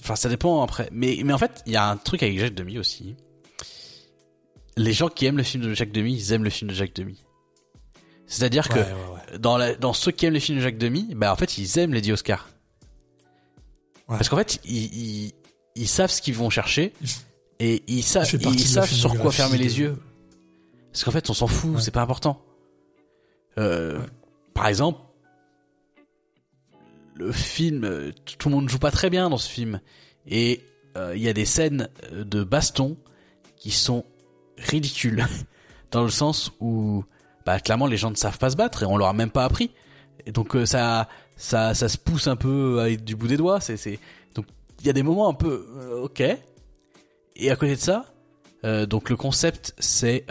[0.00, 0.88] Enfin, ça dépend après.
[0.92, 3.16] Mais, mais en fait, il y a un truc avec Jacques Demy aussi.
[4.76, 6.94] Les gens qui aiment le film de Jacques Demy, ils aiment le film de Jacques
[6.94, 7.22] Demy.
[8.26, 9.38] C'est-à-dire Ouais, que ouais, ouais.
[9.38, 11.78] dans, la, dans ceux qui aiment les films de Jacques Demy, bah en fait, ils
[11.78, 12.48] aiment Lady Oscar.
[14.08, 14.16] Ouais.
[14.16, 15.32] Parce qu'en fait, ils, ils,
[15.74, 16.92] ils savent ce qu'ils vont chercher
[17.60, 19.96] et ils, savent ils savent sur quoi fermer les yeux.
[20.92, 22.42] Parce qu'en fait, on s'en fout, c'est pas important.
[23.58, 24.00] Euh.
[24.54, 25.00] Par exemple,
[27.22, 29.80] le film, euh, tout le monde joue pas très bien dans ce film.
[30.26, 30.60] Et
[30.96, 32.96] euh, il y a des scènes euh, de baston
[33.56, 34.04] qui sont
[34.58, 35.24] ridicules.
[35.90, 37.04] dans le sens où,
[37.44, 39.44] bah, clairement, les gens ne savent pas se battre et on leur a même pas
[39.44, 39.70] appris.
[40.24, 43.60] Et donc, ça, ça, ça se pousse un peu avec du bout des doigts.
[43.60, 43.98] C'est, c'est,
[44.34, 44.46] donc,
[44.80, 45.66] il y a des moments un peu,
[46.02, 46.22] ok.
[47.36, 48.06] Et à côté de ça,
[48.86, 50.24] donc le concept, c'est,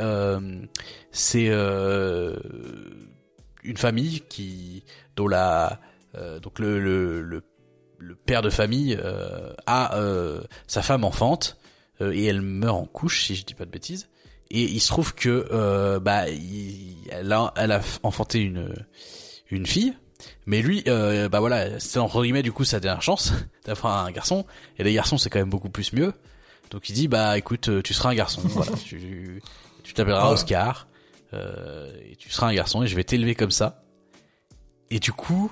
[1.11, 1.47] c'est
[3.63, 4.83] une famille qui,
[5.15, 5.79] dont la,
[6.13, 7.43] donc le, le, le,
[7.99, 11.57] le père de famille euh, a euh, sa femme enfante
[12.01, 14.09] euh, et elle meurt en couche, si je dis pas de bêtises.
[14.49, 18.73] Et il se trouve que euh, bah il, elle a elle a enfanté une
[19.49, 19.93] une fille,
[20.45, 23.31] mais lui euh, bah voilà c'est entre guillemets du coup sa dernière chance
[23.65, 24.45] d'avoir un garçon.
[24.77, 26.11] Et les garçons c'est quand même beaucoup plus mieux.
[26.69, 29.41] Donc il dit bah écoute euh, tu seras un garçon, voilà tu
[29.83, 30.33] tu t'appelleras Ouais.
[30.33, 30.87] Oscar
[31.33, 33.83] euh, et tu seras un garçon et je vais t'élever comme ça.
[34.89, 35.49] Et du coup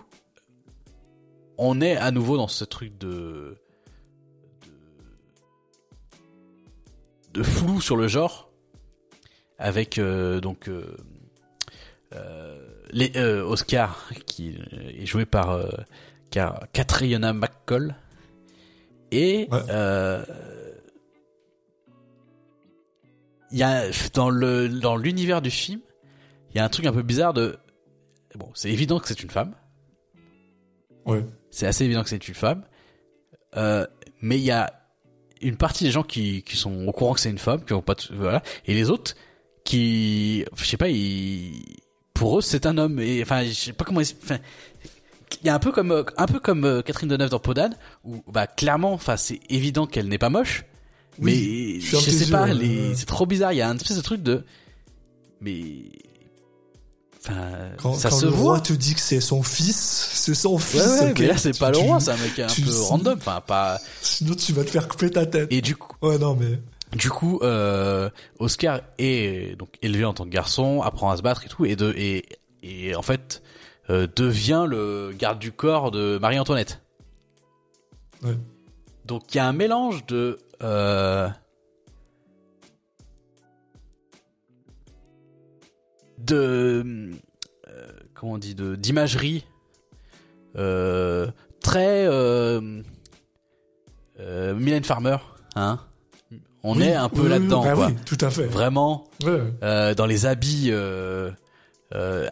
[1.62, 3.58] on est à nouveau dans ce truc de
[7.34, 8.50] de, de flou sur le genre
[9.58, 10.96] avec euh, donc euh,
[12.16, 14.58] euh, les, Oscar qui
[14.98, 15.60] est joué par
[16.74, 17.96] Catriona McCall
[19.12, 19.60] et Ouais.
[23.52, 23.84] il y a
[24.14, 25.82] dans le dans l'univers du film
[26.52, 27.58] il y a un truc un peu bizarre de
[28.36, 29.56] bon c'est évident que c'est une femme
[31.06, 31.26] Ouais.
[31.52, 32.64] C'est assez évident que c'est une femme.
[33.58, 33.86] Euh,
[34.22, 34.72] mais il y a
[35.42, 37.82] une partie des gens qui, qui sont au courant que c'est une femme, qui ont
[37.82, 39.16] pas, de- voilà, et les autres
[39.64, 41.54] qui, je sais pas, ils,
[42.14, 43.00] pour eux c'est un homme.
[43.00, 44.02] Et enfin, je sais pas comment.
[44.02, 44.38] ils- Enfin,
[45.42, 47.76] il y a un peu comme, euh, un peu comme euh, Catherine Deneuve dans Podane,
[48.04, 50.66] où bah clairement, enfin c'est évident qu'elle n'est pas moche.
[51.20, 53.54] Oui, mais je je sais pas, les- c'est trop bizarre.
[53.54, 54.44] Il y a un espèce de truc de,
[55.42, 55.64] mais,
[57.26, 57.48] enfin,
[57.78, 58.52] Quand, ça quand se le voit.
[58.54, 60.82] roi te dit que c'est son fils, c'est son fils.
[60.86, 62.88] Ouais, ouais, mais là c'est pas le roi, c'est un mec un peu sais.
[62.88, 63.80] random, enfin pas.
[64.02, 65.48] Sinon tu vas te faire couper ta tête.
[65.52, 66.60] Et du coup, Ouais, non, mais.
[66.98, 68.10] du coup, euh,
[68.40, 71.76] Oscar est donc élevé en tant que garçon, apprend à se battre et tout, et
[71.76, 72.26] de et
[72.64, 73.42] et en fait
[73.90, 76.82] euh, devient le garde du corps de Marie-Antoinette.
[78.24, 78.38] Ouais.
[79.06, 81.30] Donc il y a un mélange de euh,
[86.30, 87.12] de
[87.68, 89.46] euh, comment on dit de d'imagerie
[90.58, 91.28] euh,
[91.62, 92.62] très euh,
[94.56, 95.18] Mylène Farmer,
[95.56, 95.80] hein.
[96.64, 97.88] On Oui, est un peu oui, là-dedans, bah quoi.
[97.88, 98.46] oui, tout à fait.
[98.48, 99.96] Vraiment, Ouais.
[99.96, 101.32] dans les habits euh,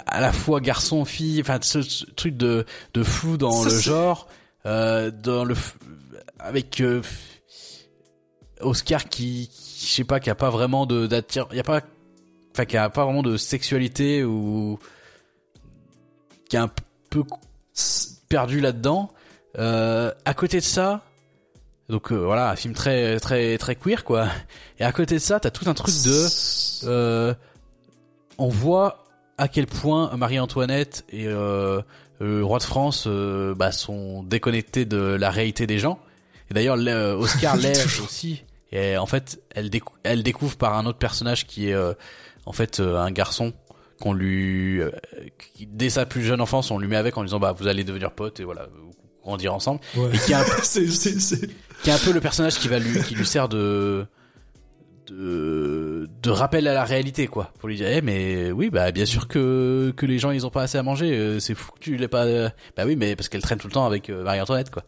[0.06, 3.80] à la fois garçon fille enfin ce, ce truc de de flou dans Ça, le
[3.80, 4.28] genre
[4.68, 5.56] euh, dans le
[6.40, 7.02] avec euh,
[8.62, 11.64] Oscar qui, qui je sais pas qui a pas vraiment de d'attir il y a
[11.64, 11.82] pas
[12.58, 14.80] enfin qui a pas vraiment de sexualité ou
[16.50, 16.72] qui est un
[17.10, 17.24] peu
[18.30, 19.12] perdu là-dedans
[19.60, 21.04] euh, à côté de ça
[21.90, 24.28] donc euh, voilà un film très très très queer quoi
[24.80, 26.28] et à côté de ça t'as tout un truc de
[26.88, 27.34] euh,
[28.38, 29.06] on voit
[29.38, 31.82] à quel point Marie-Antoinette et euh,
[32.20, 36.00] le roi de France bah, sont déconnectés de la réalité des gens.
[36.50, 38.44] Et d'ailleurs, le- Oscar l'est aussi.
[38.72, 41.76] Et en fait, elle, décou- elle découvre par un autre personnage qui est
[42.48, 43.54] en fait euh, un garçon
[44.02, 44.92] qu'on lui, euh,
[45.60, 47.84] dès sa plus jeune enfance, on lui met avec en lui disant bah vous allez
[47.84, 48.92] devenir potes et voilà, vous
[49.22, 49.82] grandir ensemble.
[49.96, 50.10] Ouais.
[50.14, 51.50] Et qui est un c'est, c'est, c'est...
[51.84, 54.06] qui est un peu le personnage qui va lui qui lui sert de
[55.08, 59.06] de de rappel à la réalité quoi pour lui dire eh mais oui bah bien
[59.06, 61.80] sûr que que les gens ils ont pas assez à manger euh, c'est fou que
[61.80, 62.26] tu l'aies pas
[62.76, 64.84] bah oui mais parce qu'elle traîne tout le temps avec euh, Marie-Antoinette quoi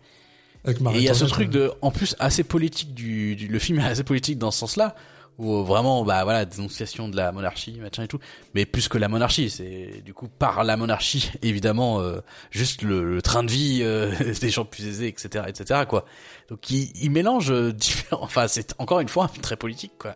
[0.65, 3.59] Avec et il y a ce truc de en plus assez politique du, du le
[3.59, 4.95] film est assez politique dans ce sens-là
[5.39, 8.19] où vraiment bah voilà dénonciation de la monarchie machin et tout.
[8.53, 12.19] Mais plus que la monarchie c'est du coup par la monarchie évidemment euh,
[12.51, 14.11] juste le, train de vie euh,
[14.41, 16.05] des gens plus aisés etc etc quoi.
[16.49, 20.15] Donc il, mélange euh, différents enfin c'est encore une fois très politique quoi.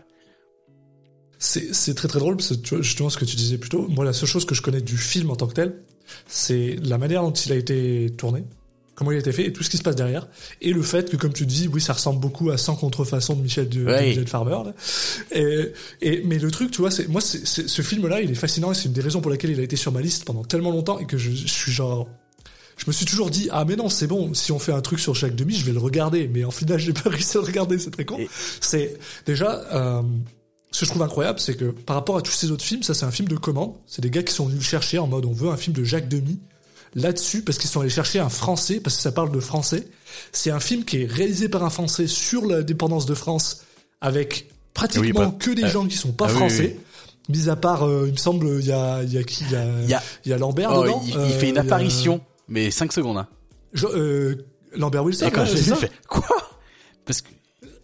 [1.40, 4.14] C'est, très très drôle parce que justement ce que tu disais plus tôt, moi la
[4.14, 5.84] seule chose que je connais du film en tant que tel,
[6.26, 8.46] c'est la manière dont il a été tourné,
[8.96, 10.28] comment il a été fait et tout ce qui se passe derrière.
[10.62, 13.42] Et le fait que, comme tu dis, oui, ça ressemble beaucoup à 100 contrefaçons de
[13.42, 13.84] Michel, de.
[14.10, 14.52] Michel Farmer.
[14.66, 14.74] Là.
[15.32, 15.72] Et,
[16.02, 18.72] et, mais le truc, tu vois, c'est moi, c'est, c'est- ce film-là, il est fascinant
[18.72, 20.72] et c'est une des raisons pour lesquelles il a été sur ma liste pendant tellement
[20.72, 22.08] longtemps et que je, je suis genre...
[22.78, 25.00] je me suis toujours dit ah mais non c'est bon si on fait un truc
[25.00, 27.46] sur Jacques Demi je vais le regarder mais en final j'ai pas réussi à le
[27.48, 28.28] regarder c'est très con Et-
[28.62, 28.98] c'est
[29.28, 30.02] déjà euh,
[30.72, 32.94] ce que je trouve incroyable c'est que par rapport à tous ces autres films ça
[32.96, 35.26] c'est un film de commande c'est des gars qui sont venus le chercher en mode
[35.26, 36.40] on veut un film de Jacques Demi
[36.96, 39.88] là-dessus parce qu'ils sont allés chercher un français parce que ça parle de français.
[40.32, 43.64] C'est un film qui est réalisé par un français sur la dépendance de France
[44.02, 46.78] avec pratiquement Oui, que des euh, gens qui sont pas ah français.
[47.30, 49.44] oui, mis à part euh, il me semble il y a il y a qui
[49.46, 51.02] il y a Il y a- il y a Lambert Oh, dedans.
[51.06, 53.18] il, il Euh, fait une a- apparition, mais 5 secondes.
[53.18, 53.28] Hein.
[53.74, 54.46] Je- euh,
[54.76, 56.26] Lambert Wilson Et quand je fais quoi?
[57.06, 57.30] Parce que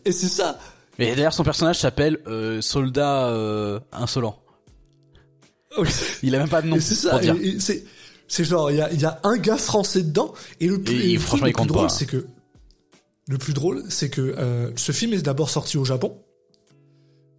[0.05, 0.57] et c'est ça.
[0.97, 4.37] Mais d'ailleurs son personnage s'appelle euh, Soldat euh, insolent.
[6.23, 7.35] Il a même pas de nom c'est ça, pour dire.
[7.41, 7.85] et- et
[8.29, 10.95] c'est, genre, il y a, il y a un gars français dedans, et le plus,
[10.95, 12.25] Et et il- le franchement, le plus drôle, c'est que,
[13.27, 16.15] le plus drôle, c'est que, euh, ce film est d'abord sorti au Japon,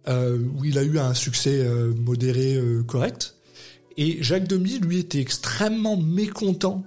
[0.07, 3.35] euh, où il a eu un succès euh, modéré, correct,
[3.97, 6.83] et Jacques Demy, lui, était extrêmement mécontent,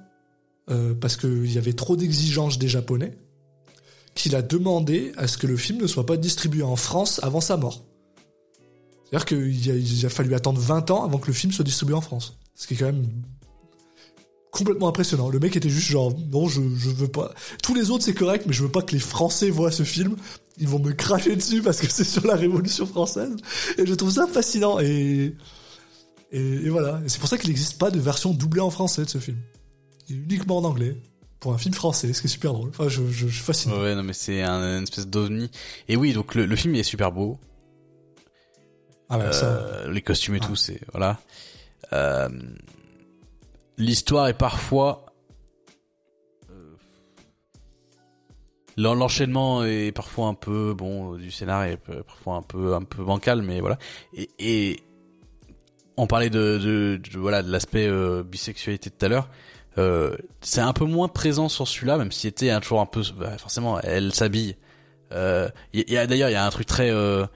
[1.01, 3.19] parce qu'il y avait trop d'exigences des Japonais,
[4.15, 7.43] qu'il a demandé à ce que le film ne soit pas distribué en France avant
[7.43, 7.85] sa mort.
[9.11, 12.01] C'est-à-dire qu'il a, a fallu attendre 20 ans avant que le film soit distribué en
[12.01, 12.39] France.
[12.55, 13.07] Ce qui est quand même
[14.55, 15.29] complètement impressionnant.
[15.29, 17.35] Le mec était juste genre, non, je, je veux pas.
[17.63, 20.17] Tous les autres, c'est correct, mais je veux pas que les Français voient ce film.
[20.59, 23.35] Ils vont me cracher dessus parce que c'est sur la Révolution française.
[23.79, 24.79] Et je trouve ça fascinant.
[24.81, 25.35] Et,
[26.33, 27.01] et, et voilà.
[27.05, 29.39] Et c'est pour ça qu'il n'existe pas de version doublée en français de ce film.
[30.09, 30.97] Il est uniquement en anglais.
[31.41, 32.71] Pour un film français, ce qui est super drôle.
[32.71, 33.75] Enfin, je, je, je suis fasciné.
[33.77, 35.51] Ouais, non, mais c'est un, une espèce d'ovni.
[35.89, 37.39] Et oui, donc le, le film il est super beau.
[39.11, 39.47] Ah ouais, ça.
[39.47, 40.47] Euh, les costumes et Ah.
[40.47, 41.19] tout, c'est voilà.
[41.93, 42.29] Euh,
[43.77, 45.07] L'histoire est parfois
[46.51, 46.77] euh,
[48.77, 53.03] l'en- l'enchaînement est parfois un peu bon du scénario est parfois un peu un peu
[53.05, 53.79] bancal, mais voilà.
[54.15, 54.81] Et, et
[55.97, 59.29] on parlait de, de, de- voilà de l'aspect euh, bisexualité tout à l'heure.
[59.77, 63.37] Euh, c'est un peu moins présent sur celui-là, même s'il était toujours un peu bah,
[63.39, 64.57] forcément elle s'habille.
[65.13, 67.27] Euh, Il y a d'ailleurs il y a un truc très euh,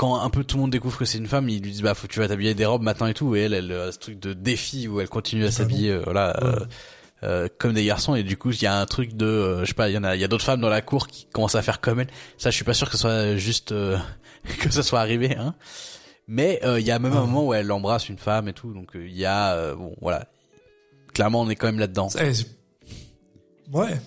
[0.00, 1.94] quand un peu tout le monde découvre que c'est une femme, ils lui disent bah
[1.94, 3.98] faut que tu vas t'habiller des robes maintenant et tout, et elle elle a ce
[3.98, 6.48] truc de défi où elle continue à Ah s'habiller euh, voilà Ouais.
[6.50, 6.64] euh,
[7.22, 9.66] euh, comme des garçons et du coup il y a un truc de euh, je
[9.66, 11.26] sais pas il y en a il y a d'autres femmes dans la cour qui
[11.26, 12.08] commencent à faire comme elle.
[12.38, 13.98] Ça je suis pas sûr que ce soit juste euh,
[14.60, 15.54] que ça soit arrivé hein.
[16.26, 17.26] Mais euh, il y a même un Ah.
[17.26, 19.94] moment où elle embrasse une femme et tout, donc euh, il y a euh, bon
[20.00, 20.26] voilà
[21.12, 22.08] clairement on est quand même là-dedans.
[22.18, 22.46] Eh, c'est-
[23.72, 24.00] ouais.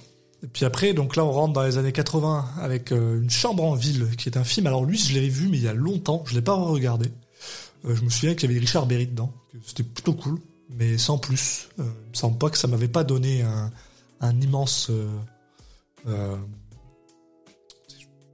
[0.44, 3.64] Et puis après, donc là, on rentre dans les années 80 avec euh, Une chambre
[3.64, 4.68] en ville, qui est un film.
[4.68, 6.24] Alors lui, je l'avais vu, mais il y a longtemps.
[6.28, 7.12] Je l'ai pas regardé.
[7.86, 9.32] Euh, je me souviens qu'il y avait Richard Berry dedans.
[9.66, 10.40] C'était plutôt cool,
[10.70, 11.70] mais sans plus.
[11.80, 13.72] Euh, il me semble pas que ça m'avait pas donné un,
[14.20, 14.92] un immense.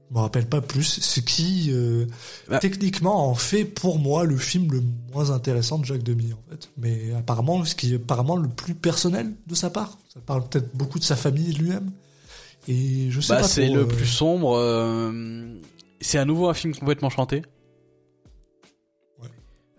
[0.10, 0.84] Je me rappelle pas plus.
[1.02, 2.06] Ce qui, euh,
[2.48, 2.57] Bah.
[2.60, 4.81] techniquement, en fait pour moi le film le
[5.14, 6.69] moins intéressant de Jacques Demy, en fait.
[6.77, 9.98] Mais apparemment, ce qui est apparemment le plus personnel de sa part.
[10.14, 11.91] Ça parle peut-être beaucoup de sa famille et de lui-même.
[12.68, 14.56] Et je sais Bah pas c'est le euh, plus sombre.
[14.57, 15.57] euh,
[16.02, 17.44] c'est à nouveau un film complètement chanté.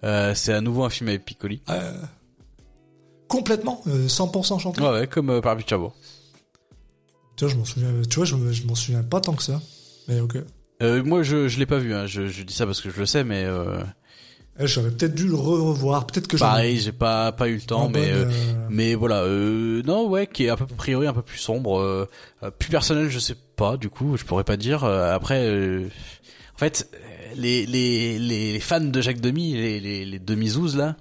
[0.03, 0.35] Ouais.
[0.35, 1.61] C'est à nouveau un film avec Piccoli.
[3.29, 4.81] complètement, euh, 100% chanté.
[4.81, 5.93] Ouais, ouais, comme par Chabot.
[7.37, 9.43] Tu vois, je m'en souviens, tu vois, je me- je m'en souviens pas tant que
[9.43, 9.61] ça.
[10.11, 10.37] Mais ok.
[10.83, 11.95] Euh, moi, je je l'ai pas vu.
[11.95, 12.07] Hein.
[12.07, 13.79] Je, je dis ça parce que je le sais, mais euh,
[14.59, 16.07] Eh, J'aurais peut-être dû le re-revoir.
[16.07, 19.25] Peut-être que pareil, j'ai pas pas eu le temps, en mais bonne, euh, mais voilà.
[19.87, 22.09] Non, ouais, qui est un peu a priori un peu plus sombre,
[22.59, 23.77] plus personnel, je sais pas.
[23.77, 24.85] Du coup, je pourrais pas dire.
[24.85, 25.49] Après,
[26.55, 26.91] en fait,
[27.37, 30.97] les les les, les fans de Jacques Demy, les les, les demi-zouzes là.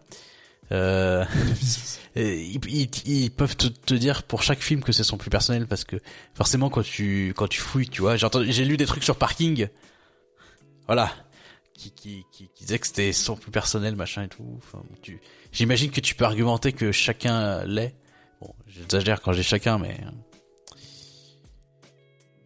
[0.72, 1.26] Euh,
[2.16, 2.52] Et
[3.06, 5.98] ils, peuvent te, dire pour chaque film que c'est son plus personnel parce que
[6.34, 9.68] forcément quand tu quand tu fouilles tu vois j'ai lu des trucs sur Parking.
[10.88, 11.12] Voilà.
[11.76, 14.60] Qui qui qui, qui disaient que c'était son plus personnel machin et tout.
[15.52, 17.96] J'imagine que tu peux argumenter que chacun l'est.
[18.42, 19.98] Bon j'exagère quand j'ai chacun mais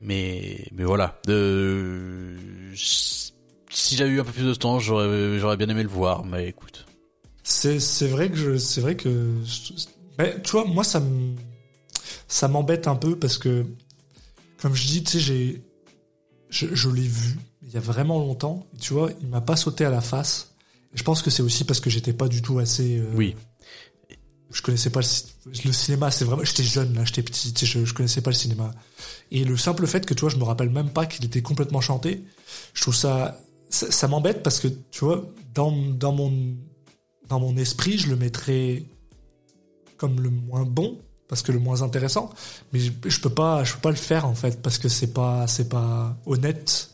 [0.01, 1.19] mais mais voilà.
[1.25, 2.35] De
[2.75, 6.49] si j'avais eu un peu plus de temps j'aurais j'aurais bien aimé le voir mais
[6.49, 6.85] écoute
[7.43, 9.35] C'est c'est vrai que je c'est vrai que
[10.17, 11.35] mais tu vois moi ça me
[12.27, 13.65] ça m'embête un peu parce que
[14.61, 15.63] comme je dis tu sais j'ai
[16.49, 18.65] je, je l'ai vu il y a vraiment longtemps.
[18.75, 20.53] Et tu vois il m'a pas sauté à la face.
[20.93, 23.35] Et je pense que c'est aussi parce que j'étais pas du tout assez euh, Oui.
[24.51, 27.79] je connaissais pas le, le cinéma c'est vraiment j'étais jeune là j'étais petit tu sais,
[27.79, 28.71] je, je connaissais pas le cinéma.
[29.31, 31.81] Et le simple fait que tu vois je me rappelle même pas qu'il était complètement
[31.81, 32.23] chanté
[32.73, 33.37] je trouve ça
[33.69, 35.25] ça, ça m'embête parce que tu vois
[35.55, 36.31] dans dans mon
[37.33, 38.83] dans mon esprit, je le mettrais
[39.97, 42.29] comme le moins bon parce que le moins intéressant,
[42.71, 45.13] mais je, je peux pas, je peux pas le faire en fait parce que c'est
[45.13, 46.91] pas, c'est pas honnête,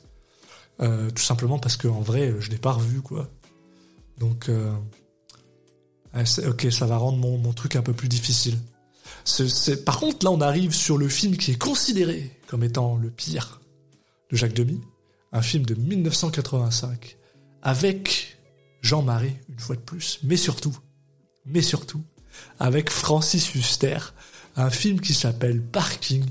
[0.81, 3.27] euh, tout simplement parce que en vrai, je l'ai pas revu quoi.
[4.17, 4.71] Donc, euh,
[6.23, 8.57] c'est- ok, ça va rendre mon, mon truc un peu plus difficile.
[9.85, 13.59] Par contre, là, on arrive sur le film qui est considéré comme étant le pire
[14.31, 14.79] de Jacques Demy,
[15.33, 17.17] un film de 1985,
[17.61, 18.28] avec
[18.81, 20.77] Jean Marais, une fois de plus, mais surtout,
[21.45, 22.01] mais surtout,
[22.59, 23.97] avec Francis Huster,
[24.55, 26.25] un film qui s'appelle Parking,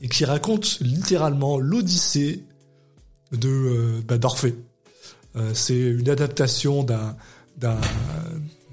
[0.00, 2.44] et qui raconte littéralement l'odyssée
[3.30, 4.54] de euh, bah, d'Orphée.
[5.36, 7.16] Euh, c'est une adaptation d'un
[7.56, 7.80] d'un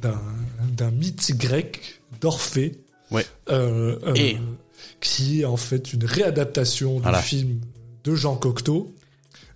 [0.01, 0.19] d'un
[0.71, 2.81] d'un mythe grec d'Orphée.
[3.11, 3.25] Ouais.
[3.49, 4.37] Euh, Et-
[5.01, 7.21] qui est en fait une réadaptation du Voilà.
[7.21, 7.61] film
[8.03, 8.93] de Jean Cocteau,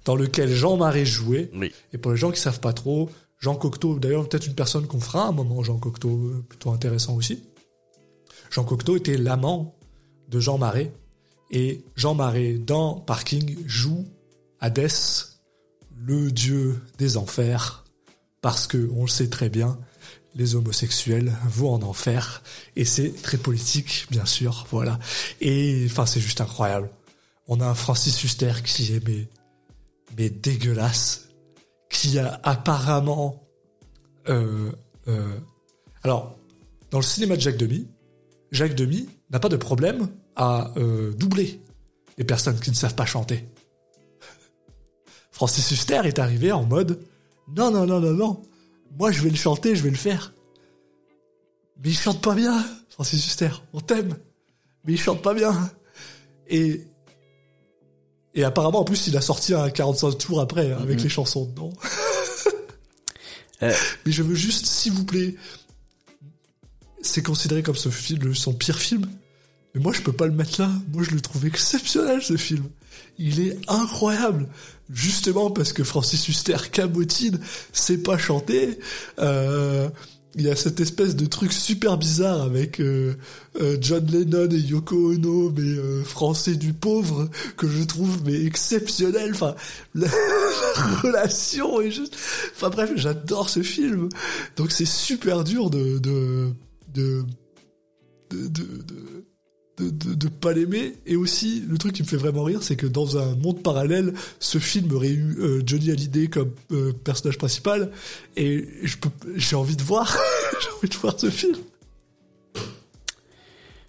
[0.05, 1.49] dans lequel Jean Marais jouait.
[1.53, 1.71] Oui.
[1.93, 3.09] Et pour les gens qui savent pas trop,
[3.43, 7.13] Jean Cocteau, d'ailleurs peut-être une personne qu'on fera un moment, Jean Cocteau, euh, plutôt intéressant
[7.15, 7.43] aussi.
[8.49, 9.75] Jean Cocteau était l'amant
[10.29, 10.93] de Jean Marais.
[11.51, 14.05] Et Jean Marais, dans Parking, joue
[14.61, 15.41] Hadès,
[15.97, 17.83] le dieu des enfers,
[18.39, 19.77] parce que, on le sait très bien,
[20.35, 22.43] les homosexuels vont en enfer,
[22.77, 24.99] et c'est très politique, bien sûr, voilà.
[25.41, 26.89] Et, enfin, c'est juste incroyable.
[27.49, 29.27] On a un Francis Huster qui est, mais,
[30.17, 31.27] mais dégueulasse,
[31.93, 33.47] qui a apparemment,
[34.27, 34.71] euh,
[35.07, 35.37] euh,
[36.01, 36.35] alors,
[36.91, 37.87] dans le cinéma de Jacques Demy,
[38.51, 41.61] Jacques Demy n'a pas de problème à euh, doubler
[42.17, 43.47] les personnes qui ne savent pas chanter.
[45.31, 46.99] Francis Huster est arrivé en mode
[47.55, 48.41] non non non non non,
[48.97, 50.33] moi je vais le chanter, je vais le faire.
[51.83, 54.15] Mais il chante pas bien, Francis Huster, on t'aime,
[54.83, 55.71] mais il chante pas bien.
[56.47, 56.85] Et
[58.35, 61.03] et apparemment en plus il a sorti un 45 tours après hein, avec Mhm.
[61.03, 61.71] les chansons dedans.
[63.61, 63.71] Euh.
[64.05, 65.35] Mais je veux juste, s'il vous plaît,
[67.01, 69.07] c'est considéré comme ce film, son pire film.
[69.75, 70.69] Mais moi, je peux pas le mettre là.
[70.93, 72.65] Moi, je le trouve exceptionnel, ce film.
[73.17, 74.47] Il est incroyable.
[74.89, 77.39] Justement parce que Francis Huster cabotine,
[77.71, 78.77] sait pas chanter.
[79.19, 79.89] Euh,
[80.35, 83.13] il y a cette espèce de truc super bizarre avec euh,
[83.61, 88.43] euh, John Lennon et Yoko Ono, mais euh, français du pauvre, que je trouve mais
[88.43, 89.31] exceptionnel.
[89.33, 89.55] Enfin,
[89.93, 90.07] la,
[90.77, 92.15] la relation est juste.
[92.55, 94.09] Enfin bref, j'adore ce film.
[94.55, 96.49] Donc c'est super dur de de
[96.93, 97.25] de,
[98.31, 99.25] de, de
[99.77, 102.85] de, de, pas l'aimer et aussi le truc qui me fait vraiment rire c'est que
[102.85, 107.91] dans un monde parallèle ce film aurait eu Johnny Hallyday comme euh, personnage principal
[108.37, 108.67] et
[109.35, 110.15] j'ai envie de voir
[110.61, 111.57] j'ai envie de voir ce film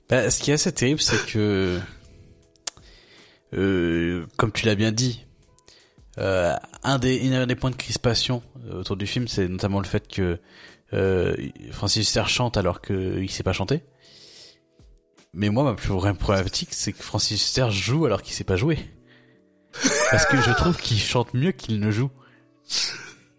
[0.08, 1.80] Bah, ce qui est assez terrible, c'est que,
[3.54, 5.24] euh, comme tu l'as bien dit,
[6.18, 8.42] euh, un des un des points de crispation
[8.72, 10.38] autour du film, c'est notamment le fait que
[11.72, 13.82] Francis Huster chante alors qu'il sait pas chanter.
[15.34, 18.56] Mais moi, ma plus grande problématique, c'est que Francis Huster joue alors qu'il sait pas
[18.56, 18.78] jouer.
[20.10, 22.10] Parce que je trouve qu'il chante mieux qu'il ne joue.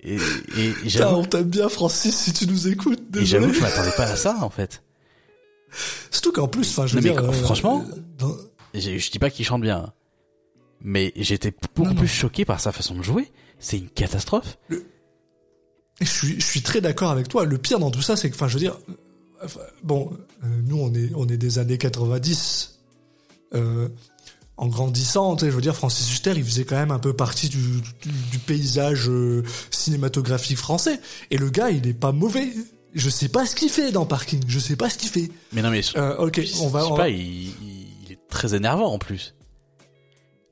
[0.02, 0.16] Et,
[0.58, 3.92] et, j'avoue, on t'aime bien Francis si tu nous écoutes et j'avoue que je m'attendais
[3.96, 4.84] pas à ça, en fait.
[6.12, 7.84] surtout qu'en plus enfin je veux dire quand- franchement,
[8.18, 8.36] dans-
[8.74, 9.94] Je, je dis pas qu'il chante bien, hein.
[10.82, 12.00] mais j'étais beaucoup Non, non.
[12.02, 13.32] plus choqué par sa façon de jouer.
[13.58, 14.58] C'est une catastrophe.
[16.02, 18.36] je suis je suis très d'accord avec toi le pire dans tout ça c'est que
[18.36, 18.94] enfin je veux dire euh,
[19.44, 20.12] enfin, bon
[20.44, 22.80] euh, nous on est on est des années 90
[23.54, 23.90] euh,
[24.58, 27.58] en grandissant, je veux dire, Francis Huster, il faisait quand même un peu partie du,
[28.02, 31.02] du, du paysage euh, cinématographique français.
[31.30, 32.48] Et le gars, il est pas mauvais.
[32.94, 34.42] Je sais pas ce qu'il fait dans Parking.
[34.48, 35.30] Je sais pas ce qu'il fait.
[35.52, 37.50] Mais non, mais Euh, ok, on va, je sais on, pas, il,
[38.10, 39.36] est très énervant en plus.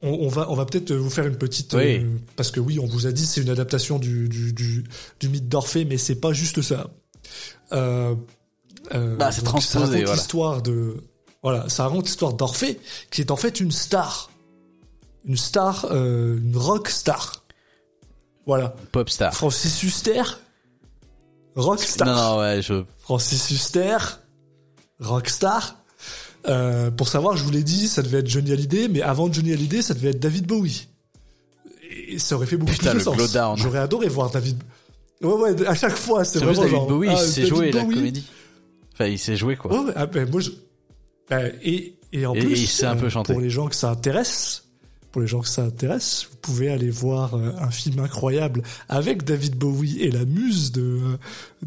[0.01, 1.99] on, on va, on va peut-être vous faire une petite, Oui.
[1.99, 5.85] euh, parce que oui, on vous a dit c'est une adaptation du, du mythe d'Orphée,
[5.85, 6.89] mais c'est pas juste ça.
[8.93, 10.15] Euh, Bah, c'est donc, ça transposé, raconte voilà.
[10.15, 10.97] l'histoire de,
[11.41, 12.79] voilà, ça raconte l'histoire d'Orphée,
[13.11, 14.29] qui est en fait une star,
[15.25, 17.43] une star, euh, une rock star.
[18.45, 18.75] Voilà.
[18.91, 19.33] Pop star.
[19.33, 20.21] Francis Huster,
[21.55, 22.07] rockstar.
[22.07, 22.83] Non, non, ouais, je.
[22.99, 23.97] Francis Huster,
[24.99, 25.77] rockstar.
[26.45, 29.53] Euh, pour savoir, je vous l'ai dit, ça devait être Johnny Hallyday, mais avant Johnny
[29.53, 30.87] Hallyday, ça devait être David Bowie.
[31.89, 33.59] Et ça aurait fait beaucoup Putain, plus de le sens.
[33.59, 34.57] J'aurais adoré voir David.
[35.21, 36.87] Ouais, ouais, à chaque fois, c'est C'est vraiment David genre.
[36.87, 37.95] Bowie, ah, sait David jouer la Bowie.
[37.95, 38.25] comédie.
[38.93, 39.91] Enfin, il sait jouer quoi.
[39.95, 40.51] Ah, ben, moi, je...
[41.29, 43.33] ben, et, et en Et- plus, et il sait un peu euh, chanter.
[43.33, 44.59] pour les gens que ça intéresse,
[45.11, 49.23] pour les gens que ça intéresse, vous pouvez aller voir euh, un film incroyable avec
[49.23, 50.99] David Bowie et la muse de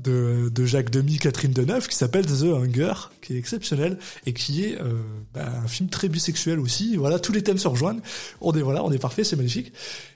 [0.02, 2.92] de, de Jacques Demy, Catherine Deneuve, qui s'appelle The Hunger,
[3.22, 4.94] qui est exceptionnel et qui est euh,
[5.32, 6.96] ben, un film très bisexuel aussi.
[6.96, 8.00] Voilà, tous les thèmes se rejoignent.
[8.40, 9.72] On est voilà, on est parfait, c'est magnifique.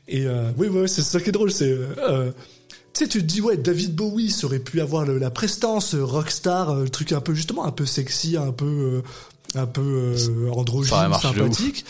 [0.09, 2.33] Et euh, oui, ouais, c'est ça qui est drôle, c'est euh,
[2.93, 6.05] tu sais, tu te dis, ouais, David Bowie aurait pu avoir le- la prestance euh,
[6.05, 9.03] rockstar, euh, le truc un peu, justement, un peu sexy, un peu, euh,
[9.61, 9.81] un peu
[10.19, 10.93] euh, androgyne,
[11.35, 11.85] sympathique.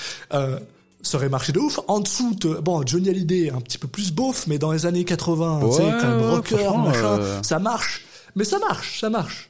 [1.02, 1.80] Ça aurait marché de ouf.
[1.88, 5.04] En dessous, te- bon, Johnny Hallyday, un petit peu plus beauf, mais dans les années
[5.06, 5.82] 80, tu sais,
[6.18, 6.56] Ouais, rocker,
[6.86, 8.04] machin, euh, ça marche.
[8.36, 9.48] Mais ça marche, ça marche.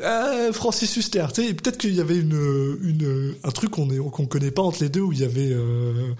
[0.00, 3.96] Euh, Francis Huster, tu sais, peut-être qu'il y avait une, une, un truc qu'on est,
[3.98, 6.12] qu'on connaît pas entre les deux où il y avait euh,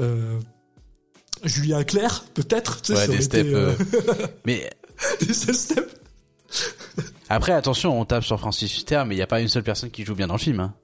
[0.00, 0.38] euh,
[1.44, 2.80] Julien Clerc, peut-être.
[2.82, 3.48] tu sais, Ouais, des steps.
[3.52, 4.70] euh, euh, Mais
[5.20, 5.94] des steps.
[7.28, 9.90] après, attention, on tape sur Francis Huster, mais il n'y a pas une seule personne
[9.90, 10.60] qui joue bien dans le film.
[10.60, 10.74] Hein.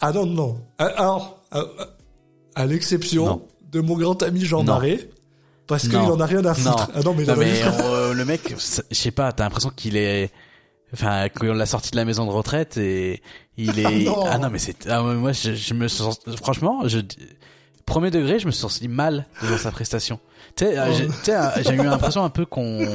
[0.00, 0.60] Ah non, non.
[0.78, 1.64] Ah, Alors, à,
[2.54, 4.74] à l'exception de mon grand ami Jean Non.
[4.74, 5.08] Marais,
[5.66, 6.12] parce qu'il Non.
[6.12, 6.88] en a rien à foutre.
[6.88, 6.92] Non.
[6.94, 8.54] Ah non, mais, Non, mais euh, le mec,
[8.90, 10.30] je sais pas, t'as l'impression qu'il est,
[10.92, 13.22] enfin, qu'on l'a sorti de la maison de retraite et
[13.56, 14.50] il est, Ah non.
[14.50, 16.98] mais c'est, ah, moi, je, je me sens, franchement, je,
[17.86, 20.18] premier degré, je me suis senti mal devant sa prestation.
[20.56, 22.86] Tu sais, euh, j'ai euh, j'ai eu l'impression un peu qu'on,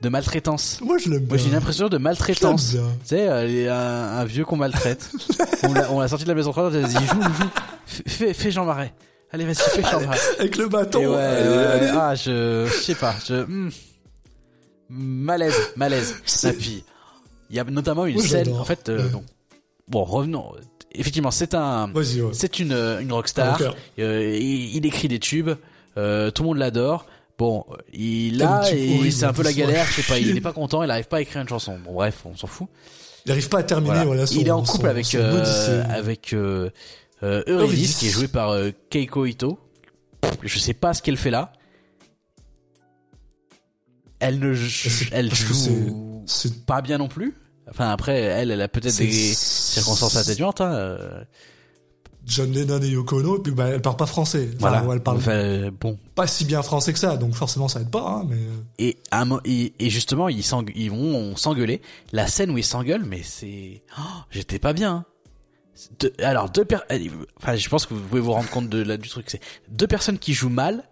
[0.00, 0.78] de maltraitance.
[0.82, 1.28] Moi, je l'aime bien.
[1.28, 2.72] Moi, j'ai une impression de maltraitance.
[2.72, 5.10] Tu sais, euh, il y a un, un vieux qu'on maltraite.
[5.90, 7.50] on l'a sorti de la maison de retraite, on a dit, joue, joue,
[8.06, 8.92] fais, fais Jean Marais.
[9.32, 10.18] Allez, vas-y, fais Jean Marais.
[10.38, 11.00] Avec le bâton.
[11.00, 11.90] Et ouais, allez, ouais, allez.
[11.94, 13.70] ah, je, je sais pas, je, hmm.
[14.90, 16.14] malaise, malaise.
[16.44, 16.84] Et puis,
[17.50, 19.10] il y a notamment une scène, en fait, euh, Ouais.
[19.10, 19.24] donc,
[19.88, 20.52] bon, revenons.
[20.98, 22.04] Effectivement, c'est un, ouais.
[22.32, 23.60] c'est une, euh, une rockstar.
[23.98, 25.50] Euh, il, il écrit des tubes,
[25.96, 27.06] euh, tout le monde l'adore.
[27.38, 30.30] Bon, il a, c'est un peu la galère, je sais pas, chier.
[30.30, 31.78] il est pas content, il arrive pas à écrire une chanson.
[31.84, 32.68] Bon, bref, on s'en fout.
[33.24, 34.04] Il n'arrive pas à terminer, Voilà.
[34.06, 34.26] voilà.
[34.26, 36.70] son- il est en son- couple avec son euh, avec euh,
[37.22, 38.56] Eurydice, qui est joué par
[38.88, 39.58] Keiko Ito.
[40.42, 41.52] Je sais pas ce qu'elle fait là.
[44.18, 44.54] Elle ne
[45.12, 46.24] elle joue
[46.66, 47.34] pas bien non plus.
[47.70, 50.72] Enfin après elle elle a peut-être des circonstances atténuantes hein.
[50.72, 51.24] euh,
[52.24, 54.48] John Lennon et Yoko Ono, puis bah, elle parle pas français.
[54.48, 54.84] Enfin, Voilà.
[54.84, 55.96] ouais, elle parle Enfin, euh, bon.
[56.16, 58.02] pas si bien français que ça, donc forcément ça aide pas.
[58.04, 58.36] Hein, mais
[58.80, 60.42] Et, mo- et, et justement, ils,
[60.74, 61.80] ils vont s'engueuler.
[62.10, 63.84] La scène où ils s'engueulent, mais c'est...
[63.96, 64.02] Oh,
[64.32, 65.04] J'étais pas bien.
[66.00, 66.78] Deux- alors, deux per...
[66.88, 69.26] allez, Enfin, je pense que vous pouvez vous rendre compte de, là, du truc.
[69.30, 70.82] C'est deux personnes qui jouent mal,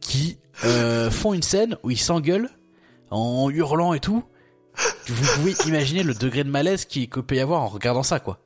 [0.00, 2.50] qui euh, font une scène où ils s'engueulent
[3.10, 4.22] en hurlant et tout.
[5.08, 8.38] Vous pouvez imaginer le degré de malaise qu'il peut y avoir en regardant ça, quoi.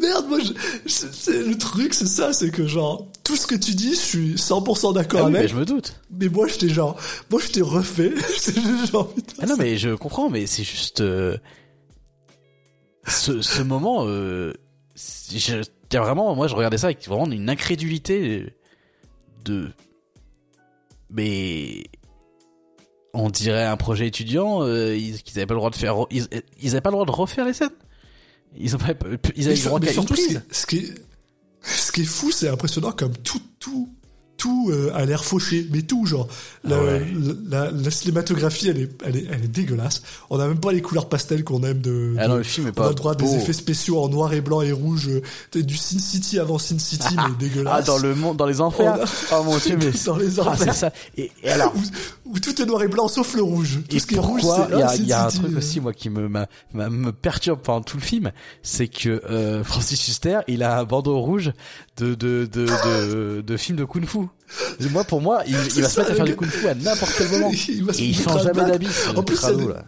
[0.00, 0.52] Merde, moi, je,
[0.86, 4.00] je- c'est le truc, c'est ça, c'est que genre tout ce que tu dis, je
[4.00, 5.50] suis 100% d'accord Ah oui, mais avec.
[5.50, 6.00] je me doute.
[6.10, 6.98] Mais moi, je t'ai genre,
[7.30, 8.12] moi, je t'ai refait.
[8.36, 11.36] c'est juste genre, putain, Ah non, mais je comprends, mais c'est juste euh,
[13.06, 14.04] ce, ce moment.
[14.06, 14.52] Euh,
[14.96, 18.52] je, il y a vraiment, moi, je regardais ça avec vraiment une incrédulité
[19.44, 19.70] de.
[21.10, 21.84] Mais
[23.14, 24.62] on dirait un projet étudiant.
[24.62, 25.96] euh, ils, qu'ils avaient pas le droit de faire.
[26.10, 26.26] Ils,
[26.60, 27.70] ils avaient pas le droit de refaire les scènes.
[28.56, 28.66] Ils.
[28.66, 30.42] Ils avaient Mais le droit qu'à une surtout, ce qui, prise.
[30.50, 30.94] ce qui est,
[31.62, 33.88] ce qui est fou, c'est impressionnant comme tout, tout,
[34.36, 36.28] tout euh, a l'air fauché, mais tout genre.
[36.64, 37.06] La, Ah ouais.
[37.48, 40.02] la, la- la cinématographie, elle est, elle est, elle est dégueulasse.
[40.30, 42.14] On a même pas les couleurs pastel qu'on aime de.
[42.18, 42.88] Ah non, le film est on a pas.
[42.90, 43.26] le droit à beau.
[43.26, 46.78] des effets spéciaux en noir et blanc et rouge, euh, du Sin City avant Sin
[46.78, 47.74] City, mais dégueulasse.
[47.76, 48.98] Ah dans le monde, dans les enfers.
[49.32, 50.74] On Oh mon dieu, mais Dans les Ah, c'est enfers.
[50.74, 50.92] ça.
[51.16, 51.72] Et, et alors.
[52.26, 53.80] où, où tout est noir et blanc sauf le rouge.
[53.88, 55.30] Tout Et ce qui est rouge, c'est il y a, ah, il y a un
[55.30, 55.58] City, truc euh.
[55.58, 58.32] aussi moi qui me m'a- m'a- me perturbe pendant tout le film,
[58.62, 61.52] c'est que euh, Francis Huster, il a un bandeau rouge
[61.98, 64.26] de de de de, de film de kung-fu.
[64.80, 66.74] Et Moi pour moi, il, il va se mettre à faire le du kung-fu à
[66.74, 67.50] n'importe quel moment.
[67.68, 68.88] Il va se Et il change jamais d'habit.
[69.14, 69.84] En plus, crado, il y a des- là.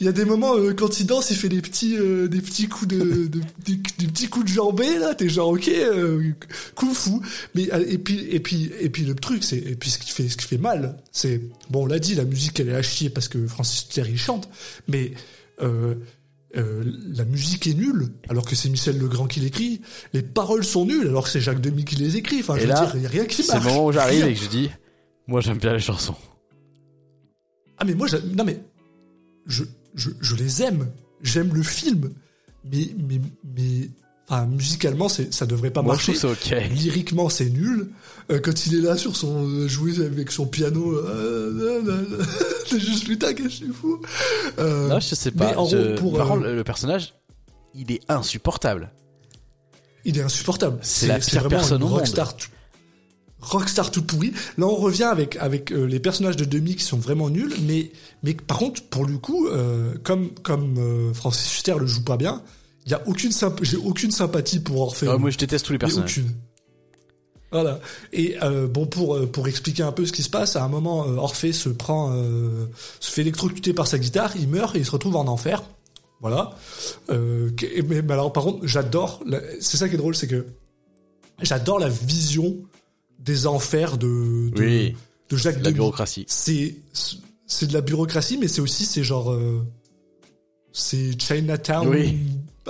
[0.00, 2.40] Il y a des moments euh, quand il danse, il fait des petits, euh, des
[2.40, 5.14] petits coups de, de- des, des petits coups de jambée là.
[5.14, 6.32] T'es genre ok, euh,
[6.74, 7.10] kung fu.
[7.54, 10.10] Mais euh, et puis et puis et puis le truc c'est et puis ce qui
[10.10, 12.82] fait ce qui fait mal, c'est bon on l'a dit, la musique elle est à
[12.82, 14.48] chier parce que Francis il chante,
[14.88, 15.12] mais
[16.56, 16.82] euh,
[17.14, 19.82] la musique est nulle alors que c'est Michel Legrand qui l'écrit.
[20.14, 22.40] Les paroles sont nulles alors que c'est Jacques Demy qui les écrit.
[22.40, 23.64] Enfin Et je veux dire, il y a rien qui C'est marche.
[23.64, 24.70] le moment où j'arrive et que je dis,
[25.26, 26.16] moi j'aime bien les chansons.
[27.76, 28.60] Ah mais moi non mais
[29.46, 29.64] je
[29.94, 30.90] je, je les aime,
[31.22, 32.10] j'aime le film,
[32.64, 33.90] mais mais mais
[34.28, 36.14] enfin musicalement c'est ça devrait pas Moi je marcher.
[36.14, 36.70] c'est ok.
[36.74, 37.88] Lyriquement c'est nul.
[38.30, 42.00] Euh, quand il est là sur son euh, jouer avec son piano, euh, là, là,
[42.18, 42.24] là,
[42.68, 44.00] c'est juste putain que je suis fou.
[44.58, 45.56] Euh, Non, je sais mais pas.
[45.58, 47.14] en je- gros, pour, Par euh, contre, le personnage,
[47.74, 48.90] il est insupportable.
[50.04, 50.78] il est insupportable.
[50.82, 51.98] C'est la pire vraiment personne au monde.
[52.00, 52.48] rockstar tout-
[53.40, 54.32] Rockstar tout pourri.
[54.58, 57.92] Là, on revient avec avec euh, les personnages de Demi qui sont vraiment nuls, mais
[58.24, 62.16] mais par contre, pour le coup, euh, comme comme euh, Francis Huster le joue pas
[62.16, 62.42] bien,
[62.88, 65.06] il y a aucune symp- j'ai aucune sympathie pour Orphée.
[65.10, 66.10] Ah, moi je déteste tous les personnages.
[66.18, 66.32] aucune.
[67.52, 67.80] Voilà.
[68.12, 70.68] Et euh, bon pour euh, pour expliquer un peu ce qui se passe, à un
[70.68, 72.66] moment euh, Orphée se prend euh,
[73.00, 75.62] se fait électrocuter par sa guitare, il meurt et il se retrouve en enfer.
[76.20, 76.56] Voilà.
[77.10, 77.50] Euh,
[77.88, 79.22] mais, mais alors par contre, j'adore.
[79.26, 80.46] la- C'est ça qui est drôle, c'est que
[81.42, 82.56] j'adore la vision
[83.18, 84.96] des enfers de de, Oui,
[85.30, 85.74] de Jacques la Demy.
[85.74, 86.24] bureaucratie.
[86.28, 86.76] C'est
[87.46, 89.34] c'est de la bureaucratie, mais c'est aussi c'est genre
[90.72, 92.18] c'est Chinatown Oui.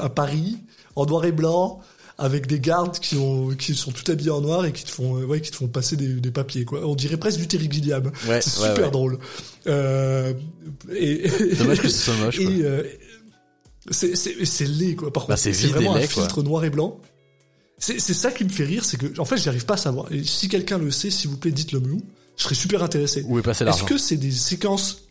[0.01, 0.59] À Paris
[0.97, 1.81] en noir et blanc
[2.20, 5.16] avec des gardes qui ont qui sont tout habillés en noir et qui te font
[5.19, 6.85] euh, ouais qui te font passer des, des papiers quoi.
[6.85, 8.11] On dirait presque du Terry Gilliam.
[8.29, 8.91] Ouais, c'est super ouais.
[8.91, 9.19] drôle.
[9.69, 10.33] Euh,
[10.93, 12.39] et, Dommage que ce soit moche.
[12.41, 12.83] et euh,
[13.91, 15.12] c'est c'est c'est laid quoi.
[15.12, 16.09] Par Bah, contre, c'est vraiment un quoi.
[16.09, 16.99] filtre noir et blanc.
[17.79, 20.11] C'est c'est ça qui me fait rire, c'est que en fait j'arrive pas à savoir.
[20.12, 22.03] Et si quelqu'un le sait, s'il vous plaît, dites-le nous.
[22.37, 23.25] Je serais super intéressé.
[23.29, 25.07] Où est passé Est-ce l'argent que c'est des séquences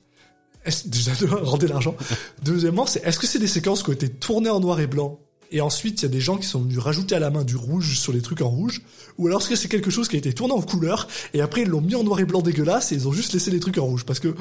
[0.68, 1.95] est-ce- déjà de rendez l'argent.
[2.44, 5.19] Deuxièmement, c'est est-ce que c'est des séquences qui ont été tournées en noir et blanc
[5.49, 7.56] et ensuite il y a des gens qui sont venus rajouter à la main du
[7.56, 8.81] rouge sur les trucs en rouge?
[9.18, 11.61] Ou alors est-ce que c'est quelque chose qui a été tourné en couleur et après
[11.61, 13.77] ils l'ont mis en noir et blanc dégueulasse et ils ont juste laissé les trucs
[13.77, 14.03] en rouge?
[14.06, 14.35] Parce que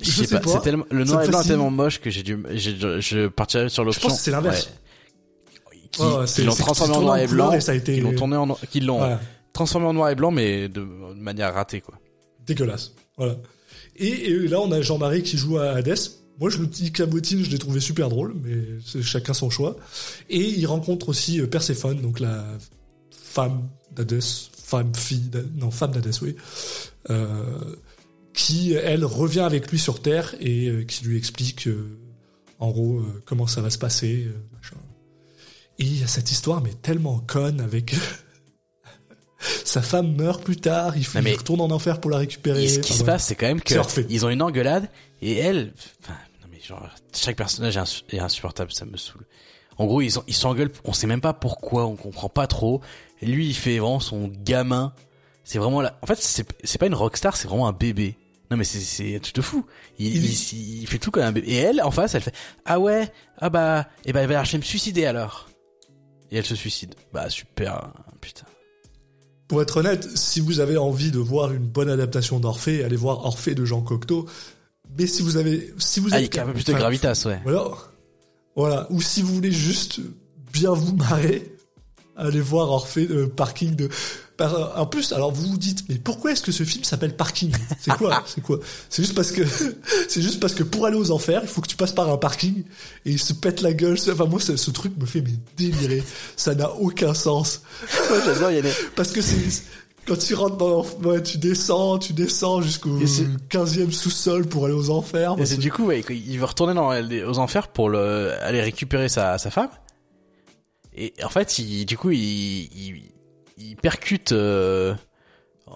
[0.00, 2.22] Je je sais sais pas, tellement, le noir et blanc est tellement moche que j'ai
[2.22, 4.08] dû, je partirais sur l'option.
[4.08, 4.66] pense que c'est l'inverse.
[4.66, 6.26] Ouais.
[6.26, 8.36] Qui, qui l'ont transformé en noir et blanc, et ça a été- qui l'ont tourné
[8.36, 9.18] en, qui l'ont
[9.52, 11.94] transformé en noir et blanc, mais de, de manière ratée, quoi.
[12.46, 12.92] dégueulasse.
[13.18, 13.36] Voilà.
[14.02, 15.98] Et, là, on a Jean-Marie qui joue à Hades.
[16.40, 19.76] Moi, je me dis Cabotine, je l'ai trouvé super drôle, mais c'est chacun son choix.
[20.28, 22.44] Et il rencontre aussi euh, Perséphone, donc la
[23.10, 26.34] femme d'Hadès, femme, fille, non, femme d'Hadès, oui,
[27.10, 27.76] euh,
[28.34, 31.68] qui, elle, revient avec lui sur Terre et euh, qui lui explique,
[32.58, 34.28] en gros, comment ça va se passer.
[35.78, 37.94] Et il y a cette histoire, mais tellement conne, avec...
[39.64, 42.18] Sa femme meurt plus tard, il, faut, Non, mais- il retourne en enfer pour la
[42.18, 42.64] récupérer.
[42.64, 43.74] Et ce qui se passe, c'est quand même que
[44.08, 44.88] ils ont une engueulade
[45.20, 49.26] et elle, enfin, non mais genre, chaque personnage est, insu- est insupportable, ça me saoule.
[49.78, 52.80] En gros, ils s'engueulent, on sait même pas pourquoi, on comprend pas trop.
[53.20, 54.92] Et lui, il fait vraiment son gamin.
[55.44, 55.98] C'est vraiment là.
[56.02, 58.16] En fait, c'est pas une rockstar, c'est vraiment un bébé.
[58.50, 59.64] Non mais c'est truc de fou.
[59.98, 61.48] Il, Il- il, il fait tout comme un bébé.
[61.48, 62.34] Et elle, en face, elle fait
[62.66, 65.48] ah ouais, ah bah, et bah, je vais me suicider alors.
[66.30, 66.94] Et elle se suicide.
[67.12, 68.44] Bah super, putain.
[69.52, 73.26] Pour être honnête, si vous avez envie de voir une bonne adaptation d'Orphée, allez voir
[73.26, 74.24] Orphée de Jean Cocteau.
[74.98, 77.24] Mais si vous avez, si vous Ah, êtes, y a un peu plus de gravitas,
[77.26, 77.38] ouais.
[77.44, 77.64] Voilà,
[78.56, 78.86] voilà.
[78.88, 80.00] Ou si vous voulez juste
[80.54, 81.54] bien vous marrer,
[82.16, 83.90] allez voir Orphée de Parking de.
[84.76, 87.52] En plus, alors vous vous dites, mais pourquoi est-ce que ce film s'appelle Parking?
[87.80, 88.22] C'est quoi?
[88.26, 88.58] C'est quoi?
[88.88, 89.42] C'est juste parce que
[90.08, 92.16] c'est juste parce que pour aller aux enfers, il faut que tu passes par un
[92.16, 92.64] parking
[93.04, 93.96] et il se pète la gueule.
[94.10, 96.02] Enfin moi, ce, ce truc me fait mais délirer.
[96.36, 97.62] Ça n'a aucun sens.
[98.24, 98.62] J'adore, y.
[98.96, 99.36] Parce que c'est
[100.06, 104.64] quand tu rentres dans ouais, tu descends, tu descends jusqu'au Et c'est- 15e sous-sol pour
[104.64, 105.36] aller aux enfers.
[105.38, 106.88] Et c'est du coup, ouais, il veut retourner dans,
[107.30, 109.70] aux enfers pour le, aller récupérer sa, sa femme.
[110.94, 113.02] Et en fait, il, du coup, il, il,
[113.58, 114.94] il percute euh,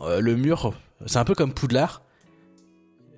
[0.02, 0.74] euh, le mur.
[1.06, 2.02] C'est un peu comme Poudlard.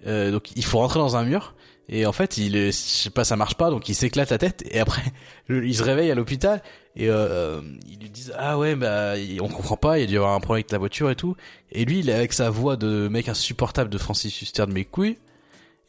[0.07, 1.55] Euh, donc, il faut rentrer dans un mur.
[1.91, 4.63] Et en fait, il, je sais pas, ça marche pas, donc il s'éclate la tête.
[4.71, 5.03] Et après,
[5.49, 6.63] il se réveille à l'hôpital
[6.97, 10.15] et euh, ils lui disent ah ouais, bah on comprend pas, il y a dû
[10.15, 11.35] y avoir un problème avec la voiture et tout.
[11.73, 14.85] Et lui, il est avec sa voix de mec insupportable de Francis Huster de mes
[14.85, 15.19] couilles.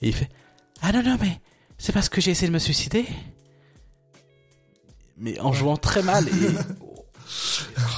[0.01, 0.29] Et il fait
[0.81, 1.41] Ah non, non, mais
[1.77, 3.05] c'est parce que j'ai essayé de me suicider.
[5.17, 6.31] Mais en jouant très mal et.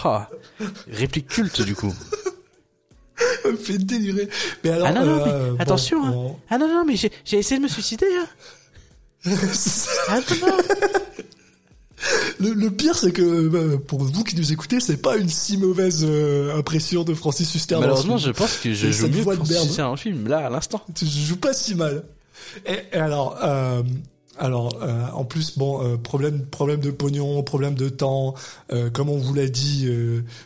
[0.04, 0.30] Ah,
[0.92, 1.94] réplique culte du coup.
[3.46, 4.28] Me fait délirer.
[4.64, 6.12] Mais alors, Ah non, non, euh, mais bon, attention, hein.
[6.12, 6.40] bon.
[6.50, 8.08] Ah non, non, mais j'ai j'ai essayé de me suicider.
[8.18, 8.28] Hein.
[10.10, 10.58] Ah non,
[12.40, 15.58] le, le pire, c'est que euh, pour vous qui nous écoutez, c'est pas une si
[15.58, 17.78] mauvaise euh, impression de Francis Huster.
[17.80, 19.46] Malheureusement, je pense que je joue mieux merde.
[19.46, 20.82] suicider dans le film, là, à l'instant.
[20.96, 22.04] Tu joues pas si mal.
[22.66, 23.84] Et, et alors, euh,
[24.38, 28.34] alors, euh, en plus, bon, euh, problème, problème de pognon, problème de temps.
[28.72, 29.88] euh, comme on vous l'a dit,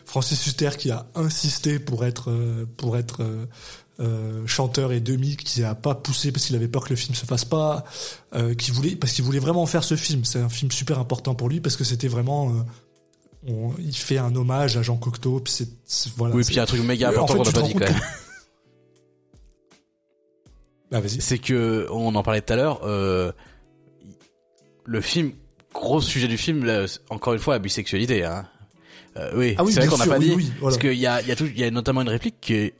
[0.04, 2.30] Francis Huster qui a insisté pour être,
[2.76, 3.22] pour être
[4.46, 7.24] chanteur et demi, qui a pas poussé parce qu'il avait peur que le film se
[7.24, 7.84] fasse pas,
[8.58, 10.24] qui voulait, parce qu'il voulait vraiment faire ce film.
[10.24, 12.52] C'est un film super important pour lui parce que c'était vraiment.
[13.48, 15.54] on- il fait un hommage à Jean Cocteau, puis
[15.86, 16.34] c'est, voilà.
[16.34, 17.94] Oui, puis il y a un truc méga important qu'on n'a pas dit quand même.
[20.90, 21.20] Bah, vas-y.
[21.20, 23.32] C'est que, on en parlait tout à l'heure, euh,
[24.86, 25.32] le film,
[25.74, 28.46] gros sujet du film, là, c'est- encore une fois, la bisexualité, hein.
[29.16, 30.34] Euh, oui, Ah oui, c'est vrai qu'on n'a pas oui, dit.
[30.36, 30.76] oui, voilà.
[30.76, 32.74] Parce qu'il y a, il y a tout, y a notamment une réplique qui est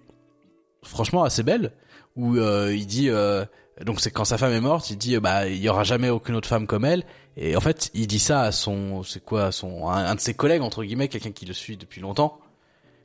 [0.83, 1.73] franchement assez belle,
[2.15, 3.45] où euh, il dit, euh,
[3.85, 6.11] donc c'est quand sa femme est morte, il dit, euh, bah, il y aura jamais
[6.11, 7.05] aucune autre femme comme elle.
[7.39, 10.20] Et en fait, il dit ça à son, c'est quoi, à son, un, un de
[10.20, 12.39] ses collègues entre guillemets, quelqu'un qui le suit depuis longtemps.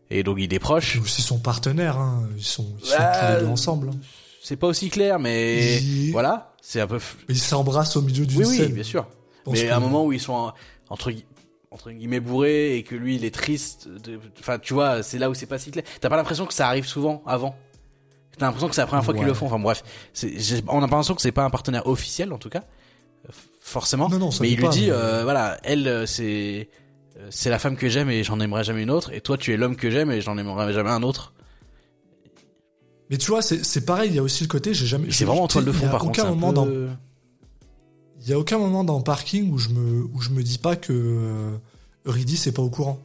[0.10, 0.98] Et donc il est proche.
[1.02, 2.28] Aussi son partenaire, hein.
[2.38, 3.92] ils sont, ils sont tous les deux ensemble.
[4.44, 7.00] C'est pas aussi clair, mais Il- voilà, c'est un peu.
[7.30, 9.06] ils s'embrassent au milieu d'une Oui, oui, bien sûr.
[9.48, 10.54] Mais à un moment où ils sont en-
[10.90, 11.12] entre
[11.70, 15.30] entre guillemets bourrés et que lui il est triste, de- enfin tu vois, c'est là
[15.30, 15.86] où c'est pas si clair.
[16.02, 17.56] T'as pas l'impression que ça arrive souvent avant?
[18.38, 19.46] T'as l'impression que c'est la première fois qu'ils le font?
[19.46, 19.84] Enfin bref,
[20.24, 22.64] on a pas l'impression que c'est pas un partenaire officiel en tout cas,
[23.62, 24.10] forcément.
[24.10, 26.70] Non, non, ça mais il lui dit, mais- euh, voilà, elle euh, c'est
[27.20, 29.14] euh, c'est la femme que j'aime et j'en aimerai jamais une autre.
[29.14, 31.34] Et toi tu es l'homme que j'aime et j'en aimerai jamais un autre.
[33.12, 35.12] Mais tu vois, c'est pareil, il y a aussi le côté, j'ai jamais.
[35.12, 36.20] C'est vraiment en toile de fond a par contre.
[36.20, 36.96] aucun moment peu- dans,
[38.22, 40.76] il y a aucun moment dans Parking où je me, où je me dis pas
[40.78, 41.52] que, euh,
[42.06, 43.00] Ridley c'est pas au courant.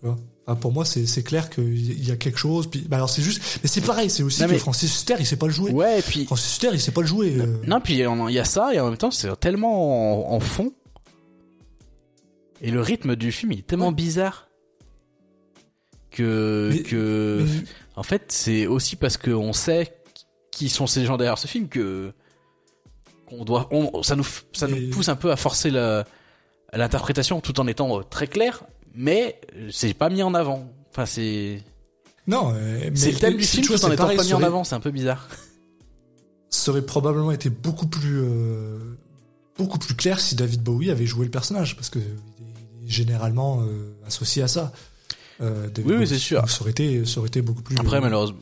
[0.00, 0.16] Tu vois?
[0.46, 2.66] Enfin, pour moi, c'est clair qu'il y a quelque chose.
[2.66, 5.14] Puis, bah alors c'est juste, mais c'est pareil, c'est aussi Non, que mais- Francis Huster,
[5.20, 5.70] il sait pas le jouer.
[5.70, 7.36] Ouais, et puis Francis Huster, il sait pas le jouer.
[7.38, 7.56] euh.
[7.68, 10.32] non, puis il y a- il y a ça et en même temps c'est tellement
[10.32, 10.72] en, en fond
[12.62, 13.94] et le rythme du film il est tellement Ouais.
[13.94, 14.48] bizarre
[16.10, 17.64] que Mais- que Mais-
[17.96, 20.02] en fait c'est aussi parce que on sait
[20.50, 22.12] qui sont ces gens derrière ce film que
[23.26, 26.04] qu'on doit on, ça nous ça nous pousse un peu à forcer la
[26.72, 28.64] l'interprétation tout en étant euh, très clair
[28.94, 29.40] mais
[29.70, 31.62] c'est pas mis en avant enfin c'est
[32.26, 34.42] Non, euh, c'est le thème du film tout en c'est étant pareil, pas mis en
[34.42, 35.28] avant c'est un peu bizarre
[36.52, 38.98] Ça aurait probablement été beaucoup plus euh,
[39.56, 43.62] beaucoup plus clair si David Bowie avait joué le personnage, parce que il est généralement
[43.62, 44.72] euh, associé à ça.
[45.40, 46.48] Euh, Oui, oui, c'est sûr.
[46.48, 47.76] Ça aurait été, ça aurait été beaucoup plus.
[47.78, 48.38] Après, euh, malheureusement,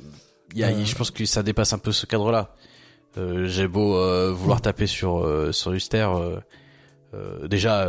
[0.52, 2.54] il y a, euh, je pense que ça dépasse un peu ce cadre-là.
[3.44, 3.94] J'ai beau
[4.34, 5.72] vouloir taper sur sur
[7.14, 7.88] euh, déjà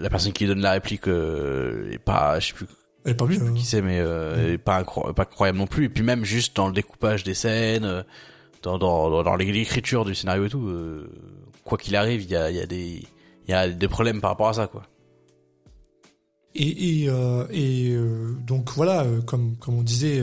[0.00, 2.66] la personne qui donne la réplique est pas, je sais plus
[3.04, 3.36] Elle est pas mieux.
[3.40, 3.54] hein.
[3.56, 5.84] qui c'est, mais euh, est pas pas incroyable non plus.
[5.86, 8.04] Et puis même juste dans le découpage des scènes,
[8.62, 11.10] dans dans dans, dans l'écriture du scénario et tout, euh,
[11.64, 13.02] quoi qu'il arrive, il y a il y a des
[13.46, 14.82] il y a des problèmes par rapport à ça, quoi.
[16.54, 20.22] Et, euh, euh, donc voilà, euh, comme, on disait,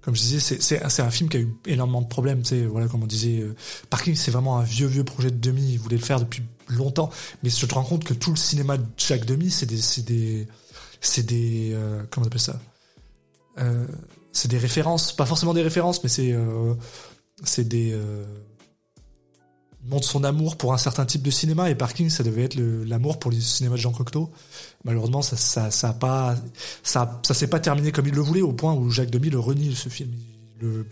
[0.00, 2.42] comme je disais, c'est, un film qui a eu énormément de problèmes.
[2.70, 3.42] Voilà, comme on disait,
[3.90, 5.72] Parking, c'est vraiment un vieux, vieux projet de Demi.
[5.72, 7.10] Il voulait le faire depuis longtemps.
[7.42, 10.04] Mais je te rends compte que tout le cinéma de Jacques Demi, c'est des, c'est
[10.04, 10.46] des,
[11.00, 11.76] c'est des,
[12.10, 12.60] comment on appelle ça
[14.32, 16.36] C'est des références, pas forcément des références, mais c'est,
[17.44, 17.96] c'est des
[19.86, 23.18] montre son amour pour un certain type de cinéma et Parking ça devait être l'amour
[23.18, 24.30] pour le cinéma de Jean Cocteau.
[24.84, 26.36] Malheureusement ça ça ça a pas
[26.82, 29.38] ça ça s'est pas terminé comme il le voulait au point où Jacques Demy le
[29.38, 30.10] renie ce film.
[30.14, 30.86] Il le,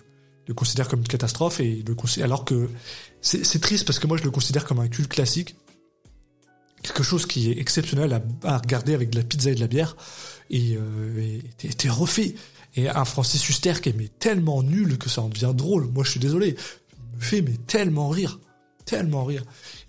[0.46, 2.68] le considère comme une catastrophe et il le alors que
[3.20, 5.56] c'est triste parce que moi je le considère comme un culte classique.
[6.82, 9.96] Quelque chose qui est exceptionnel à, regarder avec de la pizza et de la bière
[10.50, 12.34] et, euh, était refait.
[12.74, 15.86] Et un Francis Huster qui est mais tellement nul que ça en devient drôle.
[15.86, 16.56] Moi je suis désolé.
[17.20, 18.40] Fait mais tellement rire
[18.84, 19.42] tellement rire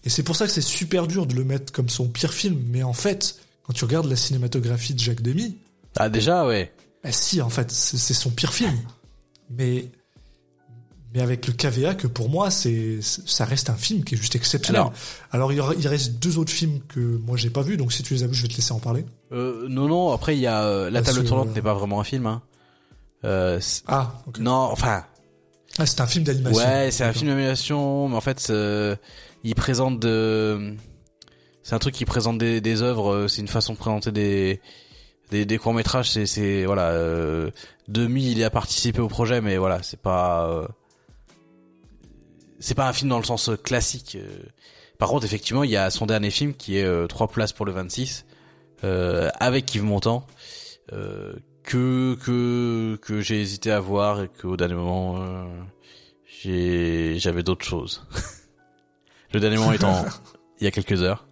[0.03, 2.59] et c'est pour ça que c'est super dur de le mettre comme son pire film
[2.67, 5.57] mais en fait quand tu regardes la cinématographie de Jacques Demy
[5.97, 6.71] Ah déjà, ouais.
[7.03, 8.77] bah si en fait c'est son pire film
[9.49, 9.89] mais
[11.13, 14.35] mais avec le KVA que pour moi c'est ça reste un film qui est juste
[14.35, 14.93] exceptionnel Alors-
[15.31, 17.93] alors, il, y aura- il reste deux autres films que moi j'ai pas vu donc
[17.93, 20.11] si tu les as vus je vais te laisser en parler Euh, non, non.
[20.11, 22.27] Après, il y a euh, la Parce table tournante n'est pas vraiment un film.
[22.27, 22.41] Hein.
[23.25, 25.05] Euh, ah non, enfin,
[25.79, 28.95] ah c'est un film d'animation ouais, c'est un film d'animation, mais en fait, euh,
[29.43, 30.75] il présente de,
[31.63, 33.11] c'est un truc qui présente des, des œuvres.
[33.13, 34.61] euh, C'est une façon de présenter des
[35.31, 36.11] des, des courts métrages.
[36.11, 36.89] C'est c'est voilà.
[36.91, 37.49] Euh,
[37.87, 40.67] Demi, il a participé au projet, mais voilà, c'est pas euh,
[42.59, 44.15] c'est pas un film dans le sens euh, classique.
[44.19, 44.27] euh.
[44.99, 47.73] Par contre, effectivement, il y a son dernier film qui est trois places pour le
[47.73, 48.25] 26
[48.85, 50.25] euh, avec Yves Montand.
[50.93, 51.33] Euh,
[51.63, 55.45] que que que j'ai hésité à voir et que au dernier moment euh,
[56.41, 58.05] j'ai j'avais d'autres choses.
[59.33, 60.05] le dernier moment étant
[60.59, 61.25] il y a quelques heures.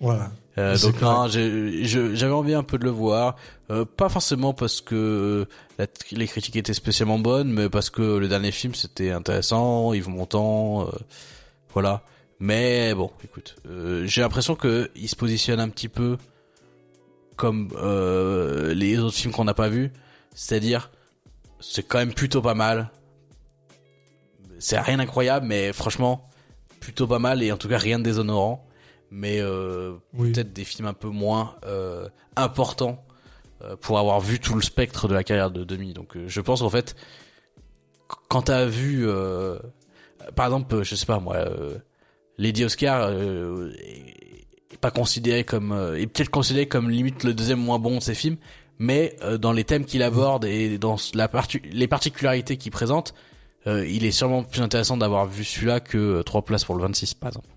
[0.00, 3.36] voilà Euh, donc non, j'avais envie un peu de le voir,
[3.70, 5.46] Euh, pas forcément parce que
[5.78, 10.08] la- les critiques étaient spécialement bonnes, mais parce que le dernier film c'était intéressant, Yves
[10.10, 10.90] Montand, euh,
[11.72, 12.02] voilà.
[12.40, 16.18] Mais bon, écoute, euh, j'ai l'impression que il se positionne un petit peu
[17.36, 19.92] comme euh, les autres films qu'on n'a pas vus,
[20.34, 20.90] c'est-à-dire
[21.60, 22.90] c'est quand même plutôt pas mal.
[24.58, 26.28] C'est rien d'incroyable, mais franchement
[26.80, 28.66] plutôt pas mal et en tout cas rien de déshonorant.
[29.10, 33.04] Mais euh, oui peut-être des films un peu moins euh, importants
[33.62, 35.92] euh, pour avoir vu tout le spectre de la carrière de Demi.
[35.92, 36.94] Donc euh, je pense qu'en fait,
[38.08, 39.58] qu- quand t'as vu, euh,
[40.34, 41.78] par exemple, je sais pas moi, euh,
[42.38, 43.72] Lady Oscar euh,
[44.84, 48.14] pas considéré comme, euh, est peut-être considéré comme limite le deuxième moins bon de ses
[48.14, 48.36] films,
[48.78, 53.14] mais euh, dans les thèmes qu'il aborde et dans la parti- les particularités qu'il présente,
[53.66, 56.82] euh, il est sûrement plus intéressant d'avoir vu celui-là que euh, trois places pour le
[56.82, 57.48] 26 par exemple.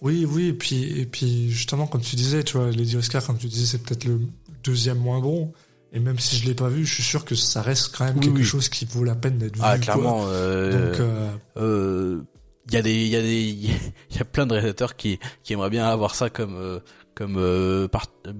[0.00, 3.36] Oui, oui, et puis, et puis justement, comme tu disais, tu vois, Lady Oscar, comme
[3.38, 4.20] tu disais, c'est peut-être le
[4.62, 5.52] deuxième moins bon.
[5.92, 8.16] Et même si je l'ai pas vu, je suis sûr que ça reste quand même
[8.18, 8.44] Oui, quelque oui.
[8.44, 9.62] chose qui vaut la peine d'être vu.
[9.64, 10.20] Ah clairement.
[10.28, 12.20] euh, Donc, euh, euh,
[12.68, 13.70] il y a des il y a des il
[14.16, 16.80] y a plein de réalisateurs qui qui aimeraient bien avoir ça comme euh,
[17.14, 18.32] comme euh, par, euh,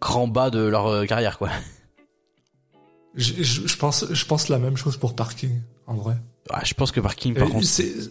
[0.00, 1.50] grand bas de leur carrière quoi.
[3.14, 6.16] je, je, je pense, je pense la même chose pour Parking, en vrai.
[6.50, 8.10] Ah, je pense que Parking par Et contre c'est-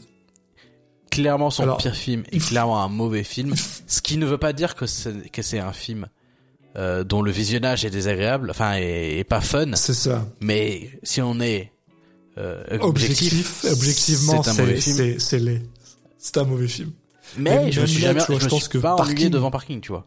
[1.10, 3.54] clairement son Alors, pire film faut- clairement un mauvais film,
[3.88, 6.08] ce qui ne veut pas dire que c'est que c'est un film
[6.76, 10.26] euh, dont le visionnage est désagréable, enfin est, est pas fun, c'est ça.
[10.40, 11.72] mais si on est
[12.82, 14.96] objectif, Objectif, objectivement, c'est un mauvais c'est, film.
[14.98, 15.62] c'est, c'est laid.
[16.18, 16.92] C'était un mauvais film.
[17.38, 19.30] Mais je me suis jamais, vois, je je me pense suis que pas ennuyé Parking-
[19.30, 20.06] devant Parking, tu vois.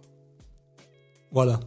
[1.31, 1.61] Voilà.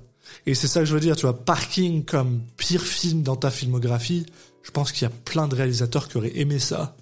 [0.46, 3.50] Et c'est ça que je veux dire, tu vois, Parking comme pire film dans ta
[3.52, 4.26] filmographie,
[4.64, 6.96] je pense qu'il y a plein de réalisateurs qui auraient aimé ça.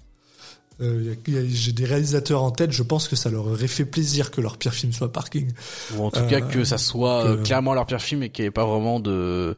[0.81, 1.13] Euh,
[1.49, 4.57] J'ai des réalisateurs en tête, je pense que ça leur aurait fait plaisir que leur
[4.57, 5.51] pire film soit Parking.
[5.95, 8.29] Ou en tout Euh, cas que ça soit euh, que- clairement leur pire film et
[8.29, 9.55] qu'il n'y ait pas vraiment de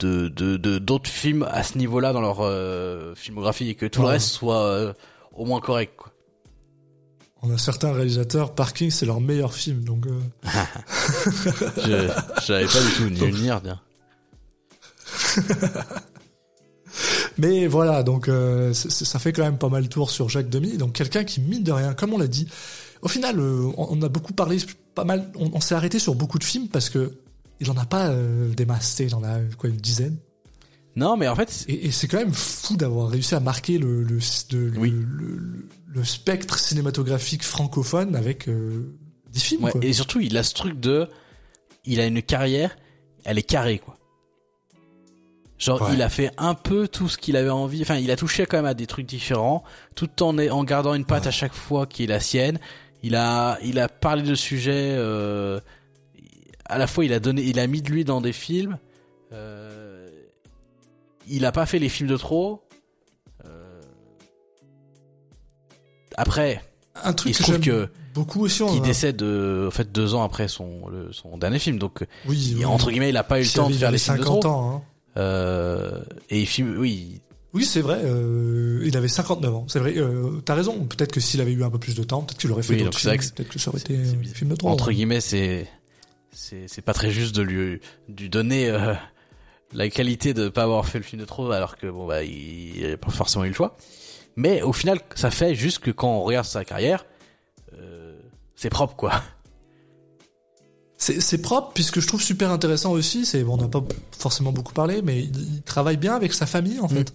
[0.00, 4.08] de de d'autres films à ce niveau-là dans leur euh, filmographie et que tout le
[4.08, 4.92] reste soit euh,
[5.32, 5.94] au moins correct.
[5.96, 6.12] Quoi.
[7.42, 10.20] On a certains réalisateurs, Parking c'est leur meilleur film, donc euh,
[11.76, 12.10] Je
[12.46, 13.80] j'avais pas du tout ni une ni rien.
[17.38, 18.30] Mais voilà, donc
[18.72, 20.76] ça fait quand même pas mal tour sur Jacques Demy.
[20.76, 22.48] Donc quelqu'un qui mine de rien, comme on l'a dit.
[23.02, 24.56] Au final, on, on a beaucoup parlé,
[24.94, 25.30] pas mal.
[25.36, 27.12] On, on s'est arrêté sur beaucoup de films parce que
[27.64, 30.16] il en a pas euh, des masses, il en a quoi une dizaine.
[30.96, 34.02] Non, mais en fait, Et, et c'est quand même fou d'avoir réussi à marquer le
[34.04, 34.18] le,
[34.52, 34.90] le, Oui.
[34.90, 38.96] le, le- le spectre cinématographique francophone avec euh,
[39.32, 39.64] des films.
[39.64, 39.84] ouais, quoi.
[39.84, 41.08] et surtout il a ce truc de,
[41.84, 42.76] il a une carrière,
[43.24, 43.96] elle est carrée quoi.
[45.58, 45.94] Genre Ouais.
[45.94, 48.56] il a fait un peu tout ce qu'il avait envie, enfin il a touché quand
[48.56, 49.62] même à des trucs différents,
[49.94, 51.28] tout en en gardant une patte Ouais.
[51.28, 52.58] à chaque fois qui est la sienne.
[53.02, 55.60] Il a il a parlé de sujets, euh,
[56.66, 58.78] à la fois il a donné, il a mis de lui dans des films.
[59.32, 60.08] Euh,
[61.28, 62.62] il a pas fait les films de trop.
[63.44, 63.80] Euh,
[66.16, 66.62] après,
[67.04, 68.64] Un truc il se que trouve que beaucoup aussi.
[68.66, 72.06] qui décède euh, en fait deux ans après son le- son dernier film donc euh,
[72.28, 72.64] oui, il- oui.
[72.64, 74.50] entre guillemets il a pas eu le temps de faire les films de 50 trop
[74.50, 74.76] ans.
[74.76, 74.82] Hein.
[75.16, 77.20] euh, et il filme oui
[77.52, 78.00] Oui, c'est vrai.
[78.04, 79.64] euh, il avait 59 ans.
[79.68, 79.94] C'est vrai.
[79.96, 80.84] Euh, T'as raison.
[80.86, 82.82] Peut-être que s'il avait eu un peu plus de temps, peut-être qu'il aurait fait Oui,
[82.84, 83.12] d'autres films.
[83.16, 84.36] Peut-être que ça aurait été un bizarre.
[84.36, 84.68] film de trop.
[84.70, 84.92] entre hein.
[84.92, 85.66] guillemets c'est
[86.34, 88.94] c'est c'est pas très juste de lui lui donner euh,
[89.72, 92.92] la qualité de pas avoir fait le film de trop alors que bon bah il,
[92.92, 93.76] a pas forcément eu le choix
[94.36, 97.06] mais au final ça fait juste que quand on regarde sa carrière
[97.78, 98.18] euh,
[98.56, 99.22] c'est propre quoi
[100.96, 103.26] C'est c'est propre puisque je trouve super intéressant aussi.
[103.26, 103.84] C'est bon, on n'a pas
[104.16, 107.12] forcément beaucoup parlé, mais il, il travaille bien avec sa famille en fait.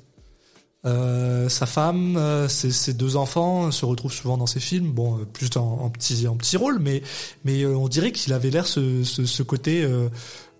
[0.86, 4.92] Euh, sa femme, euh, ses, deux enfants se retrouvent souvent dans ses films.
[4.92, 7.02] Bon, euh, plus en, en petit en petit rôle, mais
[7.44, 9.84] mais euh, on dirait qu'il avait l'air ce, ce, côté.
[9.84, 10.08] euh,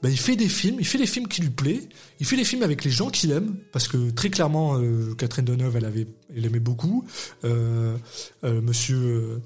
[0.02, 1.82] bah, il fait des films, il fait des films qui lui plaît,
[2.20, 5.44] il fait des films avec les gens qu'il aime, parce que très clairement, euh, Catherine
[5.46, 7.06] Deneuve, elle avait, elle aimait beaucoup.
[7.44, 7.98] Euh,
[8.46, 9.42] euh, Monsieur euh,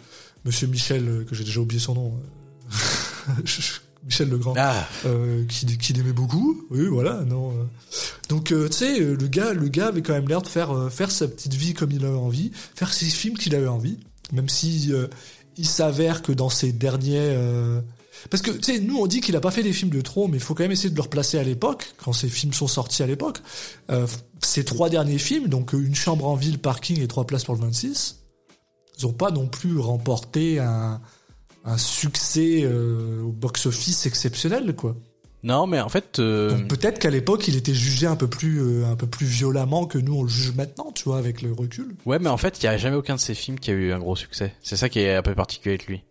[0.46, 2.14] Monsieur Michel, euh, que j'ai déjà oublié son nom,
[3.30, 3.32] euh,
[4.06, 6.66] Michel Legrand ah euh, qui, qui l'aimait beaucoup.
[6.70, 7.52] Oui, voilà, non.
[7.52, 7.64] euh.
[8.30, 10.90] Donc, euh, tu sais, le gars, le gars avait quand même l'air de faire euh,
[10.90, 14.00] faire sa petite vie comme il avait envie, faire ses films qu'il avait envie,
[14.32, 14.92] même si
[15.58, 17.38] il s'avère que dans ses derniers,
[18.30, 20.28] parce que tu sais, nous on dit qu'il a pas fait des films de trop,
[20.28, 22.68] mais il faut quand même essayer de le replacer à l'époque, quand ces films sont
[22.68, 23.40] sortis à l'époque.
[24.42, 27.62] Ces trois derniers films, donc une chambre en ville, parking et trois places pour le
[27.62, 28.24] 26,
[28.98, 31.02] ils ont pas non plus remporté un
[31.66, 34.96] un succès euh, au box-office exceptionnel, quoi.
[35.44, 38.60] non mais en fait euh, Donc peut-être qu'à l'époque, il était jugé un peu plus,
[38.62, 41.54] euh, un peu plus violemment que nous on le juge maintenant, tu vois, avec le
[41.54, 41.96] recul.
[42.06, 43.92] ouais mais en fait il y a jamais aucun de ses films qui a eu
[43.94, 46.04] un gros succès c'est ça qui est un peu particulier avec lui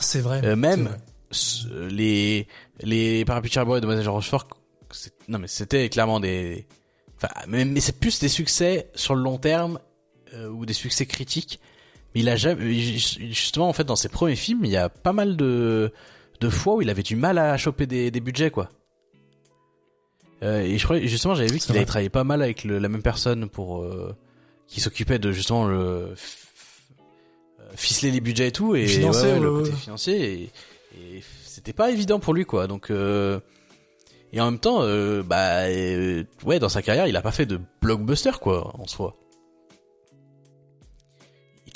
[0.00, 0.40] C'est vrai.
[0.44, 1.88] Euh, même- vrai.
[1.90, 2.46] Les
[2.80, 4.46] les parapluies de Cherbourg et Demoiselle Rochefort
[5.28, 6.66] non mais c'était clairement des
[7.16, 9.78] enfin mais, mais c'est plus des succès sur le long terme
[10.52, 11.60] ou des succès critiques
[12.14, 15.36] il a jamais justement en fait dans ses premiers films il y a pas mal
[15.36, 15.92] de
[16.40, 18.68] de fois où il avait du mal à choper des, des budgets quoi.
[20.42, 22.88] Euh, et je crois justement j'avais vu qu'il avait travaillé pas mal avec le- la
[22.88, 24.14] même personne pour euh,
[24.66, 26.14] qui s'occupait de justement le euh,
[27.76, 30.50] ficeler les budgets et tout et Financer, ouais, ouais, le côté financier et,
[31.16, 32.66] et c'était pas évident pour lui quoi.
[32.66, 33.40] Donc euh,
[34.32, 37.46] et en même temps euh, bah euh, ouais dans sa carrière il a pas fait
[37.46, 39.16] de blockbuster quoi en soi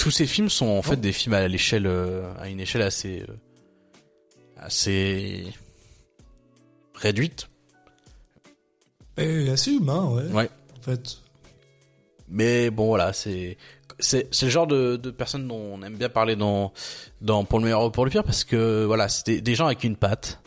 [0.08, 3.26] tous ces films sont en fait des films à l'échelle euh, à une échelle assez
[3.28, 3.34] euh,
[4.56, 5.44] assez
[6.94, 7.50] réduite
[9.18, 10.26] Et assez humain, ouais.
[10.32, 11.18] ouais En fait.
[12.26, 13.58] mais bon voilà c'est
[13.98, 16.72] c'est c'est le genre de de personnes dont on aime bien parler dans
[17.20, 19.66] dans pour le meilleur ou pour le pire parce que voilà c'est des, des gens
[19.66, 20.40] avec une patte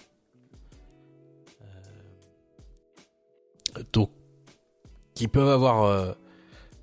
[3.78, 4.10] Euh, donc
[5.14, 6.16] qui peuvent avoir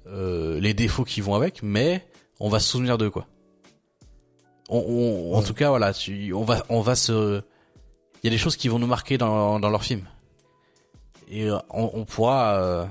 [0.07, 2.07] euh, les défauts qui vont avec mais
[2.41, 3.27] on va se souvenir d'eux quoi
[4.69, 7.43] on, on- en tout cas voilà tu, on va on va se
[8.23, 10.07] il y a des choses qui vont nous marquer dans dans leurs films
[11.29, 12.87] et euh, on, on pourra euh,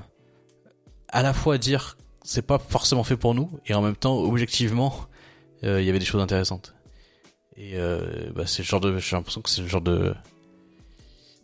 [1.08, 4.94] à la fois dire c'est pas forcément fait pour nous et en même temps objectivement
[5.64, 6.74] euh, il y avait des choses intéressantes
[7.56, 10.14] et euh, bah, c'est le genre de j'ai l'impression que c'est le genre de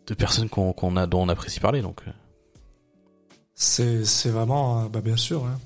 [0.06, 2.10] de personnes qu'on qu'on a dont on apprécie parler donc euh.
[3.56, 5.44] C'est, c'est vraiment, bah bien sûr.
[5.44, 5.60] hein.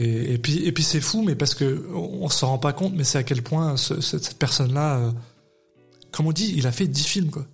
[0.00, 3.02] Et, puis, et puis c'est fou, mais parce que on, s'en rend pas compte, mais
[3.02, 5.10] c'est à quel point ce- ce- cette personne-là, euh,
[6.12, 7.44] comme on dit, il a fait dix films, quoi.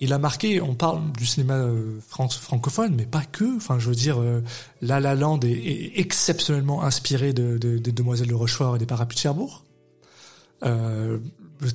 [0.00, 3.56] Il a marqué, on parle du cinéma euh, fran- francophone, mais pas que.
[3.56, 4.42] Enfin, je veux dire, euh,
[4.82, 9.16] La La Land est, exceptionnellement inspiré de, de- des Demoiselles de Rochefort et des Parapluies
[9.16, 9.64] de Cherbourg.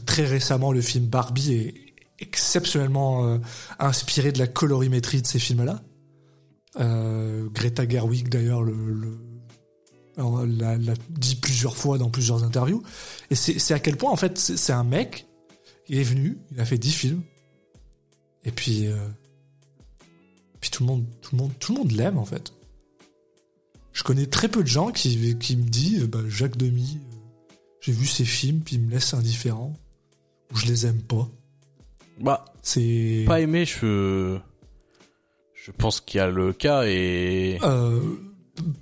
[0.06, 1.74] Très récemment, le film Barbie est
[2.20, 3.40] exceptionnellement
[3.80, 5.82] inspiré de la colorimétrie de ces films-là.
[7.54, 9.18] Greta Gerwig, d'ailleurs, le, le-
[10.18, 12.84] alors, l'a, l'a dit plusieurs fois dans plusieurs interviews.
[13.32, 15.28] Et c'est, c'est à quel point, en fait, c'est, c'est un mec,
[15.88, 17.24] il est venu, il a fait 10 films,
[18.46, 19.08] et puis, euh,
[20.60, 22.54] puis tout le monde, tout le monde, tout le monde l'aime, en fait.
[23.92, 27.92] Je connais très peu de gens qui, qui me disent, bah, Jacques Demy, euh, j'ai
[27.92, 29.74] vu ses films, puis il me laisse indifférent,
[30.52, 31.28] ou je les aime pas.
[32.20, 33.24] Bah, C'est...
[33.26, 34.38] pas aimé, je.
[35.54, 37.58] Je pense qu'il y a le cas et.
[37.64, 38.02] Euh,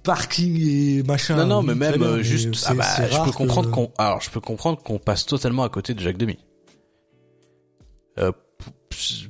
[0.03, 1.35] parking et machin.
[1.37, 2.65] non, non, mais même euh, juste.
[2.67, 3.91] Ah bah, je peux comprendre qu'on.
[3.97, 6.37] Alors, je peux comprendre qu'on passe totalement à côté de Jacques Demy.
[8.19, 8.31] Euh,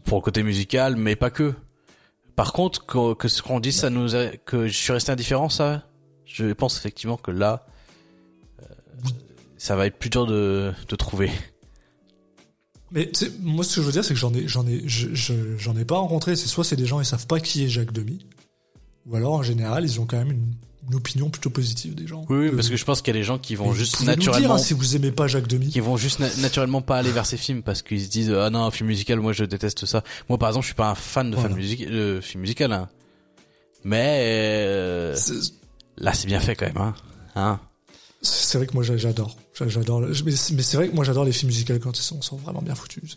[0.05, 1.53] pour le côté musical, mais pas que.
[2.35, 5.49] Par contre, que, que ce qu'on dit, ça nous a- que je suis resté indifférent,
[5.49, 5.88] ça,
[6.26, 7.65] je pense effectivement que là,
[8.61, 8.65] euh,
[9.57, 11.30] ça va être plus dur de, de trouver.
[12.91, 13.11] Mais
[13.41, 15.77] moi, ce que je veux dire, c'est que j'en ai, j'en ai, je- je- j'en
[15.77, 16.35] ai pas rencontré.
[16.35, 18.26] C'est soit c'est des gens ils savent pas qui est Jacques Demy,
[19.07, 20.53] ou alors en général ils ont quand même une,
[20.90, 22.26] une opinion plutôt positive des gens.
[22.30, 23.99] Oui, oui, Euh, parce que je pense qu'il y a des gens qui vont juste
[23.99, 25.69] nous dire, naturellement, hein, si vous aimez pas Jacques Demy.
[25.69, 28.49] qui vont juste na- naturellement pas aller vers ces films parce qu'ils se disent ah
[28.49, 30.03] non un film musical moi je déteste ça.
[30.30, 31.49] Moi par exemple je suis pas un fan de Voilà.
[31.49, 32.90] fan music de film musical hein.
[33.84, 34.19] Mais
[34.68, 35.15] euh,
[35.98, 36.94] là c'est bien fait quand même hein.
[37.36, 37.60] hein.
[38.23, 40.02] C'est vrai que moi j'a- j'adore, J'a- j'adore.
[40.02, 42.22] le- Mais c'est mais c'est vrai que moi j'adore les films musicaux quand ils sont,
[42.22, 43.15] sont vraiment bien foutus.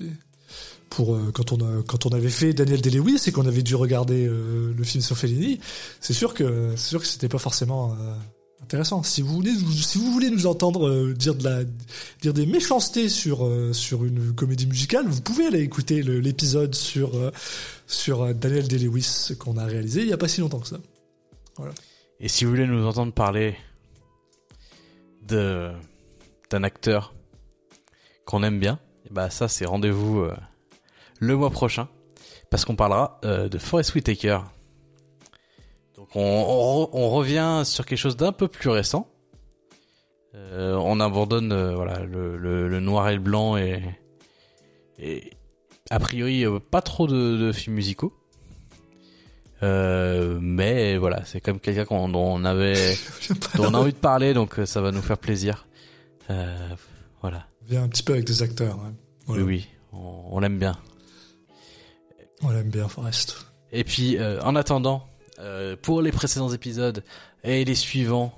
[0.95, 4.85] Pour euh, quand on avait fait Daniel Day-Lewis et qu'on avait dû regarder euh, le
[4.85, 5.59] film sur Fellini,
[6.01, 8.15] c'est sûr que c'est sûr c'était pas forcément euh,
[8.63, 9.03] intéressant.
[9.03, 13.45] Si vous voulez, si vous voulez nous entendre dire des méchancetés sur
[14.05, 17.33] une comédie musicale, vous pouvez aller écouter l'épisode sur
[18.35, 20.79] Daniel Day-Lewis qu'on a réalisé il y a pas si longtemps que ça.
[22.21, 23.57] Et si vous voulez nous entendre parler
[25.27, 25.75] d'un
[26.63, 27.15] acteur
[28.27, 28.79] qu'on aime bien,
[29.11, 30.25] bah ça c'est rendez-vous
[31.25, 31.89] le mois prochain
[32.51, 34.39] parce qu'on parlera euh, de Forest Whitaker.
[35.97, 39.09] Donc on, on, re- on revient sur quelque chose d'un peu plus récent.
[40.35, 43.83] Euh, on abandonne euh, voilà le, le, le noir et le blanc et,
[44.99, 45.31] et
[45.91, 48.13] a priori pas trop de, de films musicaux.
[50.41, 52.95] Mais voilà, c'est comme quelqu'un dont on avait
[53.57, 55.67] dont on a envie de parler, donc ça va nous faire plaisir.
[57.21, 57.47] Voilà.
[57.67, 58.79] Viens un petit peu avec des acteurs.
[58.85, 58.93] hein.
[59.27, 59.43] Voilà.
[59.43, 60.77] Oui, oui, on, on l'aime bien.
[62.47, 63.47] On l'aime bien Forrest.
[63.73, 65.09] Et puis, euh, en attendant,
[65.39, 67.03] euh, pour les précédents épisodes
[67.43, 68.35] et les suivants,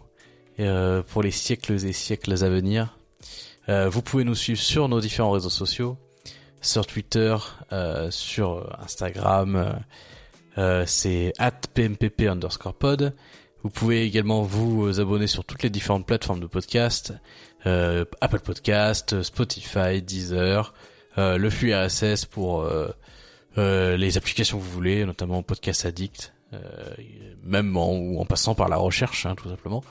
[0.61, 2.97] euh, pour les siècles et siècles à venir,
[3.69, 5.99] vous pouvez nous suivre sur nos différents réseaux sociaux,
[6.61, 7.37] sur Twitter,
[8.11, 9.81] sur Instagram,
[10.87, 11.33] c'est
[11.75, 12.77] pmpp underscore.
[13.65, 17.13] Vous pouvez également vous abonner sur toutes les différentes plateformes de podcast,
[17.65, 20.73] Apple Podcast, Spotify, Deezer,
[21.17, 22.71] le flux RSS pour
[23.59, 26.59] euh, euh, les applications que vous voulez, notamment Podcast Addict, euh,
[27.43, 29.83] même en, ou en passant par la recherche, hein, tout simplement.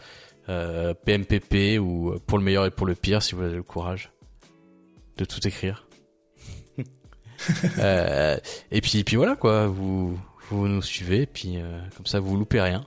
[0.47, 4.11] Euh, PMPP ou pour le meilleur et pour le pire, si vous avez le courage
[5.17, 5.87] de tout écrire.
[7.79, 8.37] Euh,
[8.71, 10.17] et puis, puis voilà quoi, vous,
[10.49, 12.85] vous nous suivez, et puis euh, comme ça vous loupez rien.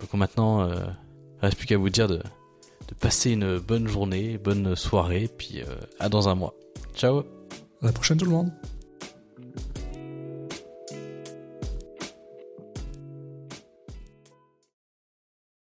[0.00, 0.74] Donc maintenant, euh,
[1.40, 5.76] reste plus qu'à vous dire de, de passer une bonne journée, bonne soirée, puis euh,
[6.00, 6.54] à dans un mois.
[6.96, 7.20] Ciao
[7.82, 8.52] À la prochaine tout le monde.